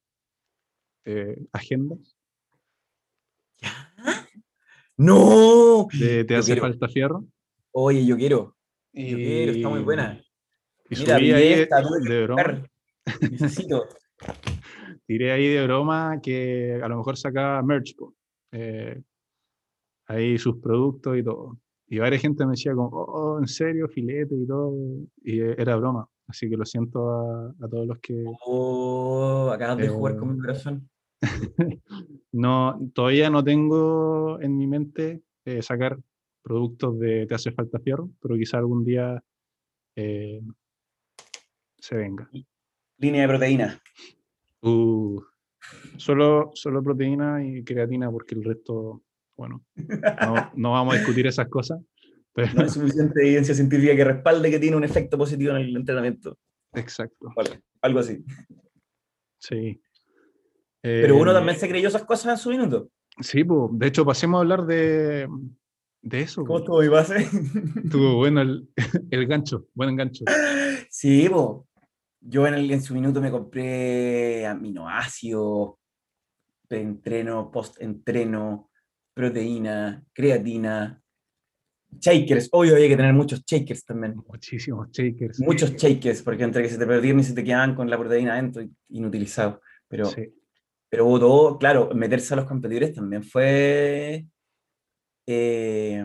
eh, 1.04 1.36
agenda 1.52 1.96
¡No! 4.98 5.86
Te 5.90 6.26
Yo 6.28 6.38
hace 6.38 6.52
quiero. 6.52 6.60
falta 6.62 6.88
fierro. 6.88 7.24
Oye, 7.72 8.04
yo 8.04 8.16
quiero. 8.16 8.56
Yo 8.92 9.16
quiero, 9.16 9.52
está 9.52 9.68
muy 9.68 9.80
buena. 9.80 10.20
Y 10.90 10.96
Mira, 10.96 11.18
subí 11.18 11.32
ahí 11.32 11.52
esta, 11.52 11.82
de 12.02 12.22
broma. 12.24 12.62
Necesito. 13.30 13.86
tiré 15.06 15.32
ahí 15.32 15.46
de 15.48 15.64
broma 15.64 16.18
que 16.22 16.80
a 16.82 16.88
lo 16.88 16.96
mejor 16.96 17.16
sacaba 17.16 17.62
merch. 17.62 17.94
Eh, 18.52 19.00
ahí 20.06 20.36
sus 20.38 20.56
productos 20.56 21.16
y 21.16 21.22
todo. 21.22 21.58
Y 21.86 21.98
varias 21.98 22.20
gente 22.22 22.44
me 22.44 22.50
decía 22.52 22.74
como, 22.74 22.88
oh, 22.88 23.38
en 23.38 23.46
serio, 23.46 23.88
filete 23.88 24.34
y 24.34 24.46
todo. 24.46 24.74
Y 25.22 25.40
eh, 25.40 25.54
era 25.58 25.76
broma. 25.76 26.08
Así 26.26 26.50
que 26.50 26.56
lo 26.56 26.64
siento 26.66 27.08
a, 27.10 27.54
a 27.60 27.68
todos 27.68 27.86
los 27.86 27.98
que 28.00 28.24
Oh, 28.44 29.50
acabas 29.52 29.78
de 29.78 29.88
jugar 29.88 30.14
Eh, 30.14 30.18
con 30.18 30.34
mi 30.34 30.40
corazón. 30.40 30.90
no, 32.32 32.78
todavía 32.94 33.30
no 33.30 33.42
tengo 33.42 34.40
en 34.40 34.56
mi 34.56 34.66
mente 34.66 35.22
eh, 35.44 35.62
sacar 35.62 35.98
productos 36.42 36.98
de 36.98 37.26
Te 37.26 37.34
hace 37.34 37.52
falta 37.52 37.78
fierro, 37.78 38.10
pero 38.20 38.36
quizá 38.36 38.58
algún 38.58 38.84
día 38.84 39.22
eh, 39.96 40.40
se 41.78 41.96
venga. 41.96 42.28
Línea 42.98 43.22
de 43.22 43.28
proteína. 43.28 43.80
Uh, 44.62 45.20
solo, 45.96 46.50
solo 46.54 46.82
proteína 46.82 47.44
y 47.44 47.62
creatina 47.62 48.10
porque 48.10 48.34
el 48.34 48.44
resto, 48.44 49.02
bueno, 49.36 49.64
no, 49.76 50.50
no 50.56 50.72
vamos 50.72 50.94
a 50.94 50.98
discutir 50.98 51.26
esas 51.26 51.48
cosas. 51.48 51.80
Pero, 52.32 52.54
No 52.54 52.62
hay 52.62 52.68
suficiente 52.68 53.20
evidencia 53.20 53.54
científica 53.54 53.96
que 53.96 54.04
respalde 54.04 54.50
que 54.50 54.58
tiene 54.58 54.76
un 54.76 54.84
efecto 54.84 55.18
positivo 55.18 55.52
en 55.52 55.58
el 55.58 55.76
entrenamiento. 55.76 56.38
exacto, 56.72 57.32
Vale, 57.36 57.62
algo 57.82 58.00
así. 58.00 58.24
sí. 59.38 59.80
Pero 60.82 61.16
uno 61.16 61.30
Eh, 61.32 61.34
también 61.34 61.58
se 61.58 61.68
creyó 61.68 61.88
esas 61.88 62.04
cosas 62.04 62.32
en 62.32 62.38
su 62.38 62.50
minuto. 62.50 62.90
Sí, 63.20 63.42
pues, 63.44 63.70
de 63.72 63.86
hecho 63.88 64.04
pasemos 64.04 64.38
a 64.38 64.40
hablar 64.42 64.64
de, 64.66 65.28
de 66.02 66.20
eso. 66.20 66.44
¿Cómo 66.44 66.58
estuvo 66.60 66.80
mi 66.80 66.88
base? 66.88 67.16
Estuvo 67.84 68.14
bueno 68.16 68.40
el, 68.42 68.68
el 69.10 69.26
gancho, 69.26 69.66
buen 69.74 69.96
gancho. 69.96 70.24
Sí, 70.90 71.28
po. 71.28 71.66
Yo 72.20 72.46
en, 72.46 72.54
el- 72.54 72.70
en 72.70 72.82
su 72.82 72.94
minuto 72.94 73.20
me 73.20 73.30
compré 73.30 74.46
aminoácidos, 74.46 75.74
preentreno, 76.66 77.50
post-entreno, 77.50 78.70
proteína, 79.14 80.04
creatina, 80.12 81.00
shakers. 82.00 82.48
Obvio, 82.52 82.74
había 82.74 82.88
que 82.88 82.96
tener 82.96 83.14
muchos 83.14 83.44
shakers 83.44 83.84
también. 83.84 84.14
Muchísimos 84.26 84.90
shakers. 84.90 85.40
Muchos 85.40 85.74
shakers, 85.76 86.22
porque 86.22 86.44
entre 86.44 86.62
que 86.62 86.68
se 86.68 86.78
te 86.78 86.86
perdían 86.86 87.18
y 87.20 87.24
se 87.24 87.34
te 87.34 87.42
quedaban 87.44 87.74
con 87.74 87.88
la 87.88 87.98
proteína 87.98 88.34
adentro, 88.34 88.62
inutilizados. 88.90 89.60
Pero, 89.88 90.06
Sí. 90.06 90.22
Pero 90.88 91.06
hubo 91.06 91.18
todo, 91.20 91.58
claro, 91.58 91.90
meterse 91.94 92.34
a 92.34 92.38
los 92.38 92.46
competidores 92.46 92.94
también 92.94 93.22
fue. 93.22 94.26
eh, 95.26 96.04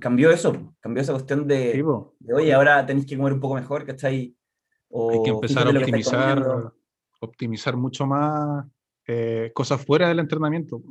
cambió 0.00 0.30
eso, 0.30 0.74
cambió 0.80 1.02
esa 1.02 1.12
cuestión 1.12 1.46
de, 1.46 1.72
Sí, 1.72 1.82
de, 2.18 2.34
oye, 2.34 2.52
ahora 2.52 2.84
tenéis 2.84 3.06
que 3.06 3.16
comer 3.16 3.32
un 3.34 3.40
poco 3.40 3.54
mejor, 3.54 3.86
¿cachai? 3.86 4.34
O 4.88 5.10
Hay 5.10 5.22
que 5.22 5.30
empezar 5.30 5.66
a 5.66 5.70
estáis 5.70 6.06
optimizar, 6.06 6.72
optimizar 7.20 7.76
mucho 7.76 8.06
más 8.06 8.66
eh, 9.06 9.50
cosas 9.54 9.84
fuera 9.84 10.08
del 10.08 10.18
entrenamiento. 10.18 10.82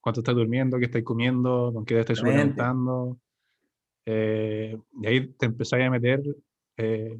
Cuánto 0.00 0.20
estás 0.20 0.34
durmiendo, 0.34 0.78
qué 0.78 0.86
estás 0.86 1.02
comiendo, 1.02 1.72
con 1.74 1.84
qué 1.84 1.98
Exactamente. 1.98 2.30
suplementando. 2.30 3.18
Eh, 4.06 4.76
y 5.02 5.06
ahí 5.06 5.26
te 5.34 5.46
empezás 5.46 5.80
a 5.80 5.90
meter 5.90 6.22
eh, 6.76 7.18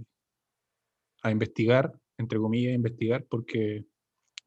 a 1.22 1.30
investigar, 1.30 1.92
entre 2.16 2.38
comillas, 2.38 2.74
investigar, 2.74 3.24
porque 3.28 3.84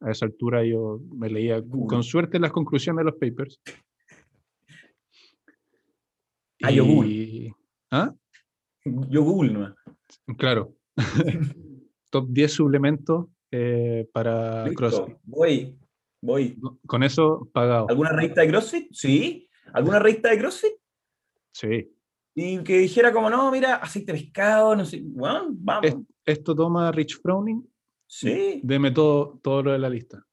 a 0.03 0.11
esa 0.11 0.25
altura 0.25 0.63
yo 0.65 0.99
me 1.15 1.29
leía 1.29 1.61
con 1.87 2.03
suerte 2.03 2.39
las 2.39 2.51
conclusiones 2.51 2.99
de 3.05 3.11
los 3.11 3.19
papers. 3.19 3.61
Ah, 6.61 6.71
yo 6.71 6.85
Google. 6.85 7.53
¿Ah? 7.91 8.13
Yo 8.85 9.23
Google, 9.23 9.51
¿no? 9.53 9.75
Claro. 10.37 10.75
Top 12.09 12.27
10 12.29 12.51
suplementos 12.51 13.27
eh, 13.51 14.07
para 14.13 14.65
Listo, 14.65 14.77
CrossFit. 14.77 15.17
Voy, 15.23 15.77
voy. 16.21 16.59
Con 16.85 17.03
eso 17.03 17.49
pagado. 17.51 17.87
¿Alguna 17.89 18.11
revista 18.11 18.41
de 18.41 18.47
CrossFit? 18.49 18.87
Sí. 18.91 19.49
¿Alguna 19.73 19.99
revista 19.99 20.29
de 20.29 20.37
CrossFit? 20.39 20.73
Sí. 21.53 21.89
Y 22.35 22.63
que 22.63 22.79
dijera 22.79 23.11
como, 23.13 23.29
no, 23.29 23.51
mira, 23.51 23.75
aceite 23.75 24.11
de 24.13 24.19
pescado, 24.19 24.75
no 24.75 24.85
sé. 24.85 25.01
Bueno, 25.03 25.47
vamos. 25.51 25.85
Es- 25.85 25.95
Esto 26.25 26.55
toma 26.55 26.91
Rich 26.91 27.21
Browning. 27.21 27.67
Sí. 28.13 28.61
Deme 28.63 28.91
todo, 28.91 29.39
todo 29.41 29.63
lo 29.63 29.71
de 29.71 29.79
la 29.79 29.89
lista. 29.89 30.23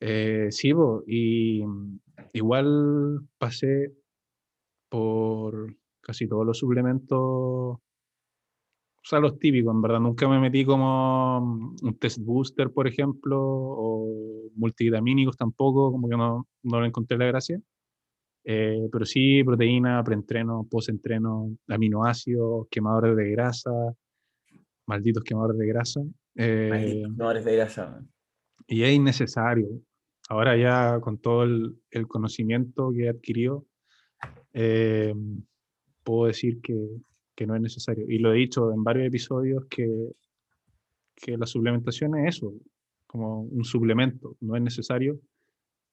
Eh, 0.00 0.48
sí, 0.50 0.74
po, 0.74 1.02
y 1.06 1.64
mm, 1.64 1.98
igual 2.34 3.20
pasé 3.38 3.94
por 4.90 5.74
casi 6.02 6.28
todos 6.28 6.44
los 6.46 6.58
suplementos, 6.58 7.18
o 7.18 7.80
sea, 9.02 9.18
los 9.20 9.38
típicos, 9.38 9.74
en 9.74 9.80
verdad. 9.80 10.00
Nunca 10.00 10.28
me 10.28 10.38
metí 10.38 10.66
como 10.66 11.40
mm, 11.40 11.76
un 11.86 11.98
test 11.98 12.18
booster, 12.20 12.70
por 12.70 12.86
ejemplo, 12.86 13.38
o 13.40 14.50
multivitamínicos 14.56 15.38
tampoco, 15.38 15.90
como 15.90 16.06
que 16.08 16.16
no, 16.18 16.46
no 16.64 16.80
le 16.82 16.88
encontré 16.88 17.16
la 17.16 17.26
gracia. 17.26 17.58
Eh, 18.44 18.88
pero 18.92 19.06
sí, 19.06 19.42
proteína, 19.44 20.04
preentreno, 20.04 20.66
postentreno, 20.70 21.56
aminoácidos, 21.68 22.66
quemadores 22.70 23.16
de 23.16 23.30
grasa, 23.30 23.70
malditos 24.88 25.22
quemadores 25.22 25.58
de 25.58 25.66
grasa. 25.66 26.00
eh, 26.34 26.68
Malditos 26.70 27.12
quemadores 27.14 27.44
de 27.44 27.56
grasa. 27.56 27.90
man. 27.90 28.08
y 28.66 28.82
es 28.82 28.92
innecesario. 28.92 29.68
Ahora 30.28 30.56
ya 30.56 31.00
con 31.00 31.18
todo 31.18 31.44
el, 31.44 31.80
el 31.90 32.06
conocimiento 32.06 32.90
que 32.92 33.04
he 33.04 33.08
adquirido, 33.08 33.66
eh, 34.52 35.14
puedo 36.04 36.26
decir 36.26 36.60
que, 36.60 36.74
que 37.36 37.46
no 37.46 37.54
es 37.54 37.60
necesario. 37.62 38.04
Y 38.08 38.18
lo 38.18 38.32
he 38.32 38.36
dicho 38.38 38.72
en 38.72 38.82
varios 38.84 39.06
episodios 39.06 39.64
que, 39.70 39.88
que 41.14 41.36
la 41.38 41.46
suplementación 41.46 42.16
es 42.18 42.36
eso, 42.36 42.52
como 43.06 43.42
un 43.42 43.64
suplemento, 43.64 44.36
no 44.40 44.56
es 44.56 44.62
necesario. 44.62 45.18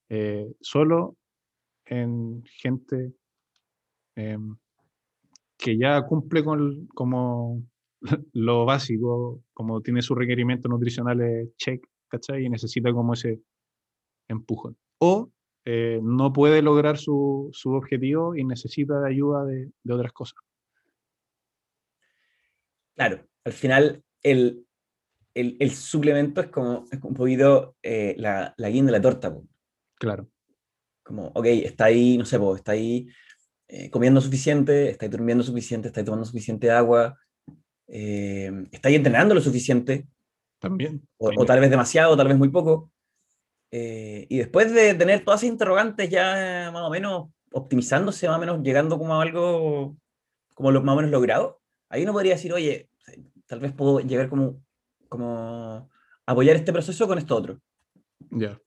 eh, 0.09 0.51
solo 0.61 1.15
en 1.85 2.43
gente 2.45 3.13
em, 4.15 4.55
que 5.57 5.77
ya 5.77 6.01
cumple 6.05 6.43
con 6.43 6.87
como 6.87 7.63
lo 8.33 8.65
básico, 8.65 9.43
como 9.53 9.81
tiene 9.81 10.01
sus 10.01 10.17
requerimientos 10.17 10.69
nutricionales 10.69 11.49
check, 11.57 11.85
¿cachai? 12.07 12.45
Y 12.45 12.49
necesita 12.49 12.91
como 12.93 13.13
ese 13.13 13.41
empujón. 14.27 14.77
O 14.99 15.31
eh, 15.65 15.99
no 16.03 16.31
puede 16.31 16.61
lograr 16.61 16.97
su, 16.97 17.49
su 17.53 17.71
objetivo 17.71 18.35
y 18.35 18.43
necesita 18.43 18.99
de 19.01 19.09
ayuda 19.09 19.45
de, 19.45 19.71
de 19.83 19.93
otras 19.93 20.13
cosas. 20.13 20.37
Claro, 22.95 23.25
al 23.43 23.53
final 23.53 24.03
el, 24.23 24.65
el, 25.33 25.57
el 25.59 25.71
suplemento 25.71 26.41
es 26.41 26.47
como, 26.47 26.85
es 26.91 27.01
un 27.03 27.13
poquito 27.13 27.75
eh, 27.83 28.15
la, 28.17 28.53
la 28.57 28.69
guinda 28.69 28.91
de 28.91 28.97
la 28.97 29.01
torta. 29.01 29.33
po. 29.33 29.45
Claro, 29.99 30.29
Como, 31.03 31.27
ok, 31.27 31.45
está 31.45 31.85
ahí, 31.85 32.17
no 32.17 32.25
sé, 32.25 32.39
po, 32.39 32.55
está 32.55 32.71
ahí 32.73 33.07
eh, 33.67 33.89
comiendo 33.89 34.21
suficiente, 34.21 34.89
está 34.89 35.05
ahí 35.05 35.11
durmiendo 35.11 35.43
suficiente, 35.43 35.87
está 35.89 35.99
ahí 35.99 36.05
tomando 36.05 36.25
suficiente 36.25 36.71
agua, 36.71 37.17
eh, 37.87 38.51
está 38.71 38.89
ahí 38.89 38.95
entrenando 38.95 39.35
lo 39.35 39.41
suficiente, 39.41 40.07
también. 40.59 41.07
o, 41.17 41.31
o 41.35 41.45
tal 41.45 41.59
vez 41.59 41.69
demasiado, 41.69 42.13
o 42.13 42.17
tal 42.17 42.27
vez 42.27 42.37
muy 42.37 42.49
poco. 42.49 42.91
Eh, 43.71 44.25
y 44.29 44.37
después 44.37 44.71
de 44.73 44.93
tener 44.93 45.23
todas 45.23 45.41
esas 45.41 45.51
interrogantes 45.51 46.09
ya 46.09 46.69
más 46.71 46.83
o 46.83 46.89
menos 46.89 47.29
optimizándose, 47.51 48.27
más 48.27 48.37
o 48.37 48.39
menos 48.39 48.61
llegando 48.63 48.97
como 48.97 49.15
a 49.15 49.21
algo 49.21 49.97
como 50.53 50.71
lo, 50.71 50.81
más 50.81 50.93
o 50.93 50.95
menos 50.95 51.11
logrado, 51.11 51.61
ahí 51.89 52.03
uno 52.03 52.13
podría 52.13 52.33
decir, 52.33 52.53
oye, 52.53 52.89
tal 53.45 53.59
vez 53.59 53.73
puedo 53.73 53.99
llegar 53.99 54.29
como, 54.29 54.63
como 55.09 55.89
apoyar 56.25 56.55
este 56.55 56.73
proceso 56.73 57.07
con 57.07 57.17
esto 57.17 57.35
otro. 57.35 57.59
Ya. 58.31 58.59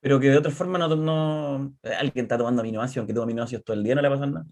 Pero 0.00 0.20
que 0.20 0.28
de 0.28 0.36
otra 0.36 0.52
forma 0.52 0.78
no, 0.78 0.94
no 0.94 1.74
alguien 1.82 2.24
está 2.24 2.36
tomando 2.36 2.60
aminoácidos, 2.60 2.98
aunque 2.98 3.14
toma 3.14 3.24
aminoácidos 3.24 3.64
todo 3.64 3.76
el 3.76 3.82
día, 3.82 3.94
no 3.94 4.02
le 4.02 4.08
va 4.08 4.16
a 4.16 4.18
pasar 4.18 4.32
nada. 4.34 4.46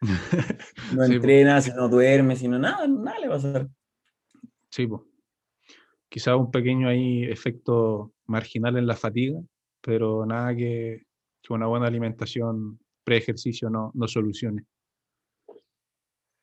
No 0.00 1.04
Sí, 1.04 1.14
entrena, 1.14 1.60
si 1.60 1.70
no 1.72 1.88
duerme, 1.88 2.36
si 2.36 2.48
no 2.48 2.58
nada, 2.58 2.86
nada 2.86 3.18
le 3.18 3.28
va 3.28 3.34
a 3.34 3.38
pasar. 3.38 3.68
Sí, 4.70 4.86
po. 4.86 5.06
Quizá 6.08 6.36
un 6.36 6.50
pequeño 6.50 6.88
ahí 6.88 7.24
efecto 7.24 8.14
marginal 8.26 8.76
en 8.76 8.86
la 8.86 8.96
fatiga, 8.96 9.40
pero 9.80 10.24
nada 10.24 10.54
que, 10.54 11.06
que 11.42 11.52
una 11.52 11.66
buena 11.66 11.86
alimentación 11.86 12.78
pre-ejercicio 13.04 13.68
no, 13.70 13.90
no 13.94 14.08
solucione. 14.08 14.64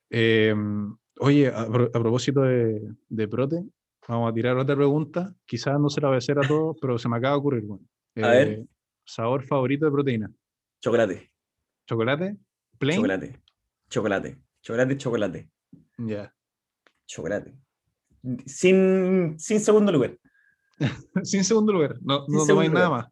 Em, 0.10 0.96
oye, 1.20 1.48
a 1.48 1.68
propósito 1.68 2.42
de, 2.42 2.82
de 3.10 3.28
prote, 3.28 3.64
vamos 4.08 4.30
a 4.30 4.34
tirar 4.34 4.58
otra 4.58 4.76
pregunta. 4.76 5.34
Quizás 5.46 5.80
no 5.80 5.90
se 5.90 6.02
la 6.02 6.08
voy 6.08 6.16
a 6.16 6.18
hacer 6.20 6.38
a 6.40 6.48
todos, 6.48 6.78
pero 6.80 6.98
se 6.98 7.10
me 7.10 7.18
acaba 7.18 7.34
de 7.34 7.40
ocurrir. 7.40 7.64
Bueno. 7.64 7.86
A 8.18 8.28
ver. 8.30 8.48
Eh, 8.48 8.66
sabor 9.06 9.44
favorito 9.44 9.86
de 9.86 9.92
proteína. 9.92 10.32
Chocolate, 10.82 11.32
¿Chocolate? 11.88 12.38
¿Plain? 12.78 12.98
chocolate, 12.98 13.40
chocolate, 13.90 14.38
chocolate, 14.62 14.98
chocolate, 14.98 15.50
Ya. 15.98 16.34
chocolate. 17.08 17.54
Sin, 18.46 19.38
sin 19.40 19.60
segundo 19.60 19.92
lugar. 19.92 20.18
Sin 21.24 21.44
segundo 21.44 21.72
lugar. 21.74 21.98
No, 22.02 22.26
Sin 22.26 22.36
no 22.36 22.46
tomáis 22.46 22.72
nada 22.72 22.90
más. 22.90 23.08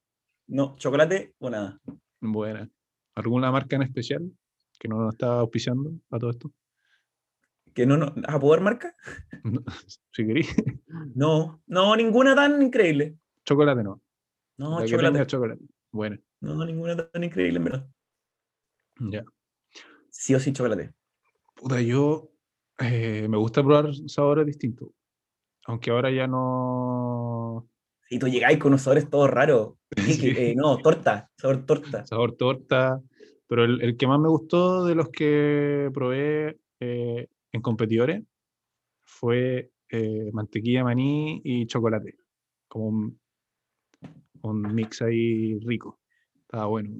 No, 0.47 0.75
chocolate 0.77 1.33
o 1.39 1.49
nada. 1.49 1.79
Buena. 2.19 2.69
¿Alguna 3.15 3.51
marca 3.51 3.75
en 3.75 3.83
especial 3.83 4.31
que 4.79 4.87
no 4.87 4.97
nos 4.99 5.13
está 5.13 5.39
auspiciando 5.39 5.91
a 6.09 6.19
todo 6.19 6.31
esto? 6.31 6.51
¿Que 7.73 7.85
no, 7.85 7.97
no 7.97 8.13
¿A 8.27 8.39
poder 8.39 8.61
marca? 8.61 8.95
No, 9.43 9.61
si 10.11 10.25
queréis. 10.25 10.53
No, 11.15 11.61
no, 11.67 11.95
ninguna 11.95 12.35
tan 12.35 12.61
increíble. 12.61 13.17
Chocolate 13.45 13.83
no. 13.83 14.01
No, 14.57 14.85
chocolate. 14.85 15.25
chocolate. 15.27 15.61
Bueno, 15.91 16.17
No, 16.41 16.65
ninguna 16.65 16.97
tan 17.09 17.23
increíble, 17.23 17.57
en 17.57 17.63
verdad. 17.63 17.89
ya. 18.99 19.23
Sí 20.15 20.35
o 20.35 20.39
sí, 20.39 20.53
chocolate. 20.53 20.93
Puta, 21.55 21.81
yo 21.81 22.29
eh, 22.79 23.25
me 23.27 23.37
gusta 23.37 23.63
probar 23.63 23.89
sabores 24.07 24.45
distintos. 24.45 24.89
Aunque 25.65 25.89
ahora 25.89 26.11
ya 26.11 26.27
no. 26.27 27.67
Y 28.11 28.19
tú 28.19 28.27
llegáis 28.27 28.59
con 28.59 28.69
unos 28.73 28.83
sabores 28.83 29.09
todos 29.09 29.29
raros. 29.29 29.73
¿Qué- 29.95 30.03
qué- 30.05 30.13
Sí. 30.13 30.33
eh, 30.37 30.53
no, 30.55 30.77
torta, 30.77 31.31
sabor 31.35 31.65
torta. 31.65 32.05
Sabor 32.05 32.35
torta. 32.35 33.01
Pero 33.47 33.63
el, 33.65 33.81
el 33.81 33.97
que 33.97 34.05
más 34.07 34.19
me 34.19 34.29
gustó 34.29 34.85
de 34.85 34.93
los 34.95 35.09
que 35.09 35.89
probé 35.93 36.59
eh, 36.79 37.27
en 37.51 37.61
competidores 37.61 38.23
fue 39.03 39.71
eh, 39.89 40.29
mantequilla 40.31 40.83
maní 40.83 41.41
y 41.43 41.65
chocolate. 41.65 42.15
Como 42.67 42.87
un, 42.87 43.19
un 44.43 44.61
mix 44.75 45.01
ahí 45.01 45.57
rico. 45.59 45.99
Estaba 46.41 46.67
bueno. 46.67 46.99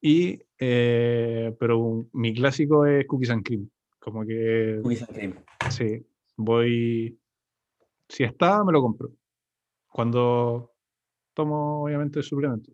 Y, 0.00 0.40
eh, 0.58 1.54
pero 1.58 2.06
mi 2.12 2.34
clásico 2.34 2.86
es 2.86 3.06
cookies 3.06 3.30
and 3.30 3.44
cream. 3.44 3.68
Como 3.98 4.24
que, 4.24 4.80
Cookies 4.82 5.02
and 5.02 5.12
cream. 5.12 5.34
sí, 5.70 6.06
voy, 6.36 7.18
si 8.08 8.24
está, 8.24 8.62
me 8.64 8.72
lo 8.72 8.82
compro. 8.82 9.10
Cuando 9.88 10.72
tomo, 11.34 11.84
obviamente, 11.84 12.18
el 12.18 12.24
suplemento. 12.24 12.72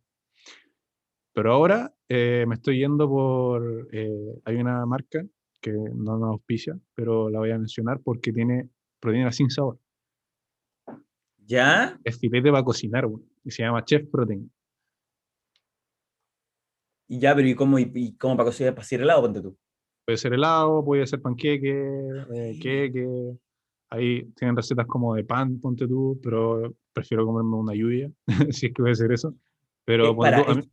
Pero 1.32 1.52
ahora 1.52 1.94
eh, 2.08 2.44
me 2.48 2.56
estoy 2.56 2.78
yendo 2.78 3.08
por, 3.08 3.88
eh, 3.92 4.40
hay 4.44 4.56
una 4.56 4.84
marca 4.84 5.24
que 5.60 5.72
no 5.72 6.18
nos 6.18 6.30
auspicia, 6.30 6.78
pero 6.94 7.30
la 7.30 7.38
voy 7.38 7.50
a 7.50 7.58
mencionar 7.58 8.00
porque 8.00 8.32
tiene 8.32 8.68
proteína 8.98 9.30
sin 9.30 9.50
sabor. 9.50 9.78
¿Ya? 11.38 11.98
Es 12.04 12.18
filete 12.18 12.50
para 12.50 12.64
cocinar, 12.64 13.06
weón, 13.06 13.28
y 13.44 13.50
se 13.50 13.62
llama 13.62 13.84
Chef 13.84 14.08
Protein. 14.10 14.50
Y 17.10 17.18
ya, 17.18 17.34
pero 17.34 17.48
¿y 17.48 17.56
cómo, 17.56 17.76
y, 17.80 17.90
y 17.92 18.16
cómo 18.16 18.36
para 18.36 18.46
cocinar, 18.50 18.72
para 18.72 18.82
hacer 18.84 19.00
helado, 19.00 19.22
ponte 19.22 19.42
tú? 19.42 19.56
Puede 20.06 20.16
ser 20.16 20.32
helado, 20.32 20.84
puede 20.84 21.04
ser 21.08 21.20
panqueque, 21.20 21.70
eh, 22.32 22.58
queque. 22.62 23.34
Ahí 23.90 24.24
tienen 24.36 24.54
recetas 24.56 24.86
como 24.86 25.16
de 25.16 25.24
pan, 25.24 25.58
ponte 25.58 25.88
tú, 25.88 26.20
pero 26.22 26.72
prefiero 26.92 27.26
comerme 27.26 27.56
una 27.56 27.74
lluvia, 27.74 28.08
si 28.50 28.66
es 28.66 28.72
que 28.72 28.88
a 28.88 28.92
hacer 28.92 29.10
eso. 29.10 29.34
Pero 29.84 30.14
ponte 30.14 30.30
para, 30.30 30.44
tú, 30.44 30.50
es- 30.52 30.56
mí- 30.58 30.70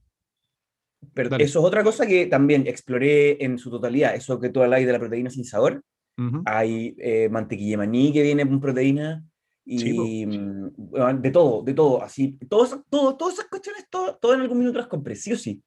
Pero 1.15 1.35
eso 1.37 1.59
es 1.59 1.65
otra 1.65 1.83
cosa 1.83 2.05
que 2.05 2.27
también 2.27 2.67
exploré 2.67 3.43
en 3.43 3.57
su 3.57 3.71
totalidad. 3.71 4.13
Eso 4.15 4.39
que 4.39 4.49
tú 4.49 4.61
hablas 4.61 4.85
de 4.85 4.91
la 4.91 4.99
proteína 4.99 5.31
sin 5.31 5.43
sabor. 5.43 5.81
Ujú, 6.19 6.43
Hay 6.45 6.95
eh, 6.99 7.29
mantequilla 7.29 7.71
de 7.71 7.77
maní 7.77 8.13
que 8.13 8.21
viene 8.21 8.47
con 8.47 8.59
proteína. 8.61 9.25
Y 9.65 9.79
Sí, 9.79 10.25
mm, 10.25 10.69
bueno, 10.77 11.19
de 11.19 11.31
todo, 11.31 11.63
de 11.63 11.73
todo. 11.73 12.01
Así, 12.03 12.37
todo, 12.47 12.65
eso- 12.65 12.83
todo, 12.89 13.17
todas 13.17 13.33
esas 13.35 13.47
cuestiones, 13.47 13.87
todo, 13.89 14.15
todo 14.17 14.35
en 14.35 14.41
algún 14.41 14.59
minuto 14.59 14.77
las 14.77 14.87
compré, 14.87 15.15
sí 15.15 15.33
o 15.33 15.37
sí. 15.37 15.61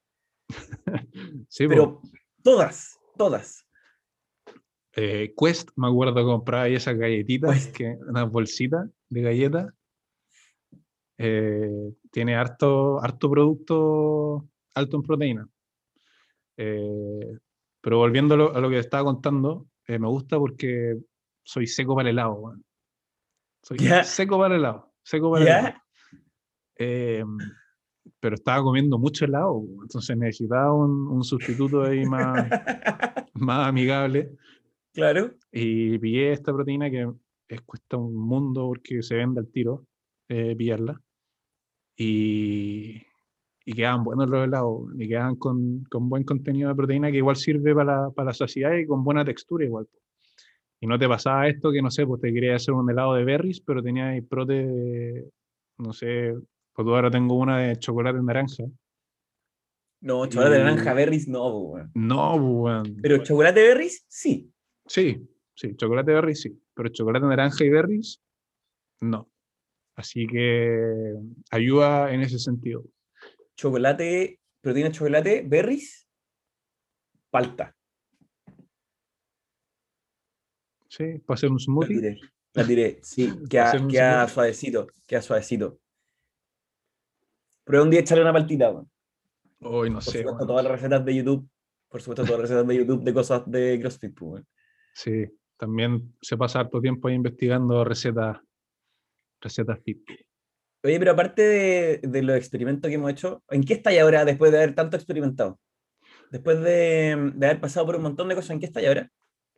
Sí. 1.48 1.66
Pero 1.68 2.01
todas, 2.42 2.98
todas. 3.16 3.66
Eh, 4.96 5.34
Quest, 5.36 5.70
me 5.76 5.86
acuerdo 5.88 6.24
compraba 6.24 6.64
ahí 6.64 6.74
esas 6.74 6.96
galletitas, 6.96 7.55
Quest. 7.55 7.76
que, 7.76 7.96
unas 8.09 8.30
bolsitas 8.30 8.88
de 9.09 9.22
galletas. 9.22 9.74
Eh, 11.22 11.92
tiene 12.11 12.34
harto, 12.34 12.98
harto 13.03 13.30
producto 13.30 14.48
alto 14.74 14.96
en 14.96 15.03
proteína. 15.03 15.48
Eh, 16.57 17.38
pero 17.80 17.98
volviendo 17.98 18.34
a 18.34 18.38
lo, 18.38 18.57
a 18.57 18.61
lo 18.61 18.70
que 18.70 18.78
estaba 18.78 19.05
contando, 19.05 19.66
eh, 19.86 19.98
me 19.98 20.09
gusta 20.09 20.38
porque 20.38 20.96
soy 21.42 21.66
seco 21.66 21.94
para 21.94 22.09
el 22.09 22.14
helado. 22.16 22.55
Soy 23.62 23.78
Ya. 23.78 24.05
seco 24.05 24.38
para 24.38 24.55
el 24.55 24.61
helado. 24.61 24.92
Seco 25.03 25.30
para 25.30 25.42
el 25.42 25.48
helado. 25.48 25.74
Pero 28.20 28.34
estaba 28.34 28.62
comiendo 28.62 28.98
mucho 28.98 29.24
helado, 29.24 29.62
entonces 29.82 30.16
necesitaba 30.16 30.74
un, 30.74 31.09
un 31.09 31.24
sustituto 31.24 31.82
ahí 31.82 32.05
más, 32.07 32.48
más 33.34 33.68
amigable. 33.68 34.32
claro. 34.92 35.32
Y 35.53 35.98
pillé 35.98 36.32
esta 36.32 36.53
proteína 36.53 36.90
que 36.90 37.09
es, 37.48 37.61
cuesta 37.62 37.96
un 37.96 38.14
mundo 38.14 38.66
porque 38.68 39.03
se 39.03 39.16
vende 39.16 39.40
al 39.40 39.48
tiro 39.48 39.86
eh, 40.28 40.55
pillarla. 40.57 41.01
Y, 41.96 43.03
y 43.64 43.72
quedaban 43.72 44.05
buenos 44.05 44.28
los 44.28 44.44
helados. 44.44 44.82
Y 44.96 45.09
quedaban 45.09 45.36
con, 45.36 45.84
con 45.84 46.09
buen 46.09 46.24
contenido 46.24 46.68
de 46.68 46.74
proteína 46.74 47.11
que 47.11 47.18
igual 47.18 47.36
sirve 47.36 47.74
para 47.74 48.03
la, 48.03 48.11
para 48.11 48.26
la 48.26 48.34
saciedad 48.34 48.74
y 48.76 48.86
con 48.86 49.05
buena 49.05 49.24
textura 49.24 49.64
igual. 49.64 49.86
Y 50.80 50.86
no 50.86 50.98
te 50.98 51.07
pasaba 51.07 51.46
esto 51.46 51.70
que, 51.70 51.82
no 51.82 51.90
sé, 51.90 52.07
pues 52.07 52.22
te 52.22 52.32
quería 52.32 52.57
hacer 52.57 52.72
un 52.72 52.90
helado 52.90 53.14
de 53.14 53.24
berries, 53.24 53.61
pero 53.61 53.82
tenía 53.82 54.18
prote 54.28 54.55
de, 54.55 55.30
no 55.76 55.92
sé, 55.92 56.34
pues 56.72 56.86
ahora 56.88 57.10
tengo 57.10 57.36
una 57.36 57.58
de 57.58 57.76
chocolate 57.78 58.20
naranja. 58.22 58.64
No, 60.02 60.26
chocolate 60.26 60.56
Y- 60.56 60.58
naranja 60.58 60.94
berries, 60.94 61.28
no, 61.28 61.48
weón. 61.58 61.90
No, 61.94 62.34
weón. 62.36 62.96
Pero 63.02 63.22
chocolate 63.22 63.60
berries, 63.62 64.04
sí. 64.08 64.50
Sí, 64.86 65.28
sí, 65.54 65.76
chocolate 65.76 66.12
berries 66.12 66.40
sí, 66.40 66.58
pero 66.74 66.88
chocolate 66.88 67.26
naranja 67.26 67.64
y 67.64 67.68
berries, 67.70 68.20
no. 69.00 69.28
Así 69.96 70.26
que 70.26 71.14
ayuda 71.50 72.12
en 72.12 72.22
ese 72.22 72.38
sentido. 72.38 72.84
Chocolate, 73.56 74.40
proteína 74.62 74.90
chocolate, 74.90 75.44
berries, 75.46 76.08
palta. 77.30 77.76
Sí, 80.88 81.18
para 81.24 81.34
hacer 81.36 81.50
un 81.50 81.56
La 81.56 81.60
smoothie. 81.64 81.94
tiré. 82.00 82.20
La 82.54 82.66
tiré. 82.66 82.98
Sí, 83.02 83.30
queda, 83.48 83.86
queda 83.88 84.26
suavecito. 84.28 84.88
Queda 85.06 85.22
suavecito. 85.22 85.78
Prueba 87.70 87.84
un 87.84 87.90
día 87.90 88.00
echarle 88.00 88.24
una 88.24 88.32
paltita, 88.32 88.68
weón. 88.68 88.90
Hoy 89.60 89.90
no 89.90 89.96
Por 89.96 90.02
sé. 90.02 90.10
supuesto, 90.18 90.32
weón. 90.38 90.46
todas 90.48 90.64
las 90.64 90.72
recetas 90.72 91.04
de 91.04 91.14
YouTube. 91.14 91.48
Por 91.88 92.02
supuesto, 92.02 92.24
todas 92.24 92.40
las 92.40 92.50
recetas 92.50 92.66
de 92.66 92.76
YouTube 92.76 93.04
de 93.04 93.14
cosas 93.14 93.42
de 93.48 93.78
CrossFit, 93.80 94.12
pues, 94.18 94.30
weón. 94.32 94.46
Sí, 94.92 95.24
también 95.56 96.16
se 96.20 96.36
pasa 96.36 96.58
harto 96.58 96.80
tiempo 96.80 97.06
ahí 97.06 97.14
investigando 97.14 97.84
recetas, 97.84 98.38
recetas 99.40 99.78
fit. 99.84 100.02
Oye, 100.82 100.98
pero 100.98 101.12
aparte 101.12 101.42
de, 101.42 102.00
de 102.02 102.22
los 102.22 102.36
experimentos 102.36 102.88
que 102.88 102.96
hemos 102.96 103.12
hecho, 103.12 103.44
¿en 103.50 103.62
qué 103.62 103.74
estáis 103.74 104.00
ahora 104.00 104.24
después 104.24 104.50
de 104.50 104.58
haber 104.58 104.74
tanto 104.74 104.96
experimentado? 104.96 105.60
Después 106.32 106.60
de, 106.60 107.32
de 107.36 107.46
haber 107.46 107.60
pasado 107.60 107.86
por 107.86 107.94
un 107.96 108.02
montón 108.02 108.28
de 108.28 108.34
cosas, 108.34 108.50
¿en 108.50 108.58
qué 108.58 108.66
estáis 108.66 108.88
ahora? 108.88 109.08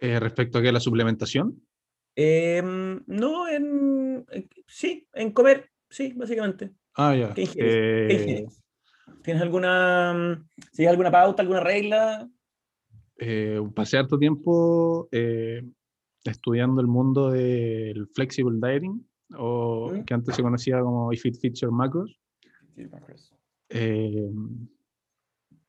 Eh, 0.00 0.20
respecto 0.20 0.58
a 0.58 0.62
que 0.62 0.70
la 0.72 0.80
suplementación, 0.80 1.66
Em, 2.14 3.02
no, 3.06 3.48
en, 3.48 4.26
en- 4.30 4.50
Sí, 4.66 5.08
en 5.14 5.32
comer, 5.32 5.70
sí, 5.88 6.12
básicamente. 6.14 6.72
Ah, 6.96 7.14
ya. 7.14 7.34
¿Qué 7.34 7.42
ingieres? 7.42 7.74
¿Qué 7.74 8.06
eh, 8.06 8.20
ingieres? 8.20 8.62
¿Tienes 9.22 9.42
alguna, 9.42 10.14
mm, 10.14 10.48
¿sigues 10.72 10.90
alguna 10.90 11.10
pauta, 11.10 11.42
alguna 11.42 11.60
regla? 11.60 12.28
eh, 13.24 13.60
pasé 13.74 13.98
harto 13.98 14.18
tiempo 14.18 15.08
eh, 15.12 15.62
estudiando 16.24 16.80
el 16.80 16.88
mundo 16.88 17.30
del 17.30 18.08
flexible 18.08 18.58
dieting, 18.60 19.00
o 19.36 19.92
¿Mm? 19.92 20.04
que 20.04 20.14
antes 20.14 20.34
se 20.34 20.42
conocía 20.42 20.80
como 20.80 21.12
If 21.12 21.24
It 21.26 21.36
Fits 21.40 21.60
Your 21.60 21.72
Macros. 21.72 22.18
Eh, 23.68 24.30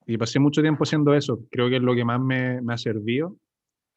y 0.06 0.18
pasé 0.18 0.40
mucho 0.40 0.62
tiempo 0.62 0.84
haciendo 0.84 1.14
eso. 1.14 1.46
Creo 1.50 1.70
que 1.70 1.78
es 1.78 1.82
lo 1.82 1.96
que 1.96 2.04
más 2.04 2.20
me, 2.20 2.62
me 2.62 2.74
ha 2.74 2.78
servido 2.78 3.38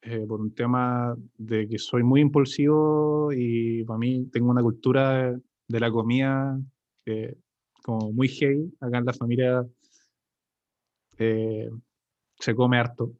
eh, 0.01 0.25
por 0.27 0.39
un 0.39 0.53
tema 0.53 1.17
de 1.37 1.67
que 1.67 1.79
soy 1.79 2.03
muy 2.03 2.21
impulsivo 2.21 3.31
y 3.33 3.83
para 3.83 3.97
mí 3.97 4.27
tengo 4.31 4.51
una 4.51 4.61
cultura 4.61 5.37
de 5.67 5.79
la 5.79 5.91
comida 5.91 6.59
eh, 7.07 7.35
como 7.83 8.11
muy 8.11 8.27
heavy. 8.27 8.71
Acá 8.79 8.99
en 8.99 9.05
la 9.05 9.13
familia 9.13 9.65
eh, 11.17 11.69
se 12.39 12.53
come 12.53 12.77
harto, 12.77 13.13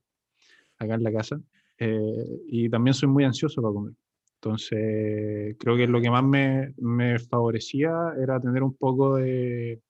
acá 0.78 0.94
en 0.96 1.04
la 1.04 1.12
casa. 1.12 1.42
eh, 1.80 2.42
y 2.48 2.70
también 2.70 2.94
soy 2.94 3.10
muy 3.10 3.24
ansioso 3.24 3.62
para 3.62 3.74
comer. 3.74 3.94
Entonces, 4.36 5.56
creo 5.60 5.76
que 5.76 5.88
lo 5.88 6.00
que 6.00 6.12
más 6.12 6.24
me, 6.24 6.74
me 6.78 7.18
favorecía 7.20 8.14
era 8.22 8.40
tener 8.40 8.62
un 8.62 8.76
poco 8.76 9.16
de, 9.16 9.82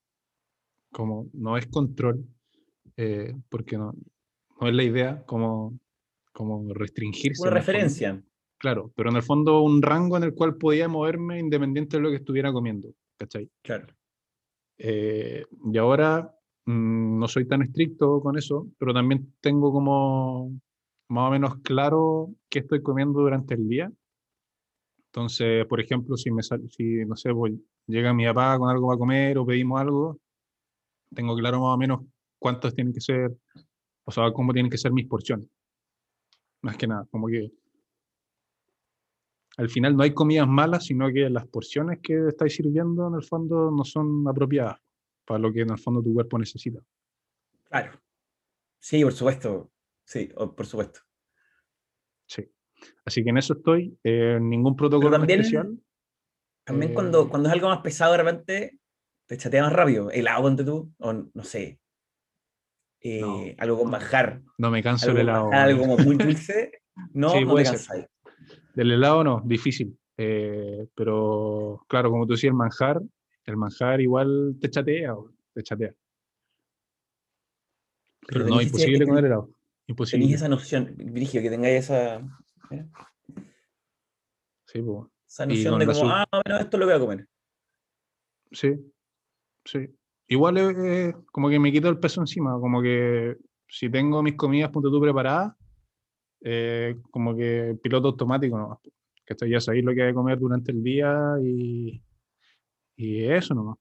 como, 0.92 1.28
no 1.34 1.58
es 1.58 1.68
control, 1.68 2.26
eh, 2.96 3.36
porque 3.50 3.78
no, 3.78 3.94
no 4.62 4.68
es 4.68 4.74
la 4.74 4.84
idea, 4.84 5.24
como, 5.26 5.78
como 6.32 6.74
restringirse. 6.74 7.42
Una 7.42 7.52
referencia. 7.52 8.22
Claro, 8.58 8.92
pero 8.96 9.10
en 9.10 9.18
el 9.18 9.22
fondo 9.22 9.62
un 9.62 9.82
rango 9.82 10.18
en 10.18 10.24
el 10.24 10.34
cual 10.34 10.56
podía 10.56 10.88
moverme 10.88 11.40
independiente 11.40 11.98
de 11.98 12.04
lo 12.04 12.10
que 12.10 12.16
estuviera 12.16 12.52
comiendo, 12.52 12.90
¿cachai? 13.18 13.50
Claro. 13.62 13.88
Eh, 14.78 15.46
y 15.74 15.78
ahora 15.78 16.34
mm, 16.66 17.20
no 17.20 17.28
soy 17.28 17.48
tan 17.48 17.64
estricto 17.64 18.22
con 18.22 18.38
eso, 18.38 18.68
pero 18.80 18.94
también 18.94 19.36
tengo 19.42 19.72
como 19.72 20.52
más 21.10 21.30
o 21.30 21.32
menos 21.32 21.58
claro 21.64 22.34
qué 22.50 22.60
estoy 22.60 22.82
comiendo 22.84 23.22
durante 23.22 23.56
el 23.56 23.68
día. 23.70 23.92
Entonces, 25.12 25.66
por 25.68 25.80
ejemplo, 25.82 26.16
si 26.18 26.32
me 26.32 26.44
sal- 26.44 26.70
si 26.70 27.06
no 27.06 27.16
sé, 27.16 27.34
pues, 27.34 27.54
llega 27.88 28.14
mi 28.14 28.26
papá 28.26 28.58
con 28.60 28.70
algo 28.70 28.88
para 28.88 29.00
comer 29.00 29.38
o 29.38 29.46
pedimos 29.46 29.80
algo, 29.82 30.20
tengo 31.16 31.36
claro 31.38 31.62
más 31.62 31.76
o 31.76 31.78
menos 31.78 32.02
cuántos 32.40 32.76
tienen 32.76 32.94
que 32.94 33.02
ser, 33.02 33.36
o 34.06 34.12
sea, 34.12 34.32
cómo 34.34 34.54
tienen 34.54 34.72
que 34.72 34.78
ser 34.80 34.94
mis 34.94 35.08
porciones. 35.08 35.48
Más 36.62 36.78
que 36.78 36.88
nada, 36.88 37.06
como 37.12 37.28
que 37.28 37.52
al 39.58 39.70
final 39.70 39.96
no 39.98 40.04
hay 40.04 40.14
comidas 40.14 40.48
malas, 40.48 40.86
sino 40.86 41.12
que 41.12 41.30
las 41.30 41.46
porciones 41.48 42.00
que 42.02 42.28
estáis 42.30 42.56
sirviendo 42.56 43.08
en 43.08 43.16
el 43.16 43.24
fondo 43.24 43.72
no 43.72 43.84
son 43.84 44.24
apropiadas 44.28 44.80
para 45.26 45.40
lo 45.40 45.52
que 45.52 45.62
en 45.62 45.72
el 45.72 45.78
fondo 45.80 46.02
tu 46.02 46.14
cuerpo 46.14 46.38
necesita. 46.38 46.80
Claro. 47.66 48.00
Sí, 48.80 49.04
por 49.04 49.14
supuesto. 49.14 49.72
Sí, 50.06 50.30
por 50.56 50.66
supuesto. 50.66 51.02
Sí. 52.28 52.50
Así 53.06 53.24
que 53.24 53.30
en 53.32 53.38
eso 53.38 53.54
estoy, 53.54 53.98
eh, 54.04 54.38
ningún 54.42 54.76
protocolo 54.76 55.12
también- 55.18 55.40
especial. 55.42 55.78
También 56.64 56.92
Eh, 56.92 56.94
cuando, 56.94 57.30
cuando 57.30 57.50
es 57.50 57.54
algo 57.54 57.70
más 57.70 57.80
pesado, 57.82 58.12
de 58.12 58.18
repente 58.20 58.80
te 59.26 59.38
chatea 59.38 59.64
más 59.64 59.74
rápido. 59.74 60.12
Helado, 60.12 60.44
ponte 60.44 60.64
tú, 60.64 60.94
o 61.00 61.14
no 61.14 61.44
sé. 61.44 61.80
eh, 63.02 63.22
No, 63.22 63.44
algo 63.60 63.78
con 63.80 63.92
manjar. 63.92 64.42
No 64.58 64.70
me 64.72 64.82
canso 64.84 65.12
el 65.12 65.18
helado. 65.20 65.46
manjar, 65.46 65.70
algo 65.70 65.82
como 65.82 65.98
muy 65.98 66.16
dulce. 66.18 66.72
No, 67.14 67.30
Sí, 67.40 67.46
no 67.46 67.56
cansáis. 67.56 68.06
Del 68.78 68.92
helado 68.92 69.24
no, 69.24 69.42
difícil. 69.44 69.98
Eh, 70.18 70.88
pero 70.94 71.84
claro, 71.88 72.12
como 72.12 72.28
tú 72.28 72.34
decías, 72.34 72.52
el 72.52 72.58
manjar, 72.58 73.02
el 73.46 73.58
manjar 73.58 74.00
igual 74.02 74.56
te 74.62 74.70
chatea, 74.70 75.16
te 75.52 75.64
chatea. 75.64 75.94
Pero 78.28 78.42
no, 78.42 78.46
tenéis 78.46 78.68
ese- 78.68 78.68
imposible 78.76 79.00
ten- 79.00 79.08
comer 79.08 79.26
helado. 79.26 79.46
Tenéis 79.46 79.88
Imposible. 79.88 80.36
esa 80.36 80.48
noción, 80.48 80.94
Virgio, 80.96 81.42
que 81.42 81.50
tengáis 81.50 81.86
esa, 81.86 82.22
Sí, 84.66 84.82
pues. 84.84 85.08
esa 85.28 85.46
noción 85.48 85.72
con 85.72 85.80
de 85.80 85.86
como, 85.88 86.10
ah, 86.12 86.26
bueno, 86.46 86.60
esto 86.60 86.78
lo 86.78 86.86
voy 86.86 86.94
a 86.94 87.00
comer. 87.00 87.28
Sí, 88.52 88.76
sí. 89.66 89.88
Igual 90.28 90.58
eh, 90.60 91.16
como 91.32 91.50
que 91.50 91.58
me 91.58 91.72
quito 91.72 91.90
el 91.90 91.98
peso 92.00 92.22
encima, 92.22 92.60
como 92.60 92.80
que 92.84 93.38
si 93.68 93.90
tengo 93.90 94.22
mis 94.22 94.36
comidas 94.36 94.70
punto 94.70 94.92
tú 94.92 95.02
preparadas, 95.02 95.54
eh, 96.42 96.96
como 97.12 97.36
que 97.36 97.78
piloto 97.82 98.10
automático 98.10 98.58
nomás. 98.58 98.80
Que 99.26 99.50
ya 99.50 99.60
sabéis 99.60 99.84
lo 99.84 99.94
que 99.94 100.04
hay 100.04 100.10
que 100.10 100.16
comer 100.16 100.40
durante 100.40 100.72
el 100.72 100.82
día 100.82 101.36
y, 101.44 102.02
y 102.96 103.24
eso 103.26 103.54
nomás. 103.54 103.78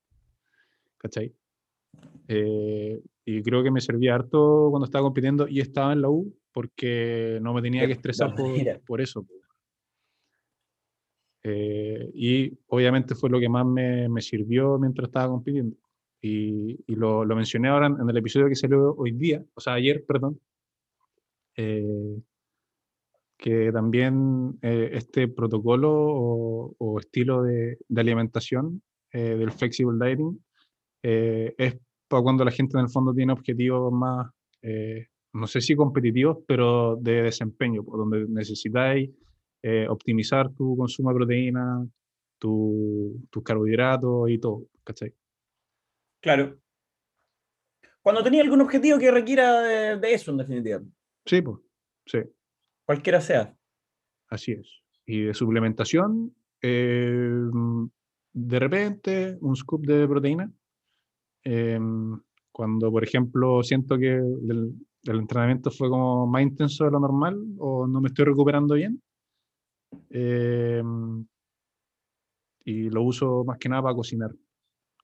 ¿Cachai? 0.99 1.33
Eh, 2.29 3.01
y 3.25 3.43
creo 3.43 3.63
que 3.63 3.71
me 3.71 3.81
servía 3.81 4.15
harto 4.15 4.69
cuando 4.71 4.87
estaba 4.87 5.05
compitiendo 5.05 5.47
y 5.49 5.61
estaba 5.61 5.93
en 5.93 6.03
la 6.03 6.11
U 6.11 6.37
porque 6.53 7.39
no 7.43 7.53
me 7.53 7.63
tenía 7.63 7.87
que 7.87 7.93
estresar 7.93 8.35
por, 8.35 8.81
por 8.87 9.01
eso. 9.01 9.27
Eh, 11.45 12.11
y 12.15 12.59
obviamente 12.67 13.15
fue 13.15 13.31
lo 13.31 13.39
que 13.39 13.49
más 13.49 13.65
me, 13.65 14.09
me 14.09 14.21
sirvió 14.21 14.79
mientras 14.79 15.09
estaba 15.09 15.29
compitiendo. 15.29 15.77
Y, 16.21 16.83
y 16.87 16.97
lo, 16.97 17.25
lo 17.25 17.37
mencioné 17.37 17.69
ahora 17.69 17.87
en, 17.87 18.01
en 18.01 18.11
el 18.11 18.17
episodio 18.17 18.49
que 18.49 18.57
salió 18.57 18.95
hoy 18.95 19.13
día, 19.13 19.45
o 19.55 19.61
sea, 19.61 19.75
ayer, 19.75 20.05
perdón, 20.05 20.41
eh, 21.57 22.21
que 23.37 23.71
también 23.73 24.59
eh, 24.63 24.91
este 24.93 25.29
protocolo 25.29 25.91
o, 25.93 26.75
o 26.79 26.99
estilo 27.01 27.43
de, 27.43 27.79
de 27.87 28.01
alimentación 28.01 28.83
eh, 29.13 29.37
del 29.37 29.53
flexible 29.53 29.99
dieting 30.05 30.39
eh, 31.03 31.55
es 31.59 31.79
para 32.09 32.23
cuando 32.23 32.45
la 32.45 32.51
gente 32.51 32.79
en 32.79 32.85
el 32.85 32.91
fondo 32.91 33.13
tiene 33.13 33.33
objetivos 33.33 33.93
más, 33.93 34.29
no 35.33 35.47
sé 35.47 35.61
si 35.61 35.75
competitivos, 35.77 36.39
pero 36.47 36.97
de 36.97 37.23
desempeño, 37.23 37.83
por 37.85 37.99
donde 37.99 38.27
necesitáis 38.29 39.11
optimizar 39.89 40.51
tu 40.55 40.77
consumo 40.77 41.11
de 41.11 41.17
proteína, 41.17 41.85
tu- 42.39 43.21
tus 43.29 43.43
carbohidratos 43.43 44.31
y 44.31 44.39
todo, 44.39 44.67
¿cachai? 44.85 45.13
Claro. 46.21 46.59
Cuando 48.03 48.23
tenía 48.23 48.43
algún 48.43 48.61
objetivo 48.61 48.99
que 48.99 49.11
requiera 49.11 49.61
de, 49.63 49.99
de 49.99 50.15
eso, 50.15 50.31
en 50.31 50.37
definitiva, 50.37 50.81
Sí, 51.25 51.43
pues, 51.43 51.59
sí, 52.07 52.19
cualquiera 52.87 53.21
sea. 53.21 53.55
así 54.29 54.53
es. 54.53 54.69
Y 55.05 55.23
de 55.25 55.35
suplementación, 55.35 56.35
eh, 56.63 57.39
de 58.33 58.59
repente, 58.59 59.39
un 59.41 59.57
scoop 59.57 59.87
de 59.87 60.07
proteína. 60.09 60.51
em, 61.45 62.19
cuando, 62.53 62.91
por 62.91 63.05
ejemplo, 63.05 63.63
siento 63.63 63.99
que 63.99 64.15
el, 64.15 64.75
el 65.05 65.19
entrenamiento 65.19 65.71
fue 65.71 65.89
como 65.89 66.27
más 66.27 66.43
intenso 66.43 66.85
de 66.85 66.91
lo 66.91 67.01
normal 67.01 67.37
o 67.59 67.87
no 67.87 68.01
me 68.01 68.09
estoy 68.09 68.25
recuperando 68.25 68.75
bien. 68.75 69.01
em, 70.11 71.27
y 72.65 72.91
lo 72.91 73.03
uso 73.03 73.45
más 73.45 73.59
que 73.59 73.69
nada 73.69 73.83
para 73.83 73.95
cocinar, 73.95 74.31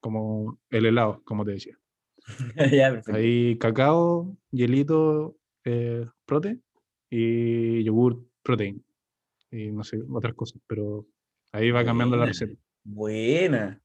como 0.00 0.58
el 0.70 0.86
helado, 0.86 1.22
como 1.24 1.44
te 1.44 1.52
decía. 1.52 1.78
ya. 2.72 3.00
Ahí 3.06 3.56
cacao, 3.58 4.36
hielito, 4.50 5.36
eh, 5.64 6.06
prote 6.26 6.60
y 7.14 7.84
yogur 7.84 8.24
protein. 8.42 8.82
Y 9.50 9.70
no 9.70 9.84
sé, 9.84 10.00
otras 10.10 10.34
cosas, 10.34 10.60
pero 10.66 11.06
ahí 11.52 11.70
va 11.70 11.84
cambiando 11.84 12.16
la 12.16 12.24
receta. 12.24 12.54
Buena, 12.84 13.78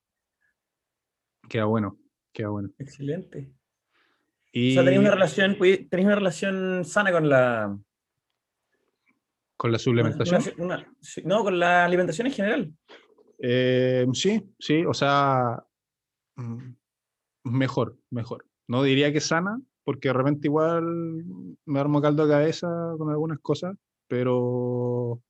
Queda 1.50 1.66
bueno, 1.66 1.98
queda 2.32 2.50
bueno. 2.50 2.70
excelente. 2.78 3.52
Y 4.54 4.72
O 4.72 4.74
sea, 4.76 4.84
tenéis 4.86 5.00
una 5.02 5.12
relación, 5.12 5.58
tenéis 5.58 6.06
una 6.06 6.16
relación 6.16 6.86
sana 6.86 7.12
con 7.12 7.28
la 7.30 7.78
con 9.58 9.72
la 9.74 9.80
suplementación. 9.80 10.42
una- 10.58 10.76
una- 10.76 10.94
sí, 11.02 11.22
no, 11.26 11.44
con 11.44 11.60
la 11.60 11.84
alimentación 11.86 12.28
en 12.28 12.34
general. 12.34 12.74
eh, 13.40 14.06
sí, 14.14 14.42
sí, 14.58 14.84
o 14.86 14.94
sea, 14.94 15.64
mm, 16.38 16.58
mejor, 17.44 17.98
mejor. 18.10 18.46
No 18.68 18.84
diría 18.84 19.12
que 19.14 19.20
sana, 19.22 19.60
porque 19.88 20.10
de 20.10 20.14
repente 20.14 20.50
igual 20.50 20.84
me 21.66 21.80
armo 21.80 22.02
caldo 22.02 22.26
de 22.28 22.34
cabeza 22.34 22.68
con 22.98 23.10
algunas 23.10 23.40
cosas, 23.40 23.74
pero 24.10 25.22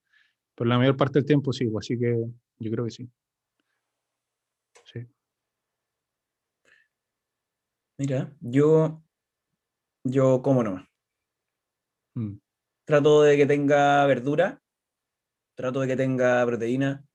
Pero 0.55 0.69
la 0.69 0.79
mayor 0.79 0.97
parte 0.97 1.19
del 1.19 1.27
tiempo 1.27 1.53
sí, 1.53 1.67
pues, 1.67 1.85
así 1.85 1.99
que 1.99 2.15
yo 2.59 2.71
creo 2.71 2.85
que 2.85 2.91
sí. 2.91 3.09
Sí. 4.91 5.07
Mira, 7.99 8.33
yo, 8.41 9.03
yo 10.03 10.41
como 10.41 10.63
nomás. 10.63 10.87
Mm, 12.15 12.39
Trato 12.85 13.21
de 13.21 13.37
que 13.37 13.45
tenga 13.45 14.05
verdura, 14.07 14.59
trato 15.55 15.81
de 15.81 15.87
que 15.87 15.97
tenga 15.97 16.45
proteína, 16.45 17.05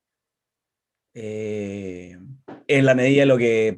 eh, 1.14 2.16
en 2.68 2.86
la 2.86 2.94
medida 2.94 3.22
de 3.22 3.26
lo 3.26 3.38
que, 3.38 3.68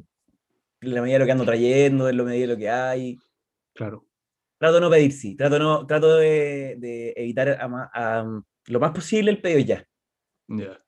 en 0.81 0.93
la 0.95 1.01
medida 1.01 1.15
de 1.15 1.19
lo 1.19 1.25
que 1.25 1.31
ando 1.31 1.45
trayendo, 1.45 2.09
en 2.09 2.17
la 2.17 2.23
medida 2.23 2.47
de 2.47 2.53
lo 2.53 2.57
que 2.57 2.69
hay. 2.69 3.19
Claro. 3.75 4.07
Trato 4.57 4.75
de 4.75 4.81
no 4.81 4.89
pedir 4.89 5.11
sí, 5.11 5.35
trato, 5.35 5.59
no, 5.59 5.85
trato 5.85 6.15
de, 6.17 6.75
de 6.79 7.13
evitar 7.17 7.61
a 7.61 7.67
ma- 7.67 7.91
a- 7.93 8.41
lo 8.67 8.79
más 8.79 8.91
posible 8.91 9.29
el 9.29 9.41
pedido 9.41 9.59
ya. 9.59 9.87
Ya. 10.47 10.81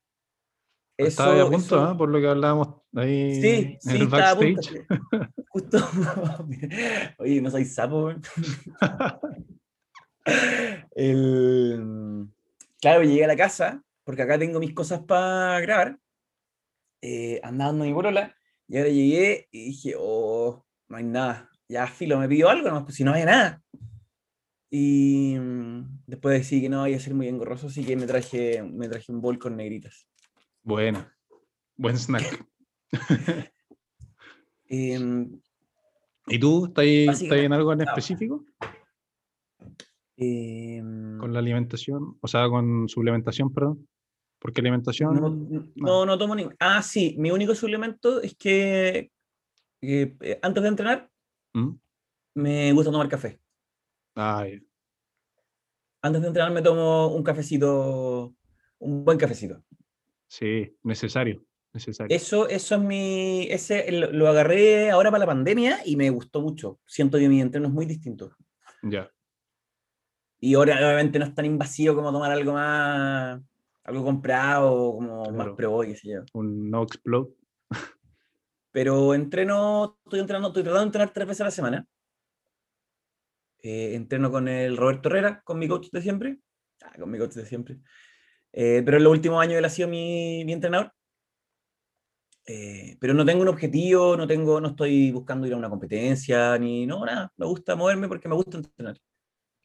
Estaba 0.98 1.42
a 1.42 1.46
punto, 1.46 1.58
eso- 1.58 1.80
¿ah? 1.82 1.96
por 1.98 2.10
lo 2.10 2.20
que 2.20 2.28
hablábamos 2.28 2.82
ahí 2.96 3.36
Sí, 3.42 3.50
en 3.74 3.80
sí, 3.82 3.96
el 3.98 4.02
estaba 4.04 4.32
a 4.32 4.36
punto. 4.36 4.62
backstage. 4.62 4.88
Justo. 5.50 5.78
Oye, 7.20 7.42
no 7.42 7.52
soy 7.52 7.66
sapo. 7.66 8.12
El- 10.96 12.28
Claro, 12.80 13.02
llegué 13.04 13.24
a 13.26 13.28
la 13.28 13.36
casa, 13.36 13.84
porque 14.04 14.22
acá 14.22 14.38
tengo 14.38 14.60
mis 14.60 14.74
cosas 14.74 15.00
para 15.02 15.60
grabar. 15.62 16.00
Eh, 17.02 17.40
andaba 17.44 17.72
dando 17.72 17.86
mi 17.86 17.92
bolola, 17.94 18.36
y 18.68 18.78
ahora 18.78 18.90
llegué 18.90 19.48
y 19.52 19.66
dije, 19.66 19.94
oh, 19.98 20.64
no 20.88 20.98
hay 20.98 21.04
nada. 21.04 21.50
Ya, 21.70 21.88
filo, 21.88 22.18
me 22.18 22.30
pidió 22.30 22.50
algo, 22.50 22.70
no, 22.70 22.84
pues 22.84 22.96
si 22.96 23.04
no 23.04 23.12
había 23.12 23.26
nada. 23.26 23.62
Y 24.70 25.36
mm, 25.40 26.02
después 26.08 26.40
decidí 26.40 26.62
que 26.62 26.70
no 26.70 26.88
iba 26.88 26.98
a 26.98 27.02
ser 27.02 27.14
muy 27.14 27.28
engorroso, 27.28 27.68
así 27.68 27.86
que 27.86 27.96
me 27.96 28.06
traje, 28.06 28.64
me 28.64 28.88
traje 28.88 29.12
un 29.12 29.22
bol 29.22 29.38
con 29.38 29.56
negritas. 29.56 30.08
Buena. 30.64 31.14
Buen 31.76 31.98
snack. 31.98 32.46
Em, 34.70 35.40
¿Y 36.28 36.40
tú 36.40 36.66
estás 36.66 37.22
en 37.22 37.54
algo 37.54 37.72
en 37.72 37.80
específico 37.80 38.44
em, 40.18 41.18
con 41.18 41.32
la 41.32 41.40
alimentación? 41.40 42.18
O 42.20 42.28
sea, 42.28 42.50
con 42.50 42.90
suplementación, 42.90 43.54
perdón. 43.54 43.88
Porque 44.40 44.60
alimentación. 44.60 45.16
No, 45.16 45.30
no, 45.76 46.06
no 46.06 46.18
tomo 46.18 46.36
ni. 46.36 46.50
Ah, 46.60 46.84
sí, 46.84 47.16
mi 47.18 47.32
único 47.32 47.56
suplemento 47.56 48.22
es 48.22 48.36
que 48.36 49.10
eh, 49.82 50.40
antes 50.42 50.64
de 50.64 50.70
entrenar 50.70 51.10
¿Mm? 51.58 51.80
me 52.36 52.72
gusta 52.74 52.92
tomar 52.92 53.10
café. 53.10 53.40
Ay, 54.16 54.62
Antes 56.02 56.22
de 56.22 56.28
entrenar 56.28 56.52
me 56.52 56.62
tomo 56.62 57.08
un 57.16 57.24
cafecito, 57.24 58.34
un 58.80 59.04
buen 59.04 59.18
cafecito. 59.18 59.64
sí, 60.28 60.76
necesario. 60.84 61.44
Necesario. 61.74 62.16
Eso, 62.16 62.48
eso 62.48 62.76
es 62.76 62.82
mi. 62.82 63.48
Ese 63.52 63.92
lo, 63.92 64.12
lo 64.12 64.28
agarré 64.30 64.90
ahora 64.90 65.12
para 65.12 65.20
la 65.20 65.26
pandemia 65.28 65.80
y 65.86 65.96
me 65.96 66.10
gustó 66.10 66.42
mucho. 66.42 66.80
Siento 66.88 67.18
que 67.20 67.28
mi 67.30 67.40
entreno 67.42 67.68
es 67.68 67.74
muy 67.74 67.86
distinto. 67.86 68.36
Ya. 68.82 69.12
Y 70.40 70.56
ahora 70.56 70.76
obviamente 70.78 71.20
no 71.20 71.26
es 71.26 71.36
tan 71.36 71.46
invasivo 71.46 71.94
como 71.96 72.12
tomar 72.12 72.32
algo 72.32 72.54
más. 72.54 73.42
algo 73.84 74.04
comprado, 74.04 74.94
como 74.94 75.24
más 75.26 75.34
Claro. 75.34 75.56
pro, 75.56 75.82
qué 75.82 75.96
sé 75.96 76.10
yo. 76.10 76.22
Un 76.34 76.70
no 76.72 76.84
explode. 76.84 77.30
Pero 78.78 79.16
entreno, 79.16 79.98
estoy 80.06 80.20
entrenando, 80.20 80.50
estoy 80.50 80.62
tratando 80.62 80.82
de 80.82 80.86
entrenar 80.86 81.10
tres 81.12 81.28
veces 81.28 81.42
a 81.42 81.46
la 81.46 81.50
semana. 81.50 81.88
Eh, 83.64 83.96
entreno 83.96 84.30
con 84.30 84.48
el 84.48 84.78
Roberto 84.78 85.10
Herrera, 85.10 85.42
con 85.44 85.58
mi 85.58 85.68
coach 85.68 85.90
de 85.90 86.00
siempre. 86.00 86.38
Ah, 86.84 86.94
con 87.00 87.10
mi 87.10 87.18
coach 87.18 87.32
de 87.32 87.48
siempre. 87.48 87.80
Eh, 88.54 88.84
pero 88.86 88.98
en 88.98 89.04
los 89.04 89.14
últimos 89.14 89.42
años 89.42 89.58
él 89.58 89.66
ha 89.66 89.70
sido 89.70 89.88
mi, 89.88 90.46
mi 90.46 90.54
entrenador. 90.54 90.94
Eh, 92.46 92.98
pero 93.00 93.16
no 93.16 93.26
tengo 93.26 93.42
un 93.42 93.48
objetivo, 93.48 94.16
no, 94.16 94.28
tengo, 94.28 94.62
no 94.62 94.68
estoy 94.68 95.10
buscando 95.10 95.48
ir 95.48 95.54
a 95.54 95.58
una 95.58 95.72
competencia, 95.72 96.56
ni 96.60 96.86
no, 96.86 97.04
nada. 97.04 97.34
Me 97.36 97.48
gusta 97.48 97.76
moverme 97.76 98.08
porque 98.08 98.30
me 98.30 98.36
gusta 98.36 98.58
entrenar. 98.58 98.96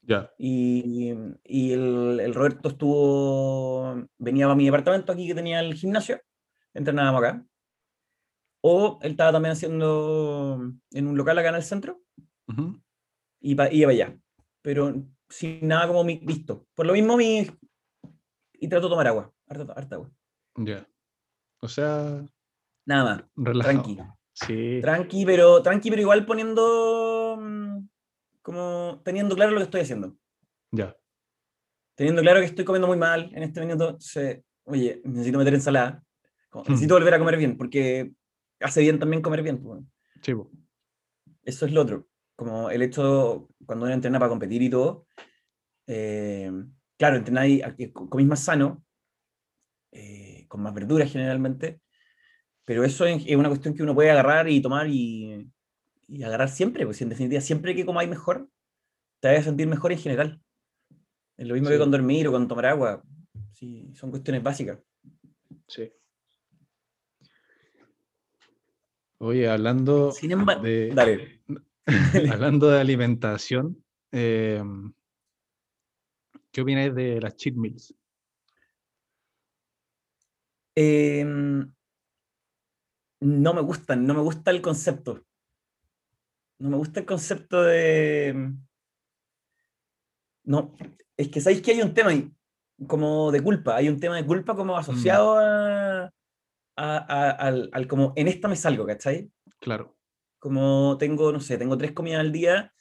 Ya. 0.00 0.32
Y, 0.38 1.12
y 1.44 1.72
el, 1.72 2.18
el 2.18 2.32
Roberto 2.32 2.70
estuvo, 2.70 4.08
venía 4.16 4.46
a 4.46 4.54
mi 4.54 4.64
departamento 4.64 5.12
aquí 5.12 5.26
que 5.26 5.34
tenía 5.34 5.60
el 5.60 5.74
gimnasio, 5.74 6.18
entrenábamos 6.72 7.22
acá. 7.22 7.46
O 8.64 8.98
él 9.02 9.10
estaba 9.12 9.32
también 9.32 9.52
haciendo 9.52 10.72
en 10.92 11.06
un 11.06 11.16
local 11.16 11.36
acá 11.38 11.48
en 11.50 11.56
el 11.56 11.62
centro 11.62 12.00
Ujú. 12.48 12.80
y 13.40 13.54
pa- 13.54 13.70
iba 13.72 13.90
allá. 13.90 14.16
Pero 14.62 14.94
sin 15.28 15.66
nada 15.66 15.88
como 15.88 16.04
mi, 16.04 16.20
listo. 16.20 16.66
Por 16.74 16.86
lo 16.86 16.92
mismo, 16.92 17.16
mi. 17.16 17.46
Y 18.54 18.68
trato 18.68 18.86
de 18.86 18.90
tomar 18.92 19.08
agua, 19.08 19.32
harta, 19.48 19.72
harta 19.72 19.96
agua. 19.96 20.10
Ya. 20.56 20.86
O 21.60 21.68
sea, 21.68 22.24
Nada 22.86 23.04
más, 23.04 23.24
relajado. 23.36 23.82
tranqui. 23.82 23.98
Sí. 24.32 24.78
Tranqui, 24.80 25.26
pero, 25.26 25.60
tranqui, 25.62 25.90
pero 25.90 26.02
igual 26.02 26.24
poniendo. 26.26 27.36
mm, 27.40 27.88
Como 28.42 29.00
teniendo 29.04 29.34
claro 29.34 29.50
lo 29.52 29.58
que 29.58 29.64
estoy 29.64 29.80
haciendo. 29.82 30.16
Ya. 30.72 30.96
teniendo 31.94 32.22
claro 32.22 32.40
que 32.40 32.46
estoy 32.46 32.64
comiendo 32.64 32.86
muy 32.88 32.96
mal 32.96 33.30
en 33.34 33.42
este 33.42 33.60
minuto, 33.60 33.84
entonces, 33.90 34.42
oye, 34.64 35.00
necesito 35.04 35.38
meter 35.38 35.54
ensalada. 35.54 36.02
Hmm. 36.52 36.62
necesito 36.68 36.94
volver 36.94 37.14
a 37.14 37.18
comer 37.18 37.36
bien, 37.36 37.56
porque 37.56 38.12
hace 38.62 38.80
bien 38.80 38.98
también 38.98 39.22
comer 39.22 39.42
bien. 39.42 39.56
pues, 39.58 39.66
bueno. 39.66 39.86
Sí, 40.22 40.34
po. 40.34 40.50
Eso 41.44 41.66
es 41.66 41.72
lo 41.72 41.82
otro. 41.82 42.08
Como 42.36 42.70
el 42.70 42.82
hecho, 42.82 43.48
cuando 43.66 43.84
uno 43.84 43.94
entrena 43.94 44.18
para 44.18 44.28
competir 44.30 44.62
y 44.62 44.70
todo, 44.70 45.06
eh, 45.86 46.50
claro, 46.98 47.16
entrenáis, 47.16 47.62
comís 47.92 48.26
más 48.26 48.40
sano, 48.44 48.84
eh, 49.92 50.46
con 50.48 50.62
más 50.62 50.72
verduras 50.74 51.10
generalmente, 51.12 51.80
pero 52.64 52.84
eso 52.84 53.04
es, 53.06 53.24
es 53.26 53.36
una 53.36 53.48
cuestión 53.48 53.74
que 53.74 53.82
uno 53.82 53.94
puede 53.94 54.10
agarrar 54.10 54.48
y 54.48 54.60
tomar 54.62 54.86
y, 54.88 55.50
y 56.08 56.22
agarrar 56.22 56.48
siempre, 56.48 56.84
pues 56.86 57.00
en 57.02 57.08
definitiva, 57.08 57.40
siempre 57.40 57.74
que 57.74 57.84
comáis 57.84 58.08
mejor, 58.08 58.48
te 59.20 59.28
vas 59.28 59.40
a 59.40 59.44
sentir 59.44 59.66
mejor 59.66 59.92
en 59.92 59.98
general. 59.98 60.42
Es 61.36 61.46
lo 61.46 61.54
mismo 61.54 61.68
Sí. 61.68 61.74
que 61.74 61.78
con 61.78 61.90
dormir 61.90 62.28
o 62.28 62.32
con 62.32 62.48
tomar 62.48 62.66
agua. 62.66 63.02
Sí, 63.52 63.92
son 63.94 64.10
cuestiones 64.10 64.42
básicas. 64.42 64.78
Sí. 65.68 65.92
Oye, 69.24 69.48
hablando 69.48 70.10
Sin 70.10 70.32
embargo, 70.32 70.64
de, 70.64 70.90
dale. 70.92 71.40
hablando 72.32 72.68
de 72.68 72.80
alimentación, 72.80 73.80
eh, 74.10 74.60
¿qué 76.50 76.60
opináis 76.60 76.92
de 76.92 77.20
las 77.20 77.36
cheat 77.36 77.54
meals? 77.54 77.94
Em, 80.74 81.72
no 83.20 83.54
me 83.54 83.60
gustan, 83.60 84.04
no 84.04 84.14
me 84.14 84.22
gusta 84.22 84.50
el 84.50 84.60
concepto. 84.60 85.24
No 86.58 86.70
me 86.70 86.76
gusta 86.78 86.98
el 86.98 87.06
concepto 87.06 87.62
de... 87.62 88.52
No, 90.42 90.74
es 91.16 91.28
que 91.28 91.40
sabéis 91.40 91.62
que 91.62 91.70
hay 91.70 91.82
un 91.82 91.94
tema 91.94 92.10
ahí, 92.10 92.28
como 92.88 93.30
de 93.30 93.40
culpa, 93.40 93.76
hay 93.76 93.88
un 93.88 94.00
tema 94.00 94.16
de 94.16 94.26
culpa 94.26 94.56
como 94.56 94.76
asociado 94.76 95.38
a, 95.38 96.12
a- 96.84 96.96
a- 96.98 97.30
al, 97.30 97.70
al 97.72 97.86
como 97.86 98.12
en 98.16 98.26
esta 98.28 98.48
me 98.48 98.56
salgo, 98.56 98.84
¿cachai? 98.86 99.30
Claro. 99.60 99.96
Como 100.38 100.96
tengo, 100.98 101.30
no 101.32 101.40
sé, 101.40 101.56
tengo 101.58 101.78
tres 101.78 101.92
comidas 101.92 102.20
al 102.20 102.32
día, 102.32 102.72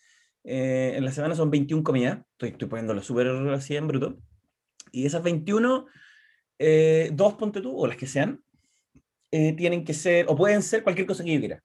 eh, 0.44 0.94
en 0.96 1.06
la 1.06 1.12
semana 1.12 1.36
son 1.36 1.52
21 1.52 1.84
comidas, 1.84 2.20
estoy, 2.32 2.50
estoy 2.50 2.68
poniéndolo 2.68 3.02
súper 3.04 3.28
así 3.28 3.76
en 3.76 3.88
bruto, 3.88 4.18
y 4.92 5.06
esas 5.06 5.22
21, 5.22 5.86
eh, 6.58 7.12
dos 7.14 7.36
ponte 7.36 7.62
tú, 7.62 7.78
o 7.78 7.86
las 7.86 7.98
que 7.98 8.08
sean, 8.08 8.44
eh, 9.32 9.54
tienen 9.54 9.86
que 9.86 9.94
ser, 9.94 10.26
o 10.30 10.36
pueden 10.36 10.64
ser 10.64 10.82
cualquier 10.84 11.06
cosa 11.08 11.24
que 11.24 11.34
yo 11.36 11.40
quiera. 11.40 11.64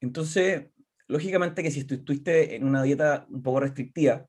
Entonces, 0.00 0.68
lógicamente 1.08 1.62
que 1.62 1.70
si 1.70 1.80
estu- 1.86 1.98
estuviste 1.98 2.56
en 2.56 2.64
una 2.64 2.82
dieta 2.82 3.26
un 3.28 3.42
poco 3.42 3.60
restrictiva, 3.60 4.26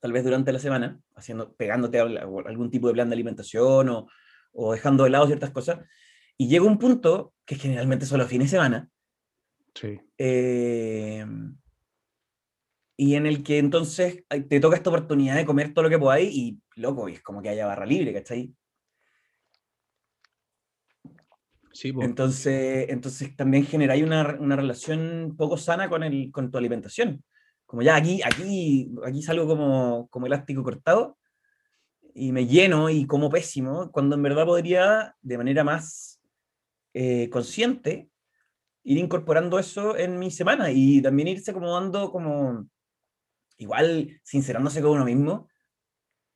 tal 0.00 0.12
vez 0.12 0.24
durante 0.24 0.52
la 0.52 0.58
semana, 0.58 0.98
haciendo, 1.14 1.54
pegándote 1.54 1.98
a 1.98 2.02
al- 2.04 2.18
algún 2.46 2.70
tipo 2.70 2.88
de 2.88 2.94
plan 2.94 3.08
de 3.10 3.14
alimentación 3.14 3.88
o, 3.90 4.08
o 4.52 4.72
dejando 4.72 5.04
de 5.04 5.10
lado 5.10 5.26
ciertas 5.26 5.50
cosas, 5.50 5.80
y 6.36 6.48
llega 6.48 6.64
un 6.64 6.78
punto, 6.78 7.34
que 7.44 7.56
generalmente 7.56 8.06
son 8.06 8.18
los 8.18 8.28
fines 8.28 8.50
de 8.50 8.56
semana, 8.56 8.88
Sí. 9.74 10.00
eh, 10.18 11.24
y 12.96 13.14
en 13.14 13.26
el 13.26 13.42
que 13.42 13.58
entonces 13.58 14.24
te 14.48 14.60
toca 14.60 14.76
esta 14.76 14.90
oportunidad 14.90 15.36
de 15.36 15.46
comer 15.46 15.72
todo 15.72 15.84
lo 15.84 15.90
que 15.90 15.98
podáis 15.98 16.34
y, 16.34 16.60
loco, 16.76 17.08
y 17.08 17.14
es 17.14 17.22
como 17.22 17.40
que 17.40 17.48
haya 17.48 17.66
barra 17.66 17.86
libre, 17.86 18.12
¿cachai? 18.12 18.52
Sí, 21.72 21.92
po. 21.92 22.02
Entonces, 22.02 22.86
entonces 22.88 23.36
también 23.36 23.64
generáis 23.64 24.02
una, 24.02 24.36
una 24.40 24.56
relación 24.56 25.34
poco 25.38 25.56
sana 25.56 25.88
con, 25.88 26.02
el, 26.02 26.32
con 26.32 26.50
tu 26.50 26.58
alimentación. 26.58 27.24
Como 27.64 27.82
ya 27.82 27.94
aquí, 27.94 28.20
aquí, 28.24 28.92
aquí 29.06 29.22
salgo 29.22 29.46
como, 29.46 30.08
como 30.08 30.26
elástico 30.26 30.64
cortado 30.64 31.19
y 32.14 32.32
me 32.32 32.46
lleno 32.46 32.90
y 32.90 33.06
como 33.06 33.30
pésimo, 33.30 33.90
cuando 33.92 34.16
en 34.16 34.22
verdad 34.22 34.46
podría, 34.46 35.16
de 35.20 35.38
manera 35.38 35.64
más 35.64 36.20
eh, 36.94 37.28
consciente, 37.30 38.10
ir 38.82 38.98
incorporando 38.98 39.58
eso 39.58 39.96
en 39.96 40.18
mi 40.18 40.30
semana 40.30 40.70
y 40.70 41.02
también 41.02 41.28
irse 41.28 41.52
como 41.52 41.72
dando 41.72 42.10
como, 42.10 42.66
igual 43.58 44.20
sincerándose 44.22 44.82
con 44.82 44.92
uno 44.92 45.04
mismo, 45.04 45.48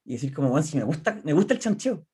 y 0.04 0.14
decir 0.14 0.34
como, 0.34 0.50
bueno, 0.50 0.66
si 0.66 0.76
me 0.76 0.84
gusta, 0.84 1.20
me 1.24 1.32
gusta 1.32 1.54
el 1.54 1.60
chancheo. 1.60 2.06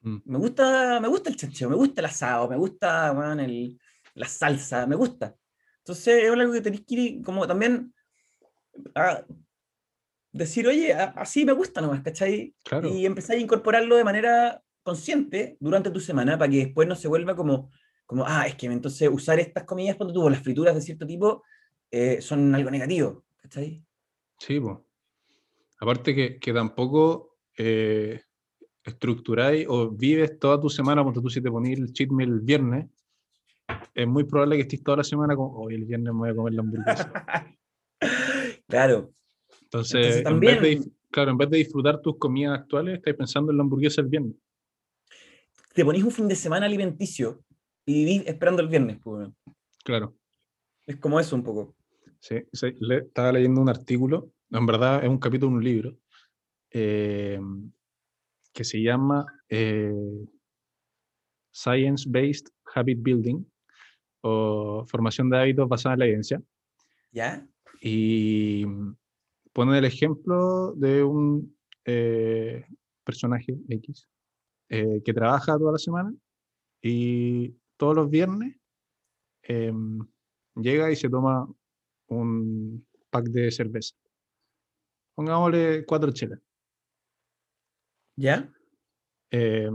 Mm. 0.00 0.18
Me 0.24 0.38
gusta, 0.38 1.00
me 1.00 1.08
gusta 1.08 1.30
el 1.30 1.36
chancheo, 1.36 1.70
me 1.70 1.76
gusta 1.76 2.00
el 2.00 2.06
asado, 2.06 2.48
me 2.48 2.56
gusta 2.56 3.12
weón, 3.12 3.40
el, 3.40 3.78
la 4.14 4.26
salsa, 4.26 4.86
me 4.86 4.96
gusta. 4.96 5.36
Entonces 5.78 6.24
es 6.24 6.30
algo 6.30 6.52
que 6.52 6.60
tenéis 6.60 6.84
que 6.86 6.94
ir 6.94 7.22
como 7.22 7.46
también 7.46 7.94
a 8.94 9.24
decir, 10.32 10.66
oye, 10.66 10.92
así 10.92 11.44
me 11.44 11.52
gusta 11.52 11.80
nomás, 11.80 12.02
¿cachai? 12.02 12.54
Claro. 12.64 12.88
Y 12.88 13.06
empezar 13.06 13.36
a 13.36 13.40
incorporarlo 13.40 13.96
de 13.96 14.04
manera 14.04 14.62
consciente 14.82 15.56
durante 15.60 15.90
tu 15.90 16.00
semana 16.00 16.38
para 16.38 16.50
que 16.50 16.58
después 16.58 16.88
no 16.88 16.96
se 16.96 17.08
vuelva 17.08 17.36
como, 17.36 17.70
como 18.06 18.24
ah, 18.26 18.46
es 18.46 18.56
que 18.56 18.66
entonces 18.66 19.08
usar 19.12 19.38
estas 19.38 19.64
comidas 19.64 19.96
cuando 19.96 20.14
tuvo 20.14 20.30
las 20.30 20.42
frituras 20.42 20.74
de 20.74 20.80
cierto 20.80 21.06
tipo 21.06 21.44
eh, 21.90 22.20
son 22.20 22.54
algo 22.54 22.70
negativo, 22.70 23.24
¿cachai? 23.40 23.84
Sí, 24.38 24.58
pues. 24.58 24.78
Aparte 25.78 26.14
que, 26.14 26.38
que 26.38 26.52
tampoco 26.52 27.36
eh, 27.56 28.22
estructuráis 28.84 29.66
o 29.68 29.90
vives 29.90 30.38
toda 30.38 30.60
tu 30.60 30.70
semana, 30.70 31.02
cuando 31.02 31.20
tú 31.20 31.28
si 31.28 31.40
te 31.40 31.50
ponís 31.50 31.78
el 31.78 31.92
cheat 31.92 32.10
meal 32.10 32.30
el 32.30 32.40
viernes, 32.40 32.86
es 33.94 34.06
muy 34.06 34.24
probable 34.24 34.56
que 34.56 34.62
estés 34.62 34.82
toda 34.82 34.98
la 34.98 35.04
semana 35.04 35.36
como, 35.36 35.52
hoy 35.58 35.74
el 35.74 35.84
viernes 35.84 36.12
me 36.12 36.18
voy 36.18 36.30
a 36.30 36.34
comer 36.34 36.54
la 36.54 36.62
hamburguesa. 36.62 37.12
Claro, 38.66 39.12
Entonces, 39.72 40.16
Entonces, 40.18 40.26
en 40.26 40.40
vez 40.40 40.60
de, 40.60 40.90
claro, 41.10 41.30
en 41.30 41.38
vez 41.38 41.48
de 41.48 41.56
disfrutar 41.58 42.00
tus 42.02 42.18
comidas 42.18 42.60
actuales, 42.60 42.98
estás 42.98 43.14
pensando 43.14 43.50
en 43.52 43.56
la 43.56 43.62
hamburguesa 43.62 44.02
el 44.02 44.08
viernes. 44.08 44.34
te 45.72 45.82
ponís 45.82 46.04
un 46.04 46.10
fin 46.10 46.28
de 46.28 46.36
semana 46.36 46.66
alimenticio 46.66 47.42
y 47.86 48.04
vivís 48.04 48.26
esperando 48.26 48.60
el 48.60 48.68
viernes, 48.68 48.98
pues. 49.02 49.30
Claro. 49.82 50.14
es 50.86 50.96
como 50.96 51.18
eso 51.18 51.34
un 51.34 51.42
poco. 51.42 51.74
Sí, 52.20 52.36
sí, 52.52 52.66
le- 52.80 52.98
estaba 52.98 53.32
leyendo 53.32 53.62
un 53.62 53.68
artículo, 53.70 54.30
en 54.50 54.66
verdad 54.66 55.02
es 55.02 55.08
un 55.08 55.18
capítulo 55.18 55.50
de 55.52 55.56
un 55.56 55.64
libro, 55.64 55.96
eh, 56.70 57.40
que 58.52 58.64
se 58.64 58.82
llama 58.82 59.24
eh, 59.48 59.90
Science-Based 61.52 62.48
Habit 62.74 63.02
Building 63.02 63.42
o 64.20 64.84
Formación 64.86 65.30
de 65.30 65.38
Hábitos 65.38 65.68
basada 65.68 65.94
en 65.94 65.98
la 65.98 66.04
evidencia. 66.04 66.42
¿Ya? 67.10 67.46
Y 67.80 68.64
pone 69.52 69.78
el 69.78 69.84
ejemplo 69.84 70.72
de 70.72 71.02
un 71.02 71.56
eh, 71.84 72.64
personaje 73.04 73.56
X 73.68 74.08
eh, 74.68 75.02
que 75.04 75.12
trabaja 75.12 75.58
toda 75.58 75.72
la 75.72 75.78
semana 75.78 76.14
y 76.80 77.54
todos 77.76 77.94
los 77.96 78.10
viernes 78.10 78.56
em, 79.42 79.98
llega 80.54 80.90
y 80.90 80.96
se 80.96 81.08
toma 81.08 81.48
un 82.08 82.86
pack 83.10 83.26
de 83.26 83.50
cerveza. 83.50 83.94
Pongámosle 85.14 85.84
cuatro 85.84 86.10
chelas. 86.12 86.40
¿Ya? 88.16 88.50
Eh, 89.30 89.70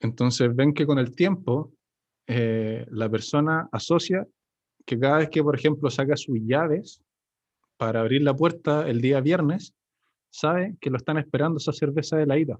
entonces 0.00 0.54
ven 0.54 0.74
que 0.74 0.86
con 0.86 0.98
el 0.98 1.14
tiempo 1.14 1.72
eh, 2.26 2.86
la 2.90 3.08
persona 3.08 3.68
asocia 3.72 4.26
que 4.86 4.98
cada 4.98 5.18
vez 5.18 5.30
que, 5.30 5.42
por 5.42 5.54
ejemplo, 5.54 5.90
saca 5.90 6.16
sus 6.16 6.38
llaves 6.42 7.02
para 7.76 8.00
abrir 8.00 8.22
la 8.22 8.34
puerta 8.34 8.88
el 8.88 9.00
día 9.00 9.20
viernes, 9.20 9.74
sabe 10.30 10.76
que 10.80 10.90
lo 10.90 10.96
están 10.96 11.18
esperando 11.18 11.58
esa 11.58 11.72
cerveza 11.72 12.16
de 12.16 12.26
la 12.26 12.38
ida. 12.38 12.58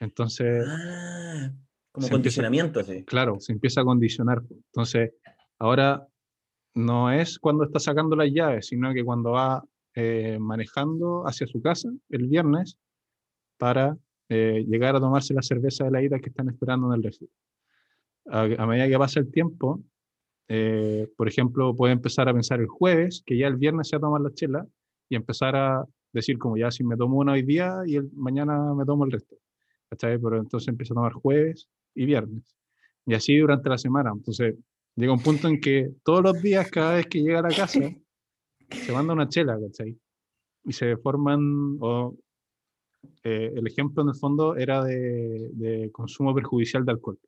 Entonces, 0.00 0.64
Ah, 0.68 1.50
como 1.92 2.06
empieza- 2.06 2.10
condicionamiento, 2.12 2.82
sí. 2.82 3.04
claro, 3.04 3.40
se 3.40 3.52
empieza 3.52 3.80
a 3.80 3.84
condicionar. 3.84 4.42
Entonces, 4.50 5.12
ahora 5.58 6.06
no 6.74 7.12
es 7.12 7.38
cuando 7.38 7.64
está 7.64 7.78
sacando 7.78 8.16
las 8.16 8.30
llaves, 8.32 8.66
sino 8.66 8.92
que 8.92 9.04
cuando 9.04 9.32
va 9.32 9.64
eh, 9.96 10.38
manejando 10.40 11.22
hacia 11.26 11.46
su 11.46 11.62
casa 11.62 11.88
el 12.08 12.26
viernes 12.26 12.76
para 13.58 13.96
eh, 14.28 14.64
llegar 14.66 14.96
a 14.96 15.00
tomarse 15.00 15.32
la 15.34 15.42
cerveza 15.42 15.84
de 15.84 15.92
la 15.92 16.02
ida 16.02 16.18
que 16.18 16.30
están 16.30 16.48
esperando 16.48 16.88
en 16.88 16.94
el 16.94 17.02
refugio. 17.04 17.28
A, 18.26 18.40
a 18.42 18.66
medida 18.66 18.88
que 18.88 18.98
pasa 18.98 19.20
el 19.20 19.30
tiempo, 19.30 19.80
eh, 20.48 21.08
por 21.16 21.28
ejemplo, 21.28 21.74
puede 21.74 21.92
empezar 21.92 22.28
a 22.28 22.34
pensar 22.34 22.60
el 22.60 22.66
jueves, 22.66 23.22
que 23.24 23.36
ya 23.36 23.46
el 23.46 23.56
viernes 23.56 23.88
se 23.88 23.96
va 23.96 23.98
a 23.98 24.08
tomar 24.08 24.20
la 24.20 24.32
chela, 24.32 24.66
y 25.08 25.16
empezar 25.16 25.56
a 25.56 25.84
decir 26.12 26.38
como 26.38 26.56
ya 26.56 26.70
si 26.70 26.84
me 26.84 26.96
tomo 26.96 27.18
una 27.18 27.32
hoy 27.32 27.42
día 27.42 27.82
y 27.86 27.96
el, 27.96 28.10
mañana 28.12 28.74
me 28.74 28.84
tomo 28.84 29.04
el 29.04 29.12
resto. 29.12 29.36
¿cachai? 29.90 30.18
Pero 30.18 30.38
entonces 30.38 30.68
empieza 30.68 30.94
a 30.94 30.96
tomar 30.96 31.12
jueves 31.12 31.68
y 31.94 32.04
viernes. 32.04 32.56
Y 33.06 33.14
así 33.14 33.36
durante 33.36 33.68
la 33.68 33.78
semana. 33.78 34.12
Entonces 34.14 34.56
llega 34.96 35.12
un 35.12 35.22
punto 35.22 35.48
en 35.48 35.60
que 35.60 35.92
todos 36.04 36.22
los 36.22 36.40
días, 36.40 36.70
cada 36.70 36.94
vez 36.94 37.06
que 37.06 37.20
llega 37.20 37.40
a 37.40 37.42
la 37.42 37.54
casa, 37.54 37.80
se 38.70 38.92
manda 38.92 39.12
una 39.12 39.28
chela, 39.28 39.58
¿cachai? 39.60 39.98
Y 40.64 40.72
se 40.72 40.96
forman, 40.96 41.76
o, 41.80 42.16
eh, 43.22 43.52
el 43.54 43.66
ejemplo 43.66 44.02
en 44.02 44.10
el 44.10 44.14
fondo 44.14 44.56
era 44.56 44.82
de, 44.82 45.50
de 45.52 45.90
consumo 45.92 46.34
perjudicial 46.34 46.84
de 46.84 46.92
alcohol. 46.92 47.18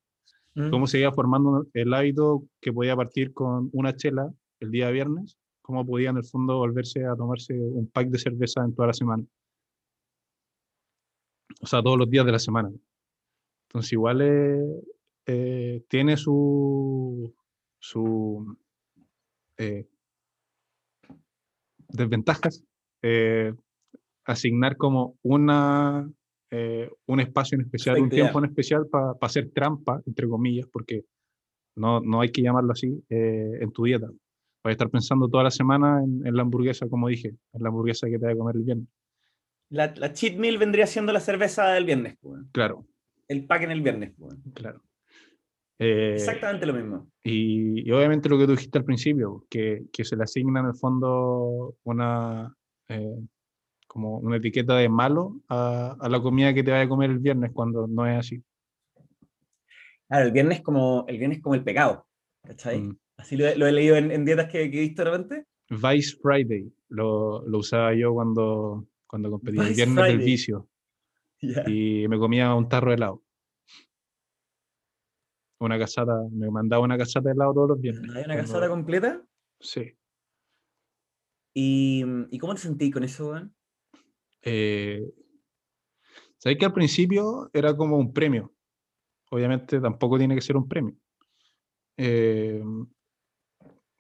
Mm. 0.57 0.71
Cómo 0.71 0.87
se 0.87 0.99
iba 0.99 1.13
formando 1.13 1.67
el 1.75 1.93
hábito 1.93 2.45
que 2.61 2.73
podía 2.73 2.97
partir 2.97 3.33
con 3.35 3.69
una 3.73 3.95
chela 3.95 4.33
el 4.61 4.71
día 4.71 4.91
viernes, 4.91 5.39
cómo 5.61 5.87
podía 5.87 6.09
en 6.11 6.17
el 6.17 6.25
fondo 6.25 6.57
volverse 6.57 7.05
a 7.05 7.15
tomarse 7.15 7.53
un 7.55 7.89
pack 7.89 8.09
de 8.09 8.19
cerveza 8.19 8.65
en 8.65 8.75
toda 8.75 8.89
la 8.89 8.95
semana. 8.95 9.23
O 11.61 11.67
sea, 11.67 11.83
todos 11.83 11.99
los 11.99 12.11
días 12.11 12.25
de 12.25 12.33
la 12.33 12.39
semana. 12.39 12.71
Entonces 13.69 13.93
igual 13.93 14.21
eh, 14.23 14.83
eh, 15.27 15.85
tiene 15.89 16.17
su, 16.17 17.35
eh, 19.59 19.87
desventajas 21.89 22.65
asignar 24.25 24.77
como 24.77 25.19
una, 25.23 26.11
eh, 26.51 26.91
un 27.07 27.21
espacio 27.21 27.57
en 27.57 27.63
especial, 27.63 28.01
un 28.01 28.09
tiempo 28.09 28.39
en 28.39 28.47
especial 28.47 28.87
para 28.87 29.15
hacer 29.21 29.51
trampa, 29.51 30.01
entre 30.07 30.29
comillas, 30.29 30.67
porque 30.73 31.05
no, 31.77 32.01
no 32.01 32.21
hay 32.21 32.31
que 32.31 32.43
llamarlo 32.43 32.73
así, 32.73 33.03
eh, 33.09 33.59
en 33.61 33.73
tu 33.73 33.85
dieta. 33.85 34.07
Vas 34.07 34.71
a 34.71 34.73
estar 34.73 34.91
pensando 34.91 35.29
toda 35.29 35.45
la 35.45 35.51
semana 35.51 36.03
en, 36.03 36.27
en 36.27 36.35
la 36.35 36.43
hamburguesa, 36.43 36.89
como 36.89 37.09
dije, 37.09 37.29
en 37.29 37.63
la 37.63 37.69
hamburguesa 37.69 38.09
que 38.09 38.19
te 38.19 38.27
va 38.27 38.33
a 38.33 38.37
comer 38.37 38.57
el 38.57 38.63
viernes. 38.63 38.89
La, 39.71 39.93
la 39.97 40.13
cheat 40.13 40.37
meal 40.37 40.59
vendría 40.59 40.87
siendo 40.87 41.13
la 41.13 41.21
cerveza 41.21 41.69
del 41.69 41.85
viernes. 41.85 42.17
Claro, 42.53 42.87
el 43.29 43.47
pack 43.47 43.63
en 43.63 43.71
el 43.73 43.83
viernes. 43.83 44.15
claro. 44.55 44.83
Eh, 45.79 46.15
Exactamente 46.15 46.65
lo 46.65 46.73
mismo. 46.73 47.11
Y, 47.23 47.87
y 47.87 47.93
obviamente 47.93 48.29
lo 48.29 48.39
que 48.39 48.47
tú 48.47 48.53
dijiste 48.53 48.79
al 48.79 48.85
principio, 48.85 49.45
que, 49.51 49.83
que 49.93 50.05
se 50.05 50.17
le 50.17 50.23
asigna 50.23 50.61
en 50.61 50.67
el 50.67 50.75
fondo 50.75 51.77
una, 51.85 52.57
eh, 52.89 53.19
como 53.97 54.19
una 54.19 54.37
etiqueta 54.37 54.77
de 54.77 54.91
malo 54.91 55.41
a, 55.49 55.97
a 55.99 56.09
la 56.11 56.21
comida 56.21 56.53
que 56.53 56.63
te 56.63 56.71
vaya 56.71 56.85
a 56.85 56.89
comer 56.89 57.09
el 57.11 57.19
viernes 57.19 57.51
cuando 57.55 57.87
no 57.87 58.07
es 58.07 58.19
así. 58.19 58.43
Claro, 60.07 60.27
el 60.27 60.33
viernes 60.33 60.61
como 60.61 61.07
el 61.09 61.17
viernes 61.17 61.41
como 61.41 61.55
el 61.55 61.65
pecado. 61.65 62.07
¿Cachai? 62.43 62.81
Mm. 62.81 62.99
Así 63.17 63.39
lo, 63.39 63.47
he- 63.47 63.57
lo 63.57 63.67
he 63.67 63.73
leído 63.73 63.97
en, 63.97 64.11
en 64.11 64.27
dietas 64.27 64.49
que, 64.53 64.71
que 64.71 64.77
he 64.77 64.81
visto 64.83 65.03
de 65.03 65.11
repente. 65.11 65.47
Vice 65.71 66.15
Friday 66.23 66.71
lo, 66.91 67.41
lo 67.49 67.59
usaba 67.59 67.95
yo 67.95 68.13
cuando, 68.13 68.87
cuando 69.07 69.31
competía, 69.31 69.63
el 69.63 69.75
viernes 69.75 69.97
del 69.97 70.05
Friday. 70.17 70.27
vicio, 70.27 70.69
Ya. 71.41 71.65
y 71.67 72.07
me 72.09 72.19
comía 72.19 72.55
un 72.55 72.69
tarro 72.69 72.91
de 72.91 72.97
helado. 72.97 73.23
Una 75.59 75.79
casata, 75.79 76.13
me 76.31 76.51
mandaba 76.51 76.85
una 76.85 76.99
casata 76.99 77.31
de 77.31 77.35
helado 77.35 77.55
todos 77.55 77.69
los 77.71 77.81
viernes. 77.81 78.15
¿Hay 78.15 78.25
una 78.25 78.37
casada 78.37 78.69
completa? 78.69 79.23
Sí. 79.59 79.97
¿Y, 81.55 82.05
¿Y 82.31 82.39
cómo 82.39 82.55
te 82.55 82.61
sentís 82.61 82.93
con 82.93 83.03
eso, 83.03 83.31
weón? 83.31 83.56
Eh, 84.47 85.03
Sabéis 86.39 86.61
que 86.61 86.67
al 86.67 86.73
principio 86.73 87.51
era 87.53 87.77
como 87.77 87.97
un 87.99 88.13
premio. 88.13 88.53
Obviamente 89.33 89.81
tampoco 89.81 90.17
tiene 90.17 90.37
que 90.37 90.41
ser 90.41 90.57
un 90.57 90.69
premio. 90.69 90.95
Eh, 91.97 92.63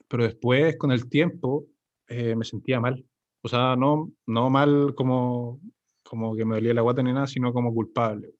pero 0.07 0.22
después, 0.22 0.76
con 0.78 0.92
el 0.92 1.09
tiempo, 1.09 1.66
eh, 2.07 2.36
me 2.36 2.44
sentía 2.44 2.78
mal. 2.78 3.05
O 3.42 3.49
sea, 3.49 3.74
no, 3.74 4.12
no 4.26 4.49
mal 4.49 4.94
como, 4.94 5.61
como 6.05 6.36
que 6.36 6.44
me 6.44 6.55
dolía 6.55 6.74
la 6.74 6.82
guata 6.82 7.03
ni 7.03 7.12
nada, 7.12 7.26
sino 7.26 7.53
como 7.53 7.74
culpable. 7.74 8.34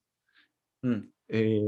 Mm. 0.83 1.09
Eh, 1.27 1.61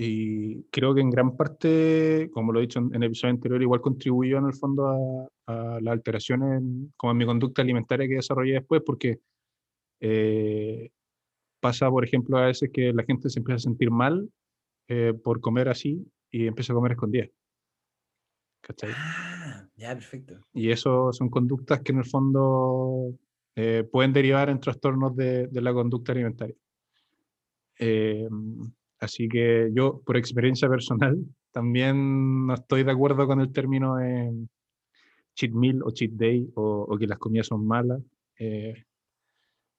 y 0.00 0.62
creo 0.70 0.94
que 0.94 1.00
en 1.00 1.10
gran 1.10 1.36
parte, 1.36 2.30
como 2.32 2.52
lo 2.52 2.60
he 2.60 2.62
dicho 2.62 2.78
en, 2.78 2.94
el 2.94 3.02
episodio 3.02 3.34
anterior, 3.34 3.60
igual 3.60 3.80
contribuyó 3.80 4.38
en 4.38 4.46
el 4.46 4.54
fondo 4.54 4.86
a, 4.86 5.28
a 5.76 5.80
las 5.80 5.92
alteraciones 5.92 6.60
en- 6.60 6.92
como 6.96 7.10
en 7.10 7.16
mi 7.18 7.26
conducta 7.26 7.62
alimentaria 7.62 8.06
que 8.06 8.14
desarrollé 8.14 8.52
después, 8.52 8.80
porque 8.86 9.18
eh, 9.98 10.90
pasa, 11.58 11.90
por 11.90 12.04
ejemplo, 12.04 12.38
a 12.38 12.46
veces 12.46 12.70
que 12.72 12.92
la 12.92 13.02
gente 13.02 13.28
se 13.28 13.40
empieza 13.40 13.56
a 13.56 13.58
sentir 13.58 13.90
mal 13.90 14.30
eh, 14.86 15.14
por 15.14 15.40
comer 15.40 15.68
así 15.68 16.06
y 16.30 16.46
empieza 16.46 16.72
a 16.72 16.76
comer 16.76 16.92
escondidas. 16.92 17.30
¿Cachai? 18.60 18.90
Ah, 18.94 19.66
ya, 19.74 19.94
perfecto. 19.94 20.38
Y 20.54 20.70
eso 20.70 21.12
son 21.12 21.28
conductas 21.28 21.80
que 21.80 21.90
en 21.90 21.98
el 21.98 22.04
fondo 22.04 23.14
eh, 23.56 23.82
pueden 23.90 24.12
derivar 24.12 24.48
en 24.48 24.60
trastornos 24.60 25.16
de, 25.16 25.48
de 25.48 25.60
la 25.60 25.72
conducta 25.72 26.12
alimentaria. 26.12 26.54
Eh, 27.80 28.28
así 29.00 29.28
que 29.28 29.70
yo, 29.72 30.00
por 30.04 30.16
experiencia 30.16 30.68
personal, 30.68 31.18
también 31.52 32.46
no 32.46 32.54
estoy 32.54 32.84
de 32.84 32.92
acuerdo 32.92 33.26
con 33.26 33.40
el 33.40 33.52
término 33.52 33.96
de 33.96 34.32
cheat 35.34 35.52
meal 35.52 35.82
o 35.82 35.90
cheat 35.90 36.12
day 36.12 36.50
o, 36.54 36.86
o 36.88 36.98
que 36.98 37.06
las 37.06 37.18
comidas 37.18 37.46
son 37.46 37.66
malas, 37.66 38.00
eh, 38.38 38.84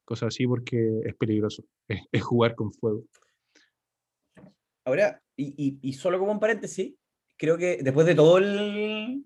cosas 0.05 0.27
así 0.27 0.47
porque 0.47 1.01
es 1.05 1.15
peligroso, 1.15 1.63
es, 2.11 2.21
jugar 2.21 2.55
con 2.55 2.73
fuego. 2.73 3.03
Ahora, 4.85 5.21
y 5.35 5.93
solo 5.93 6.19
como 6.19 6.31
un 6.33 6.39
paréntesis, 6.39 6.93
creo 7.39 7.57
que 7.57 7.79
después 7.81 8.05
de 8.05 8.13
todo 8.13 8.37
el. 8.37 9.25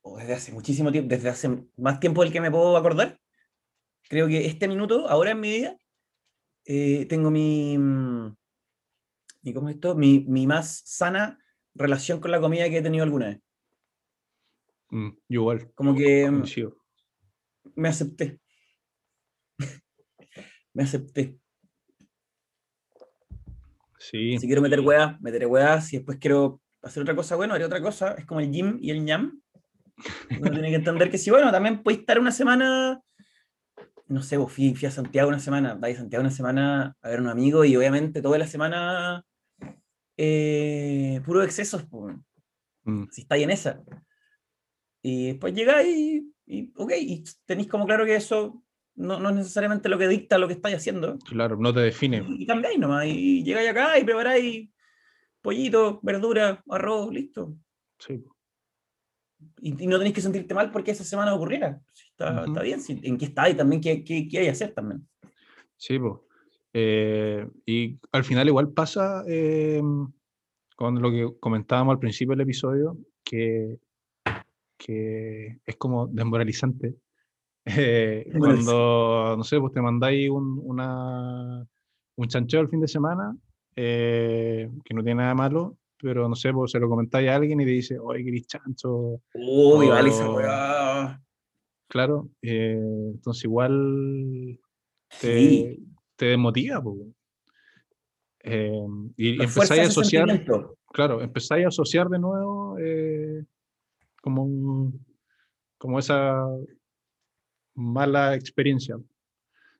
o 0.00 0.16
desde 0.16 0.32
hace 0.32 0.52
muchísimo 0.52 0.90
tiempo, 0.90 1.08
desde 1.10 1.28
hace 1.28 1.48
más 1.76 2.00
tiempo 2.00 2.22
del 2.22 2.32
que 2.32 2.40
me 2.40 2.50
puedo 2.50 2.76
acordar, 2.76 3.20
creo 4.08 4.28
que 4.28 4.46
este 4.46 4.68
minuto, 4.68 5.08
ahora 5.08 5.32
en 5.32 5.40
mi 5.40 5.50
vida, 5.50 5.76
eh, 6.64 7.04
tengo 7.06 7.30
mi. 7.30 7.76
Mi 9.42 9.54
¿Cómo 9.54 9.68
es 9.68 9.76
esto? 9.76 9.94
Mi, 9.94 10.20
mi 10.28 10.46
más 10.46 10.82
sana 10.84 11.38
relación 11.74 12.20
con 12.20 12.30
la 12.30 12.40
comida 12.40 12.68
que 12.68 12.78
he 12.78 12.82
tenido 12.82 13.04
alguna 13.04 13.28
vez. 13.28 13.40
Mm, 14.90 15.10
igual, 15.28 15.72
Como 15.74 15.94
que 15.94 16.30
mm, 16.30 16.44
me 17.76 17.88
acepté. 17.88 18.40
me 20.74 20.82
acepté. 20.82 21.38
Sí, 23.98 24.38
Si 24.38 24.46
quiero 24.46 24.62
meter 24.62 24.80
hueá, 24.80 25.18
meteré 25.20 25.46
hueá. 25.46 25.80
Si 25.80 25.96
después 25.98 26.18
quiero 26.18 26.60
hacer 26.82 27.02
otra 27.02 27.14
cosa, 27.14 27.36
bueno, 27.36 27.54
haré 27.54 27.64
otra 27.64 27.82
cosa. 27.82 28.14
Es 28.14 28.24
como 28.24 28.40
el 28.40 28.50
gym 28.50 28.78
y 28.80 28.90
el 28.90 29.04
ñam. 29.04 29.40
Uno 30.38 30.50
tiene 30.50 30.70
que 30.70 30.76
entender 30.76 31.10
que 31.10 31.18
si, 31.18 31.30
bueno, 31.30 31.52
también 31.52 31.82
puedes 31.82 32.00
estar 32.00 32.18
una 32.18 32.32
semana, 32.32 33.00
no 34.10 34.22
sé, 34.22 34.36
vos 34.36 34.52
fui, 34.52 34.74
fui 34.74 34.88
a 34.88 34.90
Santiago 34.90 35.28
una 35.28 35.38
semana, 35.38 35.74
vais 35.74 35.96
a 35.96 36.00
Santiago 36.00 36.20
una 36.20 36.32
semana 36.32 36.96
a 37.00 37.08
ver 37.08 37.20
a 37.20 37.22
un 37.22 37.28
amigo 37.28 37.64
y 37.64 37.76
obviamente 37.76 38.20
toda 38.20 38.38
la 38.38 38.46
semana 38.46 39.24
eh, 40.16 41.20
puro 41.24 41.42
excesos, 41.42 41.84
pues, 41.84 42.16
mm, 42.84 43.04
si 43.10 43.20
estáis 43.22 43.44
en 43.44 43.50
esa. 43.50 43.82
Y 45.02 45.28
después 45.28 45.54
llegáis 45.54 45.96
y, 45.96 46.34
y, 46.44 46.72
ok, 46.76 46.92
y 46.98 47.24
tenéis 47.46 47.68
como 47.68 47.86
claro 47.86 48.04
que 48.04 48.16
eso 48.16 48.62
no, 48.96 49.20
no 49.20 49.30
es 49.30 49.36
necesariamente 49.36 49.88
lo 49.88 49.96
que 49.96 50.08
dicta 50.08 50.38
lo 50.38 50.48
que 50.48 50.54
estáis 50.54 50.76
haciendo. 50.76 51.16
claro, 51.18 51.56
no 51.56 51.72
te 51.72 51.80
define. 51.80 52.24
Y 52.28 52.46
cambiáis 52.46 52.78
nomás, 52.78 53.06
y 53.06 53.44
llegáis 53.44 53.70
acá 53.70 53.98
y 53.98 54.04
preparáis 54.04 54.70
pollito, 55.40 56.00
verdura, 56.02 56.62
arroz, 56.68 57.12
listo. 57.12 57.56
Sí, 57.98 58.24
Y, 59.60 59.84
y 59.84 59.86
no 59.86 59.98
tenéis 59.98 60.14
que 60.16 60.20
sentirte 60.20 60.52
mal 60.52 60.70
porque 60.72 60.90
esa 60.90 61.04
semana 61.04 61.32
ocurriera. 61.32 61.80
Está, 62.20 62.42
Ujú. 62.42 62.44
está 62.50 62.62
bien, 62.62 62.80
sí, 62.80 63.00
en 63.02 63.16
qué 63.16 63.24
está 63.24 63.48
y 63.48 63.54
también 63.54 63.80
qué, 63.80 64.04
qué, 64.04 64.28
qué 64.28 64.38
hay 64.38 64.44
que 64.44 64.50
hacer 64.50 64.74
también. 64.74 65.08
sí, 65.78 65.98
po. 65.98 66.26
Eh, 66.72 67.48
y 67.64 67.98
al 68.12 68.24
final 68.24 68.46
igual 68.46 68.68
pasa 68.68 69.24
eh, 69.26 69.82
con 70.76 71.00
lo 71.00 71.10
que 71.10 71.28
comentábamos 71.40 71.92
al 71.92 71.98
principio 71.98 72.32
del 72.32 72.42
episodio, 72.42 72.98
que, 73.24 73.78
que 74.76 75.60
es 75.64 75.76
como 75.76 76.06
desmoralizante. 76.06 76.94
Eh, 77.66 78.26
cuando, 78.38 79.34
no 79.36 79.44
sé, 79.44 79.60
pues 79.60 79.72
te 79.74 79.82
mandáis 79.82 80.30
un, 80.30 80.60
una, 80.64 81.64
un 82.16 82.26
chancheo 82.26 82.62
el 82.62 82.70
fin 82.70 82.80
de 82.80 82.88
semana, 82.88 83.36
eh, 83.76 84.68
que 84.82 84.94
no 84.94 85.04
tiene 85.04 85.20
nada 85.22 85.34
malo, 85.34 85.76
pero 85.98 86.26
no 86.26 86.34
sé, 86.34 86.52
pues 86.54 86.72
se 86.72 86.80
lo 86.80 86.88
comentáis 86.88 87.28
a 87.28 87.36
alguien 87.36 87.60
y 87.60 87.66
te 87.66 87.70
dice, 87.70 87.98
oye, 87.98 88.24
querís 88.24 88.46
chancho, 88.46 89.20
Uy, 89.34 89.88
vale 89.88 90.08
esa 90.08 90.30
weá. 90.30 91.20
Claro, 91.90 92.30
eh, 92.40 92.78
entonces 93.14 93.44
igual 93.44 94.58
te, 95.20 95.38
Sí. 95.38 95.86
te 96.16 96.26
desmotiva. 96.26 96.82
Eh, 98.42 98.86
y, 99.16 99.42
empezáis 99.42 99.82
a 99.82 99.86
asociar, 99.88 100.44
claro, 100.92 101.20
empezáis 101.20 101.64
a 101.66 101.68
asociar 101.68 102.08
de 102.08 102.18
nuevo 102.18 102.78
eh, 102.78 103.44
como, 104.22 104.44
un- 104.44 105.04
como 105.76 105.98
esa 105.98 106.46
mala 107.74 108.34
experiencia 108.34 108.96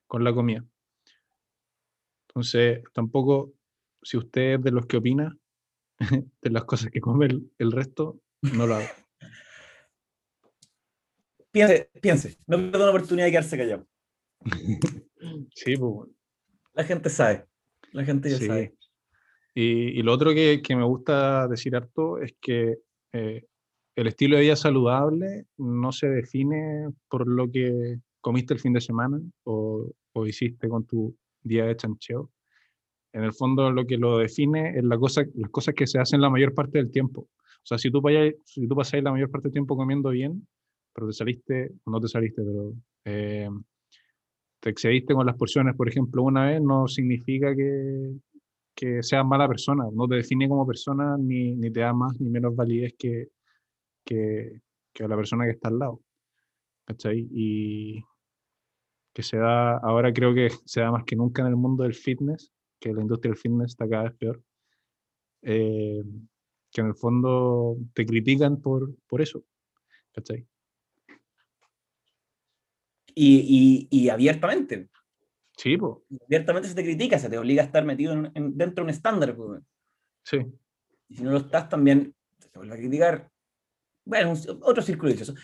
con 0.06 0.24
la 0.24 0.34
comida. 0.34 0.64
Entonces, 2.28 2.82
tampoco, 2.92 3.52
si 4.02 4.16
usted 4.16 4.54
es 4.54 4.62
de 4.62 4.70
los 4.72 4.86
que 4.86 4.96
opina 4.98 5.36
de 6.42 6.50
las 6.50 6.64
cosas 6.64 6.90
que 6.90 7.00
come 7.00 7.26
el, 7.26 7.50
el 7.58 7.72
resto, 7.72 8.20
no 8.42 8.66
lo 8.66 8.74
haga. 8.74 8.90
Piense, 11.52 11.90
piense. 12.00 12.36
No 12.46 12.56
pierda 12.58 12.78
una 12.84 12.90
oportunidad 12.90 13.26
de 13.26 13.30
quedarse 13.32 13.56
callado. 13.58 13.86
Sí, 15.54 15.76
pues, 15.76 16.08
La 16.72 16.84
gente 16.84 17.10
sabe. 17.10 17.44
La 17.92 18.04
gente 18.04 18.30
ya 18.30 18.38
Sí. 18.38 18.46
sabe. 18.46 18.74
Y, 19.54 19.98
y 19.98 20.02
lo 20.02 20.12
otro 20.12 20.32
que, 20.32 20.62
que 20.62 20.76
me 20.76 20.84
gusta 20.84 21.46
decir 21.48 21.74
harto 21.76 22.18
es 22.18 22.34
que 22.40 22.78
eh, 23.12 23.44
el 23.96 24.06
estilo 24.06 24.36
de 24.36 24.42
vida 24.42 24.56
saludable 24.56 25.44
no 25.58 25.92
se 25.92 26.08
define 26.08 26.88
por 27.08 27.26
lo 27.28 27.50
que 27.50 27.98
comiste 28.20 28.54
el 28.54 28.60
fin 28.60 28.72
de 28.72 28.80
semana 28.80 29.20
o, 29.44 29.90
o 30.12 30.26
hiciste 30.26 30.68
con 30.68 30.86
tu 30.86 31.16
día 31.42 31.66
de 31.66 31.76
chancheo. 31.76 32.30
En 33.12 33.24
el 33.24 33.32
fondo 33.34 33.70
lo 33.72 33.84
que 33.86 33.98
lo 33.98 34.18
define 34.18 34.78
es 34.78 34.84
la 34.84 34.96
cosa, 34.96 35.24
las 35.34 35.50
cosas 35.50 35.74
que 35.74 35.86
se 35.88 35.98
hacen 35.98 36.20
la 36.20 36.30
mayor 36.30 36.54
parte 36.54 36.78
del 36.78 36.90
tiempo. 36.92 37.22
O 37.22 37.64
sea, 37.66 37.76
si 37.76 37.90
tú, 37.90 38.00
vayas, 38.00 38.34
si 38.44 38.66
tú 38.68 38.76
pasáis 38.76 39.02
la 39.02 39.10
mayor 39.12 39.30
parte 39.30 39.48
del 39.48 39.52
tiempo 39.52 39.76
comiendo 39.76 40.10
bien, 40.10 40.46
pero 40.92 41.06
te 41.08 41.12
saliste, 41.12 41.72
no 41.86 42.00
te 42.00 42.08
saliste, 42.08 42.42
pero 42.42 42.74
eh, 43.04 43.48
te 44.60 44.70
excediste 44.70 45.14
con 45.14 45.26
las 45.26 45.36
porciones, 45.36 45.74
por 45.76 45.88
ejemplo, 45.88 46.22
una 46.22 46.46
vez, 46.46 46.60
no 46.62 46.86
significa 46.86 47.54
que, 47.54 48.12
que 48.74 49.02
seas 49.02 49.24
mala 49.24 49.48
persona, 49.48 49.84
no 49.92 50.06
te 50.06 50.16
define 50.16 50.48
como 50.48 50.66
persona 50.66 51.16
ni, 51.18 51.54
ni 51.56 51.70
te 51.70 51.80
da 51.80 51.92
más 51.92 52.20
ni 52.20 52.30
menos 52.30 52.54
validez 52.54 52.94
que, 52.98 53.30
que, 54.04 54.60
que 54.92 55.08
la 55.08 55.16
persona 55.16 55.44
que 55.44 55.52
está 55.52 55.68
al 55.68 55.78
lado. 55.78 56.00
¿Cachai? 56.84 57.28
Y 57.30 58.02
que 59.12 59.22
se 59.22 59.36
da, 59.38 59.78
ahora 59.78 60.12
creo 60.12 60.34
que 60.34 60.50
se 60.64 60.80
da 60.80 60.90
más 60.90 61.04
que 61.04 61.16
nunca 61.16 61.42
en 61.42 61.48
el 61.48 61.56
mundo 61.56 61.82
del 61.84 61.94
fitness, 61.94 62.52
que 62.80 62.92
la 62.92 63.02
industria 63.02 63.30
del 63.30 63.38
fitness 63.38 63.72
está 63.72 63.88
cada 63.88 64.04
vez 64.04 64.14
peor, 64.14 64.42
eh, 65.42 66.02
que 66.72 66.80
en 66.80 66.86
el 66.88 66.94
fondo 66.94 67.76
te 67.94 68.06
critican 68.06 68.60
por, 68.60 68.94
por 69.06 69.20
eso. 69.20 69.44
¿Cachai? 70.12 70.46
Y, 73.14 73.88
y, 73.90 74.04
y 74.04 74.08
abiertamente. 74.08 74.88
Sí, 75.56 75.76
pues, 75.76 75.98
Abiertamente 76.26 76.68
se 76.68 76.74
te 76.74 76.82
critica, 76.84 77.18
se 77.18 77.28
te 77.28 77.36
obliga 77.38 77.62
a 77.62 77.66
estar 77.66 77.84
metido 77.84 78.12
en- 78.14 78.32
en- 78.34 78.56
dentro 78.56 78.82
de 78.84 78.90
un 78.90 78.90
estándar. 78.90 79.36
pues. 79.36 79.62
sí, 80.24 80.38
Y 81.08 81.16
si 81.16 81.22
no 81.22 81.32
lo 81.32 81.38
estás, 81.38 81.68
también 81.68 82.14
se 82.38 82.48
te 82.48 82.58
vuelve 82.58 82.74
a 82.74 82.78
criticar. 82.78 83.30
Bueno, 84.04 84.30
un- 84.32 84.58
otro 84.62 84.82
círculo 84.82 85.10
vicioso. 85.12 85.34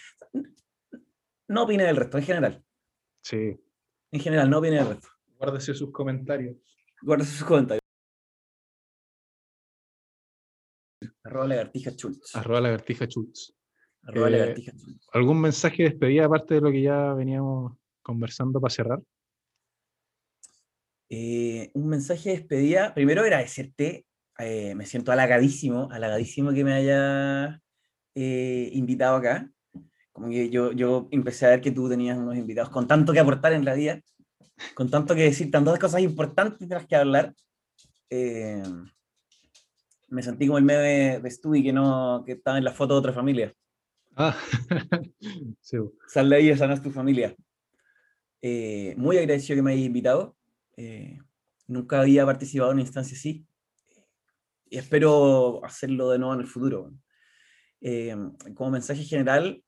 No 1.48 1.64
opine 1.64 1.84
del 1.84 1.96
resto, 1.96 2.18
en 2.18 2.24
general. 2.24 2.64
sí. 3.22 3.60
En 4.12 4.20
general, 4.20 4.48
no 4.48 4.58
opine 4.58 4.76
del 4.76 4.88
resto. 4.88 5.08
Guárdese 5.36 5.74
sus 5.74 5.92
comentarios. 5.92 6.56
Guarda 7.02 7.24
sus 7.24 7.44
comentarios. 7.44 7.82
Arroba 11.24 11.46
lagartija 11.48 11.94
chulz. 11.94 12.34
Arroba 12.34 12.60
lagartija 12.60 13.06
chulz. 13.08 13.52
Arroba 14.06 14.30
eh. 14.30 14.54
¿Algún 15.12 15.40
mensaje 15.40 15.82
de 15.82 15.90
despedida 15.90 16.26
aparte 16.26 16.54
de 16.54 16.60
lo 16.60 16.70
que 16.70 16.82
ya 16.82 17.12
veníamos 17.14 17.76
conversando 18.02 18.60
para 18.60 18.72
cerrar? 18.72 19.00
Eh, 21.08 21.70
un 21.74 21.88
mensaje 21.88 22.30
de 22.30 22.36
despedida. 22.36 22.94
Primero 22.94 23.22
agradecerte. 23.22 24.06
eh, 24.38 24.74
me 24.74 24.86
siento 24.86 25.12
halagadísimo, 25.12 25.88
halagadísimo 25.90 26.52
que 26.52 26.62
me 26.62 26.74
haya 26.74 27.60
eh, 28.14 28.70
invitado 28.72 29.16
acá. 29.16 29.50
Como 30.12 30.28
que 30.28 30.50
yo, 30.50 30.72
yo 30.72 31.08
empecé 31.10 31.46
a 31.46 31.50
ver 31.50 31.60
que 31.60 31.72
tú 31.72 31.88
tenías 31.88 32.16
unos 32.16 32.36
invitados 32.36 32.70
con 32.70 32.86
tanto 32.86 33.12
que 33.12 33.20
aportar 33.20 33.52
en 33.54 33.64
la 33.64 33.74
vida, 33.74 34.00
con 34.74 34.88
tanto 34.90 35.14
que 35.14 35.22
decir, 35.22 35.50
tantas 35.50 35.78
cosas 35.78 36.00
importantes 36.00 36.68
de 36.68 36.74
las 36.74 36.86
que 36.86 36.96
hablar. 36.96 37.34
eh, 38.10 38.62
me 40.08 40.22
sentí 40.22 40.46
como 40.46 40.58
el 40.58 40.64
meme 40.64 41.18
de 41.18 41.30
Stewie 41.30 41.64
que, 41.64 41.72
no, 41.72 42.22
que 42.24 42.32
estaba 42.32 42.58
en 42.58 42.64
la 42.64 42.72
foto 42.72 42.94
de 42.94 43.00
otra 43.00 43.12
familia. 43.12 43.52
Ah, 44.16 44.34
sí. 45.60 45.76
Sal 46.08 46.30
de 46.30 46.36
ahí, 46.36 46.54
no 46.54 46.72
es 46.72 46.82
tu 46.82 46.90
familia. 46.90 47.36
Eh, 48.40 48.94
muy 48.96 49.18
agradecido 49.18 49.56
que 49.56 49.62
me 49.62 49.72
hayas 49.72 49.84
invitado. 49.84 50.36
eh, 50.76 51.18
nunca 51.66 52.00
había 52.00 52.24
participado 52.24 52.70
en 52.70 52.76
una 52.76 52.82
instancia 52.82 53.16
así. 53.16 53.46
Y 54.70 54.78
espero 54.78 55.64
hacerlo 55.64 56.10
de 56.10 56.18
nuevo 56.18 56.34
en 56.34 56.40
el 56.40 56.46
futuro. 56.46 56.92
Eh, 57.80 58.16
como 58.54 58.70
mensaje 58.70 59.04
general, 59.04 59.62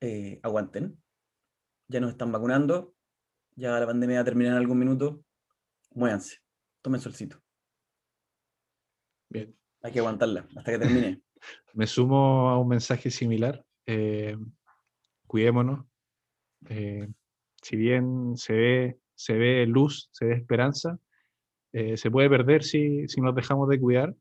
eh, 0.00 0.38
aguanten. 0.42 1.02
Ya 1.88 2.00
nos 2.00 2.12
están 2.12 2.30
vacunando. 2.30 2.94
Ya 3.56 3.78
la 3.80 3.86
pandemia 3.86 4.16
va 4.16 4.22
a 4.22 4.24
terminar 4.24 4.52
en 4.52 4.58
algún 4.58 4.78
minuto. 4.78 5.24
Muévanse. 5.90 6.38
Tomen 6.82 7.00
solcito. 7.00 7.42
bien. 9.28 9.56
Hay 9.82 9.92
que 9.92 9.98
aguantarla 9.98 10.46
hasta 10.56 10.72
que 10.72 10.78
termine. 10.78 11.22
Me 11.74 11.86
sumo 11.86 12.50
a 12.50 12.58
un 12.58 12.68
mensaje 12.68 13.10
similar. 13.10 13.64
eh, 13.86 14.36
cuidémonos. 15.26 15.86
eh, 16.68 17.08
si 17.62 17.76
bien 17.76 18.36
se 18.36 18.52
ve, 18.54 18.98
se 19.14 19.34
ve 19.34 19.66
luz, 19.66 20.08
se 20.12 20.26
ve 20.26 20.34
esperanza, 20.34 20.98
eh, 21.72 21.96
se 21.96 22.10
puede 22.10 22.30
perder 22.30 22.64
si, 22.64 23.06
si 23.08 23.20
nos 23.20 23.34
dejamos 23.34 23.68
de 23.68 23.80
cuidar. 23.80 24.14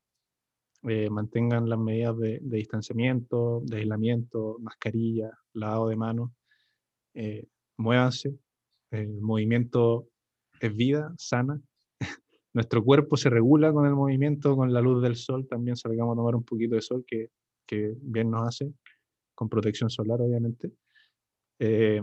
eh, 0.87 1.09
mantengan 1.09 1.69
las 1.69 1.79
medidas 1.79 2.17
de, 2.19 2.39
de 2.41 2.57
distanciamiento, 2.57 3.61
de 3.65 3.77
aislamiento, 3.79 4.57
mascarilla, 4.59 5.31
lavado 5.53 5.89
de 5.89 5.95
manos, 5.97 6.31
muévanse. 7.77 8.35
El 8.91 9.21
movimiento 9.21 10.07
es 10.59 10.75
vida 10.75 11.13
sana. 11.17 11.61
Nuestro 12.53 12.83
cuerpo 12.83 13.15
se 13.15 13.29
regula 13.29 13.71
con 13.71 13.85
el 13.85 13.93
movimiento, 13.93 14.55
con 14.55 14.73
la 14.73 14.81
luz 14.81 15.01
del 15.01 15.15
sol. 15.15 15.47
También 15.47 15.75
salgamos 15.75 16.13
a 16.13 16.17
tomar 16.17 16.35
un 16.35 16.43
poquito 16.43 16.75
de 16.75 16.81
sol 16.81 17.03
que, 17.05 17.29
que 17.67 17.93
bien 18.01 18.31
nos 18.31 18.47
hace, 18.47 18.73
con 19.35 19.49
protección 19.49 19.89
solar, 19.89 20.21
obviamente. 20.21 20.71
Eh, 21.59 22.01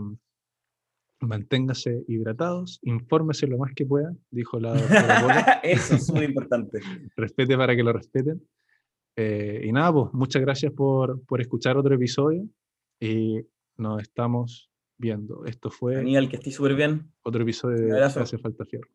manténgase 1.19 2.03
hidratados, 2.07 2.79
infórmese 2.83 3.47
lo 3.47 3.57
más 3.57 3.73
que 3.75 3.85
pueda, 3.85 4.15
dijo 4.29 4.59
la 4.59 4.73
doctora. 4.73 5.59
Eso 5.63 5.95
es 5.95 6.11
muy 6.11 6.25
importante. 6.25 6.79
respete 7.17 7.57
para 7.57 7.75
que 7.75 7.83
lo 7.83 7.91
respeten. 7.91 8.41
Eh, 9.15 9.63
y 9.65 9.71
nada, 9.71 9.91
pues 9.91 10.13
muchas 10.13 10.41
gracias 10.41 10.71
por, 10.73 11.23
por 11.25 11.41
escuchar 11.41 11.75
otro 11.75 11.95
episodio 11.95 12.47
y 12.99 13.41
nos 13.75 14.01
estamos 14.01 14.69
viendo. 14.97 15.45
Esto 15.45 15.71
fue 15.71 15.97
Aníbal, 15.97 16.29
que 16.29 16.35
estés 16.37 16.55
súper 16.55 16.75
bien. 16.75 17.11
otro 17.23 17.41
episodio 17.41 17.77
de. 17.77 18.03
Hace 18.03 18.37
Falta 18.37 18.65
Fierro. 18.65 18.89